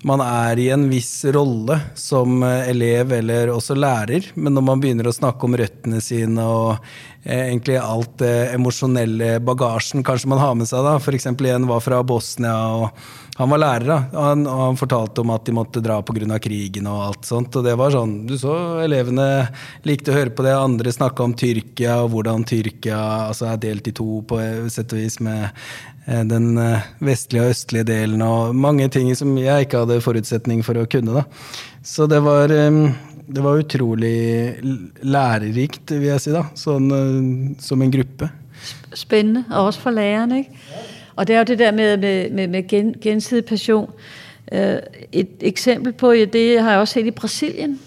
man 0.02 0.20
er 0.24 0.58
i 0.58 0.70
en 0.70 0.88
viss 0.88 1.24
rolle 1.24 1.80
som 1.94 2.42
elev 2.42 3.12
eller 3.12 3.52
også 3.52 3.76
lærer, 3.76 4.32
men 4.34 4.54
når 4.54 4.62
man 4.62 4.80
begynner 4.80 5.10
å 5.10 5.14
snakke 5.14 5.44
om 5.44 5.58
røttene 5.60 6.00
sine 6.00 6.48
og 6.48 6.78
Eh, 7.26 7.46
egentlig 7.48 7.76
alt 7.80 8.18
det 8.20 8.52
emosjonelle 8.52 9.38
bagasjen 9.40 10.04
kanskje 10.04 10.28
man 10.28 10.42
har 10.42 10.54
med 10.54 10.68
seg. 10.68 10.84
da. 10.84 10.98
F.eks. 11.00 11.26
en 11.26 11.66
var 11.66 11.80
fra 11.80 12.02
Bosnia, 12.04 12.56
og 12.76 12.90
han 13.34 13.50
var 13.50 13.58
lærer. 13.58 13.86
da. 13.86 13.96
Han, 14.12 14.46
og 14.46 14.60
han 14.60 14.76
fortalte 14.78 15.22
om 15.24 15.32
at 15.34 15.46
de 15.46 15.54
måtte 15.56 15.82
dra 15.82 15.98
pga. 16.02 16.38
krigen 16.38 16.86
og 16.86 17.00
alt 17.08 17.24
sånt. 17.26 17.56
Og 17.56 17.64
det 17.64 17.74
var 17.74 17.90
sånn, 17.90 18.26
Du 18.26 18.36
så 18.38 18.54
elevene 18.84 19.48
likte 19.82 20.12
å 20.12 20.18
høre 20.18 20.30
på 20.30 20.44
det. 20.46 20.54
Andre 20.54 20.92
snakka 20.92 21.24
om 21.24 21.34
Tyrkia, 21.34 22.02
og 22.04 22.12
hvordan 22.14 22.44
Tyrkia 22.46 23.00
altså, 23.28 23.50
er 23.50 23.58
delt 23.58 23.88
i 23.88 23.92
to 23.92 24.22
på 24.22 24.38
sett 24.70 24.92
og 24.92 25.02
vis 25.02 25.18
med 25.20 25.50
eh, 26.06 26.22
den 26.22 26.56
eh, 26.58 26.86
vestlige 27.00 27.42
og 27.42 27.56
østlige 27.56 27.88
delen, 27.90 28.22
og 28.22 28.54
mange 28.54 28.88
ting 28.88 29.10
som 29.18 29.34
jeg 29.38 29.66
ikke 29.66 29.82
hadde 29.82 30.02
forutsetning 30.04 30.62
for 30.62 30.78
å 30.78 30.86
kunne. 30.86 31.22
da. 31.22 31.26
Så 31.82 32.06
det 32.06 32.22
var 32.22 32.54
det 33.26 33.40
var 33.40 33.58
utrolig 33.58 34.60
lærerikt, 35.02 35.90
vil 35.96 36.10
jeg 36.12 36.20
si, 36.20 36.32
da, 36.34 36.44
sånn, 36.54 37.56
som 37.58 37.82
en 37.82 37.92
gruppe. 37.92 38.28
Spændende, 38.94 39.48
og 39.50 39.72
også 39.72 39.88
for 39.88 39.96
lærerne. 39.96 40.44
Ikke? 40.44 40.93
Og 41.16 41.26
det 41.26 41.34
er 41.34 41.38
jo 41.38 41.44
det 41.44 41.58
der 41.58 41.72
med, 41.72 41.96
med, 41.96 42.30
med, 42.30 42.48
med 42.48 42.68
gen, 42.68 42.94
gensidig 43.00 43.44
passion. 43.44 43.90
Uh, 44.52 44.58
et 45.12 45.28
eksempel 45.40 45.92
på 45.92 46.12
det 46.12 46.60
har 46.60 46.70
jeg 46.70 46.80
også 46.80 46.94
set 46.94 47.06
i 47.06 47.10
Brasilien, 47.10 47.80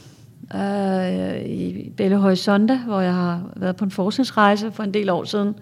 uh, 0.54 1.46
i 1.46 1.92
Belo 1.98 2.18
Horizonte, 2.18 2.78
hvor 2.78 3.02
jeg 3.02 3.14
har 3.14 3.42
været 3.56 3.76
på 3.76 3.86
en 3.86 3.92
forskningsrejse 3.92 4.72
for 4.72 4.84
en 4.84 4.94
del 4.94 5.10
år 5.10 5.24
siden, 5.24 5.56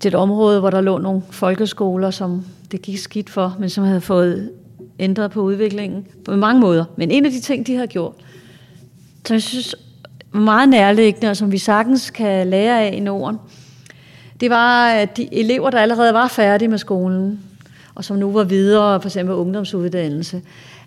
til 0.00 0.08
et 0.08 0.14
område, 0.14 0.60
hvor 0.60 0.70
der 0.70 0.80
lå 0.80 0.98
nogle 0.98 1.22
folkeskoler, 1.30 2.10
som 2.10 2.44
det 2.72 2.82
gik 2.82 2.98
skidt 2.98 3.30
for, 3.30 3.56
men 3.58 3.70
som 3.70 3.84
havde 3.84 4.00
fået 4.00 4.50
ændret 4.98 5.30
på 5.30 5.40
udviklingen 5.40 6.06
på 6.24 6.36
mange 6.36 6.60
måder. 6.60 6.84
Men 6.96 7.10
en 7.10 7.26
af 7.26 7.30
de 7.30 7.40
ting, 7.40 7.66
de 7.66 7.76
har 7.76 7.86
gjort, 7.86 8.14
som 9.26 9.34
jeg 9.34 9.42
synes 9.42 9.74
meget 10.32 10.68
nærliggende, 10.68 11.30
og 11.30 11.36
som 11.36 11.52
vi 11.52 11.58
sagtens 11.58 12.10
kan 12.10 12.46
lære 12.46 12.82
af 12.82 12.94
i 12.94 13.00
Norden, 13.00 13.38
det 14.40 14.50
var, 14.50 14.88
at 14.88 15.16
de 15.16 15.34
elever, 15.34 15.70
der 15.70 15.78
allerede 15.78 16.14
var 16.14 16.28
færdige 16.28 16.68
med 16.68 16.78
skolen, 16.78 17.40
og 17.94 18.04
som 18.04 18.16
nu 18.16 18.32
var 18.32 18.44
videre, 18.44 19.00
for 19.00 19.08
eksempel 19.08 19.34
ungdomsuddannelse, 19.34 20.42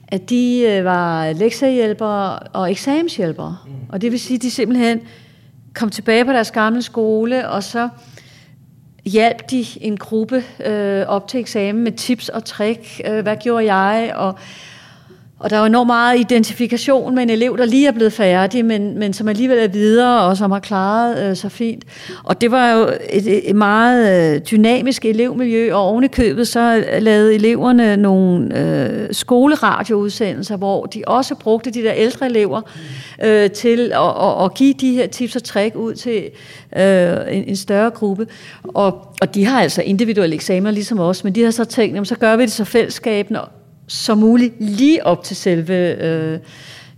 at 0.07 0.29
de 0.29 0.65
øh, 0.69 0.85
var 0.85 1.33
lektiehjælpere 1.33 2.39
og 2.39 2.71
eksamenshjælpere. 2.71 3.57
Mm. 3.65 3.71
Og 3.89 4.01
det 4.01 4.11
vil 4.11 4.19
sige, 4.19 4.35
at 4.35 4.41
de 4.41 4.51
simpelthen 4.51 5.01
kom 5.73 5.89
tilbage 5.89 6.25
på 6.25 6.31
deres 6.31 6.51
gamle 6.51 6.81
skole, 6.81 7.49
og 7.49 7.63
så 7.63 7.89
hjalp 9.05 9.51
de 9.51 9.65
en 9.81 9.97
gruppe 9.97 10.43
øh, 10.65 11.07
op 11.07 11.27
til 11.27 11.39
eksamen 11.39 11.83
med 11.83 11.91
tips 11.91 12.29
og 12.29 12.45
trick. 12.45 13.01
Øh, 13.05 13.21
hvad 13.21 13.35
gjorde 13.43 13.73
jeg? 13.73 14.13
Og 14.15 14.35
og 15.39 15.49
der 15.49 15.55
er 15.55 15.59
jo 15.59 15.65
enormt 15.65 15.87
meget 15.87 16.19
identifikation 16.19 17.15
med 17.15 17.23
en 17.23 17.29
elev, 17.29 17.57
der 17.57 17.65
lige 17.65 17.87
er 17.87 17.91
blevet 17.91 18.13
færdig, 18.13 18.65
men, 18.65 18.99
men 18.99 19.13
som 19.13 19.27
alligevel 19.27 19.57
er 19.57 19.67
videre, 19.67 20.21
og 20.21 20.37
som 20.37 20.51
har 20.51 20.59
klaret 20.59 21.29
øh, 21.29 21.35
sig 21.35 21.51
fint. 21.51 21.83
Og 22.23 22.41
det 22.41 22.51
var 22.51 22.71
jo 22.71 22.89
et, 23.09 23.49
et 23.49 23.55
meget 23.55 24.35
øh, 24.35 24.41
dynamisk 24.51 25.05
elevmiljø, 25.05 25.73
og 25.73 25.81
ovenikøbet 25.81 26.27
købet 26.27 26.47
så 26.47 26.83
øh, 26.93 27.01
lavede 27.01 27.35
eleverne 27.35 27.97
nogle 27.97 28.59
øh, 28.59 29.07
skoleradioudsendelser, 29.11 30.57
hvor 30.57 30.85
de 30.85 31.03
også 31.07 31.35
brugte 31.35 31.71
de 31.71 31.83
der 31.83 31.93
ældre 31.93 32.25
elever 32.25 32.61
øh, 33.23 33.51
til 33.51 33.91
at, 33.93 34.23
at, 34.23 34.45
at 34.45 34.53
give 34.53 34.73
de 34.73 34.91
her 34.91 35.07
tips 35.07 35.35
og 35.35 35.43
trick 35.43 35.75
ud 35.75 35.93
til 35.93 36.23
øh, 36.77 37.17
en, 37.29 37.43
en 37.47 37.55
større 37.55 37.89
gruppe. 37.89 38.27
Og, 38.63 39.15
og 39.21 39.35
de 39.35 39.45
har 39.45 39.61
altså 39.61 39.81
individuelle 39.81 40.35
eksamener 40.35 40.71
ligesom 40.71 40.99
os, 40.99 41.23
men 41.23 41.35
de 41.35 41.43
har 41.43 41.51
så 41.51 41.65
tænkt, 41.65 41.95
jamen, 41.95 42.05
så 42.05 42.15
gør 42.15 42.35
vi 42.35 42.43
det 42.43 42.51
så 42.51 42.63
fællesskabende, 42.63 43.39
som 43.87 44.17
muligt 44.17 44.53
lige 44.59 45.05
op 45.05 45.23
til 45.23 45.35
selve 45.35 46.03
øh, 46.03 46.39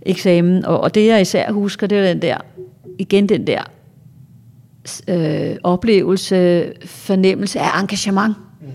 eksamen. 0.02 0.64
Og, 0.64 0.80
og 0.80 0.94
det 0.94 1.06
jeg 1.06 1.20
især 1.20 1.52
husker, 1.52 1.86
det 1.86 1.98
er 1.98 2.02
den 2.02 2.22
der, 2.22 2.36
igen 2.98 3.28
den 3.28 3.46
der 3.46 3.62
øh, 5.08 5.56
oplevelse, 5.62 6.64
fornemmelse 6.84 7.60
af 7.60 7.80
engagement. 7.80 8.36
Mm. 8.60 8.66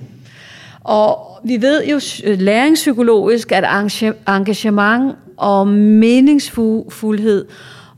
Og 0.80 1.40
vi 1.44 1.62
ved 1.62 1.86
jo 1.86 2.00
læringspsykologisk, 2.36 3.52
at 3.52 3.64
engagement 4.28 5.16
og 5.38 5.68
meningsfuldhed 5.68 7.46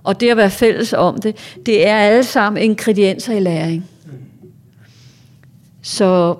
og 0.08 0.20
det 0.20 0.30
at 0.30 0.38
være 0.38 0.50
fælles 0.50 0.94
om 0.94 1.22
det, 1.22 1.36
det 1.66 1.88
er 1.88 1.96
alle 1.96 2.24
sammen 2.24 2.64
ingredienser 2.64 3.34
i 3.34 3.40
læring. 3.40 3.86
Mm. 4.06 4.12
Så 5.82 6.36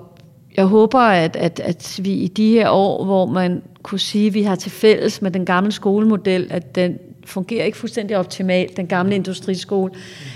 jeg 0.58 0.66
håber, 0.66 0.98
at, 0.98 1.36
at, 1.36 1.60
at 1.60 2.00
vi 2.02 2.12
i 2.12 2.28
de 2.28 2.50
her 2.50 2.68
år, 2.68 3.04
hvor 3.04 3.26
man 3.26 3.62
kunne 3.82 3.98
sige, 3.98 4.26
at 4.26 4.34
vi 4.34 4.42
har 4.42 4.54
til 4.54 4.70
fælles 4.70 5.22
med 5.22 5.30
den 5.30 5.44
gamle 5.44 5.72
skolemodel, 5.72 6.46
at 6.50 6.74
den 6.74 6.98
fungerer 7.24 7.64
ikke 7.64 7.78
fuldstændig 7.78 8.16
optimalt, 8.16 8.76
den 8.76 8.86
gamle 8.86 9.14
industriskole, 9.14 9.92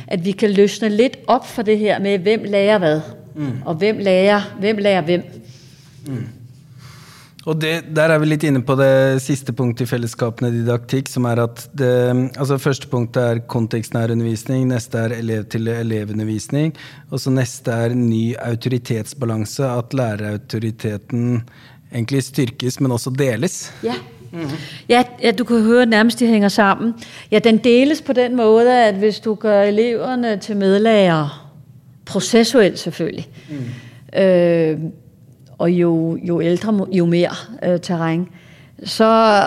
at 0.06 0.24
vi 0.24 0.30
kan 0.30 0.50
løsne 0.50 0.88
lidt 0.88 1.18
op 1.26 1.46
for 1.46 1.62
det 1.62 1.78
her 1.78 1.98
med, 1.98 2.18
hvem 2.18 2.44
lærer 2.44 2.78
hvad, 2.78 3.00
mm. 3.34 3.52
og 3.64 3.74
hvem 3.74 3.98
lærer, 3.98 4.40
hvem 4.60 4.76
lærer 4.76 5.00
hvem. 5.00 5.22
Mm. 6.06 6.26
Og 7.46 7.58
det, 7.58 7.72
Der 7.96 8.12
er 8.14 8.20
vi 8.22 8.28
litt 8.30 8.44
inne 8.46 8.62
på 8.62 8.76
det 8.78 9.22
siste 9.24 9.54
punktet 9.56 9.88
i 9.88 9.90
fellesskapene 9.90 10.52
didaktikk, 10.54 11.10
som 11.10 11.26
er 11.26 11.42
at 11.42 11.64
det, 11.74 11.90
altså 12.38 12.58
Første 12.62 12.86
punkt 12.90 13.18
er 13.18 13.42
kontekstnær 13.50 14.14
undervisning, 14.14 14.68
neste 14.70 14.98
er 14.98 15.16
elev-til-elevundervisning, 15.18 16.74
og 17.10 17.20
så 17.20 17.34
neste 17.34 17.74
er 17.74 17.96
ny 17.98 18.36
autoritetsbalanse, 18.38 19.66
at 19.66 19.94
lærerautoriteten 19.98 21.42
egentlig 21.92 22.22
styrkes, 22.22 22.80
men 22.80 22.94
også 22.94 23.10
deles. 23.18 23.72
Ja. 23.82 23.98
Mm-hmm. 24.32 24.58
Ja, 24.88 25.02
ja, 25.22 25.30
du 25.30 25.44
kan 25.44 25.62
høre, 25.62 25.86
nærmest 25.86 26.20
de 26.20 26.26
hænger 26.26 26.48
sammen. 26.48 26.94
Ja, 27.30 27.38
den 27.38 27.58
deles 27.58 28.02
på 28.02 28.12
den 28.12 28.36
måde, 28.36 28.72
at 28.86 28.94
hvis 28.94 29.20
du 29.20 29.34
gør 29.34 29.62
eleverne 29.62 30.36
til 30.36 30.56
medlærer, 30.56 31.50
processuelt 32.04 32.78
selvfølgelig, 32.78 33.28
mm. 33.50 34.20
øh, 34.20 34.78
og 35.58 35.70
jo, 35.70 36.18
jo 36.22 36.40
ældre, 36.40 36.86
jo 36.92 37.06
mere 37.06 37.30
øh, 37.62 37.80
terræn, 37.80 38.28
så 38.84 39.42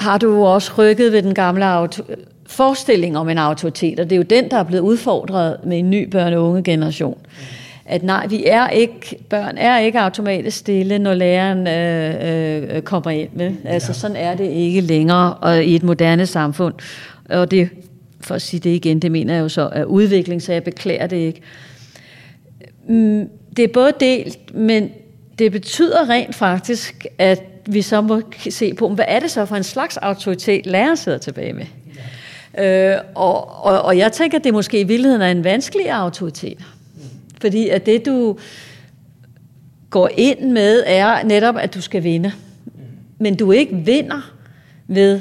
har 0.00 0.18
du 0.18 0.44
også 0.44 0.72
rykket 0.78 1.12
ved 1.12 1.22
den 1.22 1.34
gamle 1.34 1.64
auto- 1.64 2.14
forestilling 2.46 3.18
om 3.18 3.28
en 3.28 3.38
autoritet, 3.38 4.00
og 4.00 4.10
det 4.10 4.12
er 4.12 4.16
jo 4.16 4.22
den, 4.22 4.50
der 4.50 4.56
er 4.56 4.62
blevet 4.62 4.82
udfordret 4.82 5.56
med 5.64 5.78
en 5.78 5.90
ny 5.90 6.14
børne- 6.14 6.34
og 6.34 6.48
unge 6.48 6.62
generation. 6.62 7.18
At 7.86 8.02
nej, 8.02 8.26
vi 8.26 8.44
er 8.46 8.68
ikke, 8.68 9.16
børn 9.30 9.58
er 9.58 9.78
ikke 9.78 10.00
automatisk 10.00 10.56
stille, 10.56 10.98
når 10.98 11.14
læreren 11.14 11.66
øh, 11.66 12.76
øh, 12.76 12.82
kommer 12.82 13.10
ind 13.10 13.28
med. 13.32 13.52
Altså 13.64 13.92
sådan 13.92 14.16
er 14.16 14.34
det 14.34 14.50
ikke 14.50 14.80
længere 14.80 15.34
og 15.34 15.64
i 15.64 15.74
et 15.74 15.82
moderne 15.82 16.26
samfund. 16.26 16.74
Og 17.30 17.50
det, 17.50 17.68
for 18.20 18.34
at 18.34 18.42
sige 18.42 18.60
det 18.60 18.70
igen, 18.70 18.98
det 18.98 19.12
mener 19.12 19.34
jeg 19.34 19.40
jo 19.40 19.48
så 19.48 19.68
er 19.72 19.84
udvikling, 19.84 20.42
så 20.42 20.52
jeg 20.52 20.64
beklager 20.64 21.06
det 21.06 21.16
ikke. 21.16 21.40
Mm, 22.88 23.28
det 23.56 23.64
er 23.64 23.68
både 23.74 23.92
delt, 24.00 24.54
men 24.54 24.90
det 25.38 25.52
betyder 25.52 26.08
rent 26.08 26.34
faktisk, 26.34 27.06
at 27.18 27.42
vi 27.66 27.82
så 27.82 28.00
må 28.00 28.22
se 28.50 28.74
på, 28.74 28.88
hvad 28.88 29.04
er 29.08 29.20
det 29.20 29.30
så 29.30 29.46
for 29.46 29.56
en 29.56 29.64
slags 29.64 29.96
autoritet, 29.96 30.66
læreren 30.66 30.96
sidder 30.96 31.18
tilbage 31.18 31.52
med. 31.52 31.66
Ja. 32.54 32.94
Øh, 32.94 33.00
og, 33.14 33.64
og, 33.64 33.82
og 33.82 33.98
jeg 33.98 34.12
tænker, 34.12 34.38
at 34.38 34.44
det 34.44 34.54
måske 34.54 34.80
i 34.80 34.84
virkeligheden 34.84 35.22
er 35.22 35.30
en 35.30 35.44
vanskelig 35.44 35.90
autoritet. 35.90 36.58
Fordi 37.40 37.68
at 37.68 37.86
det, 37.86 38.06
du 38.06 38.38
går 39.90 40.10
ind 40.16 40.50
med, 40.50 40.82
er 40.86 41.22
netop, 41.24 41.56
at 41.56 41.74
du 41.74 41.80
skal 41.80 42.02
vinde. 42.02 42.32
Men 43.18 43.36
du 43.36 43.52
ikke 43.52 43.76
vinder 43.76 44.32
ved, 44.86 45.20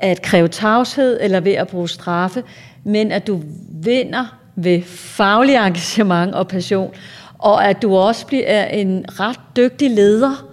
at 0.00 0.22
kræve 0.22 0.48
tavshed 0.48 1.18
eller 1.20 1.40
ved 1.40 1.52
at 1.52 1.68
bruge 1.68 1.88
straffe, 1.88 2.42
men 2.84 3.12
at 3.12 3.26
du 3.26 3.42
vinder 3.68 4.38
ved 4.56 4.82
faglig 4.82 5.54
engagement 5.54 6.34
og 6.34 6.48
passion, 6.48 6.94
og 7.38 7.68
at 7.68 7.82
du 7.82 7.96
også 7.96 8.26
bliver 8.26 8.64
en 8.64 9.04
ret 9.08 9.40
dygtig 9.56 9.90
leder, 9.90 10.46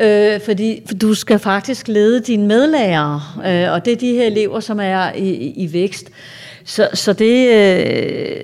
øh, 0.00 0.40
fordi 0.40 0.82
for 0.86 0.94
du 0.94 1.14
skal 1.14 1.38
faktisk 1.38 1.88
lede 1.88 2.20
dine 2.20 2.46
medlærere, 2.46 3.22
øh, 3.46 3.72
og 3.72 3.84
det 3.84 3.92
er 3.92 3.96
de 3.96 4.12
her 4.12 4.26
elever, 4.26 4.60
som 4.60 4.80
er 4.80 5.12
i, 5.12 5.32
i 5.56 5.72
vækst. 5.72 6.10
Så, 6.64 6.88
så 6.94 7.12
det 7.12 7.48
øh, 7.48 8.40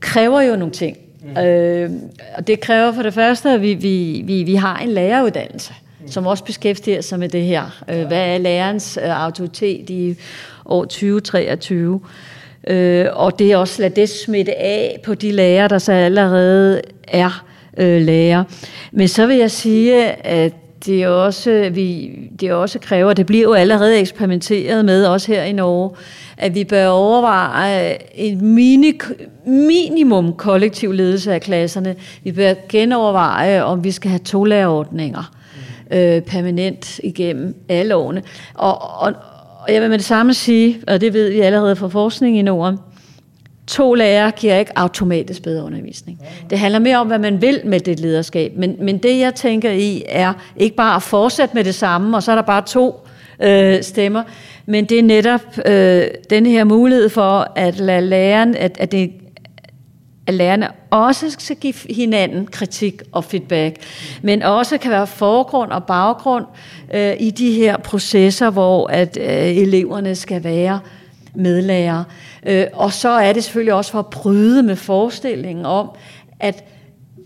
kræver 0.00 0.40
jo 0.40 0.56
nogle 0.56 0.72
ting. 0.72 0.96
Mm. 1.24 1.42
Øh, 1.42 1.90
og 2.36 2.46
det 2.46 2.60
kræver 2.60 2.92
for 2.92 3.02
det 3.02 3.14
første, 3.14 3.50
at 3.50 3.62
vi, 3.62 3.74
vi, 3.74 4.22
vi, 4.24 4.42
vi 4.42 4.54
har 4.54 4.78
en 4.78 4.88
læreruddannelse, 4.88 5.74
mm. 6.00 6.10
som 6.10 6.26
også 6.26 6.44
beskæftiger 6.44 7.00
sig 7.00 7.18
med 7.18 7.28
det 7.28 7.42
her. 7.42 7.82
Øh, 7.90 8.06
hvad 8.06 8.34
er 8.34 8.38
lærerens 8.38 8.98
øh, 9.02 9.24
autoritet 9.24 9.90
i 9.90 10.16
år 10.64 10.84
2023? 10.84 12.00
Øh, 12.66 13.06
og 13.12 13.38
det 13.38 13.52
er 13.52 13.56
også 13.56 13.82
lade 13.82 14.00
det 14.00 14.08
smitte 14.08 14.58
af 14.58 15.00
på 15.04 15.14
de 15.14 15.32
lærere, 15.32 15.68
der 15.68 15.78
så 15.78 15.92
allerede 15.92 16.80
er 17.08 17.44
øh, 17.76 18.02
lærer. 18.02 18.44
Men 18.92 19.08
så 19.08 19.26
vil 19.26 19.36
jeg 19.36 19.50
sige, 19.50 20.04
at 20.26 20.52
det 20.86 21.06
også, 21.06 21.70
vi, 21.72 22.18
det 22.40 22.52
også 22.52 22.78
kræver, 22.78 23.12
det 23.12 23.26
bliver 23.26 23.42
jo 23.42 23.52
allerede 23.52 23.98
eksperimenteret 23.98 24.84
med, 24.84 25.04
også 25.04 25.32
her 25.32 25.42
i 25.42 25.52
Norge, 25.52 25.90
at 26.36 26.54
vi 26.54 26.64
bør 26.64 26.86
overveje 26.86 27.96
et 28.14 28.42
mini, 28.42 28.92
minimum 29.46 30.32
kollektiv 30.32 30.92
ledelse 30.92 31.34
af 31.34 31.40
klasserne. 31.40 31.96
Vi 32.24 32.32
bør 32.32 32.54
genoverveje, 32.68 33.62
om 33.62 33.84
vi 33.84 33.90
skal 33.90 34.10
have 34.10 34.18
to 34.18 34.44
lærerordninger 34.44 35.34
øh, 35.90 36.22
permanent 36.22 36.98
igennem 37.04 37.56
alle 37.68 37.96
årene. 37.96 38.22
Og, 38.54 39.00
og, 39.00 39.12
og 39.68 39.74
jeg 39.74 39.82
vil 39.82 39.90
med 39.90 39.98
det 39.98 40.06
samme 40.06 40.34
sige, 40.34 40.80
og 40.86 41.00
det 41.00 41.12
ved 41.12 41.30
vi 41.30 41.40
allerede 41.40 41.76
fra 41.76 41.88
forskning 41.88 42.38
i 42.38 42.42
Norden, 42.42 42.78
to 43.66 43.94
lærere 43.94 44.30
giver 44.30 44.58
ikke 44.58 44.78
automatisk 44.78 45.42
bedre 45.42 45.64
undervisning. 45.64 46.18
Det 46.50 46.58
handler 46.58 46.78
mere 46.78 46.98
om, 46.98 47.06
hvad 47.06 47.18
man 47.18 47.42
vil 47.42 47.60
med 47.64 47.80
det 47.80 48.00
lederskab. 48.00 48.52
Men, 48.56 48.76
men 48.80 48.98
det, 48.98 49.18
jeg 49.18 49.34
tænker 49.34 49.70
i, 49.70 50.02
er 50.08 50.32
ikke 50.56 50.76
bare 50.76 50.96
at 50.96 51.02
fortsætte 51.02 51.54
med 51.54 51.64
det 51.64 51.74
samme, 51.74 52.16
og 52.16 52.22
så 52.22 52.30
er 52.30 52.34
der 52.34 52.42
bare 52.42 52.62
to 52.66 53.06
øh, 53.42 53.82
stemmer, 53.82 54.22
men 54.66 54.84
det 54.84 54.98
er 54.98 55.02
netop 55.02 55.40
øh, 55.66 56.02
den 56.30 56.46
her 56.46 56.64
mulighed 56.64 57.08
for 57.08 57.52
at 57.56 57.78
lade 57.78 58.00
læreren, 58.00 58.56
at, 58.56 58.76
at, 58.80 58.92
det, 58.92 59.10
at 60.26 60.34
lærerne 60.34 60.68
også 60.90 61.30
skal 61.38 61.56
give 61.56 61.74
hinanden 61.90 62.46
kritik 62.46 63.02
og 63.12 63.24
feedback, 63.24 63.76
men 64.22 64.42
også 64.42 64.78
kan 64.78 64.90
være 64.90 65.06
forgrund 65.06 65.70
og 65.70 65.84
baggrund 65.84 66.44
øh, 66.94 67.16
i 67.20 67.30
de 67.30 67.52
her 67.52 67.76
processer, 67.76 68.50
hvor 68.50 68.86
at 68.86 69.18
øh, 69.20 69.56
eleverne 69.56 70.14
skal 70.14 70.44
være 70.44 70.80
medlærer. 71.34 72.04
Øh, 72.46 72.66
og 72.72 72.92
så 72.92 73.08
er 73.08 73.32
det 73.32 73.44
selvfølgelig 73.44 73.74
også 73.74 73.92
for 73.92 73.98
at 73.98 74.06
bryde 74.06 74.62
med 74.62 74.76
forestillingen 74.76 75.66
om, 75.66 75.90
at 76.40 76.64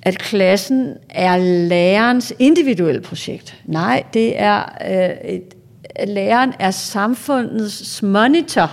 at 0.03 0.19
klassen 0.19 0.95
er 1.11 1.37
lærerens 1.69 2.33
individuelle 2.39 3.01
projekt. 3.01 3.57
Nej, 3.65 4.03
det 4.15 4.41
er 4.41 4.63
øh, 4.91 5.31
et, 5.31 5.55
at 5.95 6.09
læreren 6.09 6.53
er 6.59 6.71
samfundets 6.71 8.03
monitor 8.03 8.71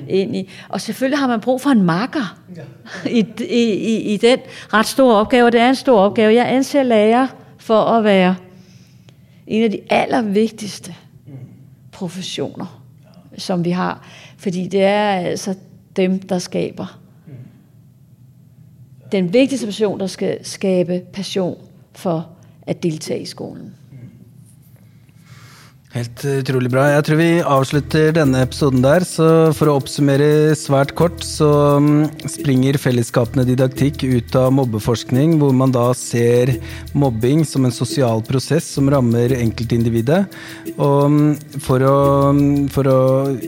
mm. 0.00 0.06
ind 0.08 0.36
i. 0.36 0.50
Og 0.68 0.80
selvfølgelig 0.80 1.18
har 1.18 1.26
man 1.26 1.40
brug 1.40 1.60
for 1.60 1.70
en 1.70 1.82
marker 1.82 2.38
ja. 2.56 2.62
i, 3.10 3.26
i, 3.50 4.14
i 4.14 4.16
den 4.16 4.38
ret 4.72 4.86
store 4.86 5.16
opgave. 5.16 5.50
Det 5.50 5.60
er 5.60 5.68
en 5.68 5.74
stor 5.74 6.00
opgave. 6.00 6.34
Jeg 6.34 6.52
anser 6.52 6.82
lærer 6.82 7.26
for 7.58 7.80
at 7.80 8.04
være 8.04 8.36
en 9.46 9.62
af 9.62 9.70
de 9.70 9.80
allervigtigste 9.90 10.94
mm. 11.26 11.32
professioner, 11.92 12.82
som 13.38 13.64
vi 13.64 13.70
har. 13.70 14.08
Fordi 14.36 14.68
det 14.68 14.82
er 14.82 15.10
altså 15.10 15.54
dem, 15.96 16.18
der 16.18 16.38
skaber. 16.38 16.98
Den 19.12 19.32
vigtigste 19.32 19.66
person, 19.66 20.00
der 20.00 20.06
skal 20.06 20.44
skabe 20.44 21.02
passion 21.12 21.58
for 21.92 22.28
at 22.62 22.82
deltage 22.82 23.20
i 23.20 23.26
skolen. 23.26 23.74
Helt 25.96 26.24
eh, 26.28 26.40
utrolig 26.42 26.68
bra. 26.68 26.82
Jeg 26.92 27.04
tror 27.06 27.18
vi 27.20 27.28
avslutter 27.40 28.10
denne 28.18 28.42
episoden 28.44 28.82
der. 28.84 29.04
Så 29.08 29.26
for 29.56 29.70
å 29.70 29.76
oppsummere 29.80 30.52
svært 30.58 30.92
kort, 30.98 31.22
så 31.24 31.48
mm, 31.80 32.28
springer 32.28 32.76
fellesskapene 32.80 33.46
didaktikk 33.48 34.04
ut 34.04 34.36
av 34.36 34.50
mobbeforskning, 34.58 35.38
hvor 35.40 35.54
man 35.56 35.72
da 35.72 35.86
ser 35.96 36.52
mobbing 36.92 37.46
som 37.48 37.64
en 37.64 37.72
sosial 37.72 38.20
prosess 38.26 38.68
som 38.76 38.90
rammer 38.92 39.32
enkeltindividet. 39.38 40.26
Og 40.76 41.06
mm, 41.14 41.62
for 41.64 41.86
å, 41.88 41.96
mm, 42.36 42.68
for 42.74 42.92
å 42.92 42.98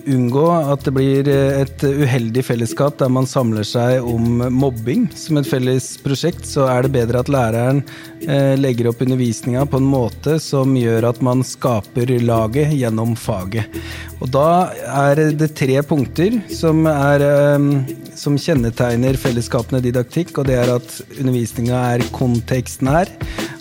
unngå 0.08 0.46
at 0.56 0.88
det 0.88 0.96
blir 0.96 1.28
eh, 1.28 1.60
et 1.66 1.84
uheldig 1.84 2.46
fellesskap 2.48 2.96
der 3.02 3.12
man 3.12 3.28
samler 3.28 3.66
seg 3.68 4.00
om 4.00 4.40
mobbing 4.56 5.04
som 5.12 5.36
et 5.42 5.50
felles 5.50 5.90
prosjekt, 6.00 6.48
så 6.48 6.64
er 6.72 6.86
det 6.86 6.94
bedre 6.96 7.20
at 7.20 7.28
læreren 7.32 7.84
eh, 8.24 8.56
legger 8.56 8.88
opp 8.88 9.04
undervisninga 9.04 9.68
på 9.68 9.82
en 9.82 9.92
måte 9.92 10.40
som 10.40 10.72
gjør 10.78 11.10
at 11.12 11.20
man 11.24 11.44
skaper 11.44 12.16
lag 12.24 12.37
laget 12.38 12.72
gjennom 12.76 13.14
faget. 13.18 13.78
Og 14.18 14.30
da 14.34 14.70
er 15.06 15.20
det 15.38 15.52
tre 15.58 15.78
punkter 15.86 16.40
som, 16.54 16.86
er, 16.90 17.22
ehm, 17.22 17.70
som 18.18 18.38
kjennetegner 18.38 19.18
fellesskapene 19.20 19.82
didaktikk, 19.84 20.38
og 20.38 20.48
det 20.48 20.58
er 20.58 20.74
at 20.74 20.98
undervisninga 21.18 21.82
er 21.94 22.06
kontekstnær, 22.14 23.10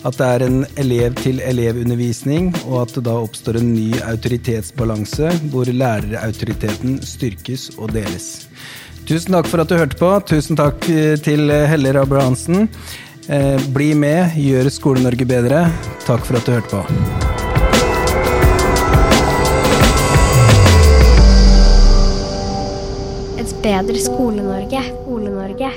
at 0.06 0.18
det 0.18 0.26
er 0.26 0.46
en 0.46 0.60
elev-til-elev-undervisning, 0.80 2.52
og 2.66 2.82
at 2.86 2.94
det 2.98 3.06
da 3.06 3.16
oppstår 3.22 3.60
en 3.60 3.72
ny 3.74 3.90
autoritetsbalanse 4.02 5.32
hvor 5.52 5.70
lærerautoriteten 5.70 7.00
styrkes 7.06 7.70
og 7.78 7.94
deles. 7.94 8.48
Tusen 9.08 9.32
takk 9.32 9.46
for 9.48 9.62
at 9.62 9.70
du 9.70 9.78
hørte 9.78 9.96
på. 9.96 10.10
Tusen 10.28 10.58
takk 10.58 10.84
eh, 10.92 11.14
til 11.16 11.48
Helle 11.48 11.94
Rabbe 11.96 12.20
Hansen. 12.20 12.68
Eh, 13.28 13.68
bli 13.72 13.94
med, 13.94 14.36
gjør 14.36 14.70
Skole-Norge 14.72 15.28
bedre. 15.28 15.66
Takk 16.06 16.24
for 16.24 16.40
at 16.40 16.48
du 16.48 16.56
hørte 16.56 16.72
på. 16.78 17.37
Bedre 23.68 23.98
Skole-Norge. 23.98 24.82
Skole-Norge. 25.04 25.70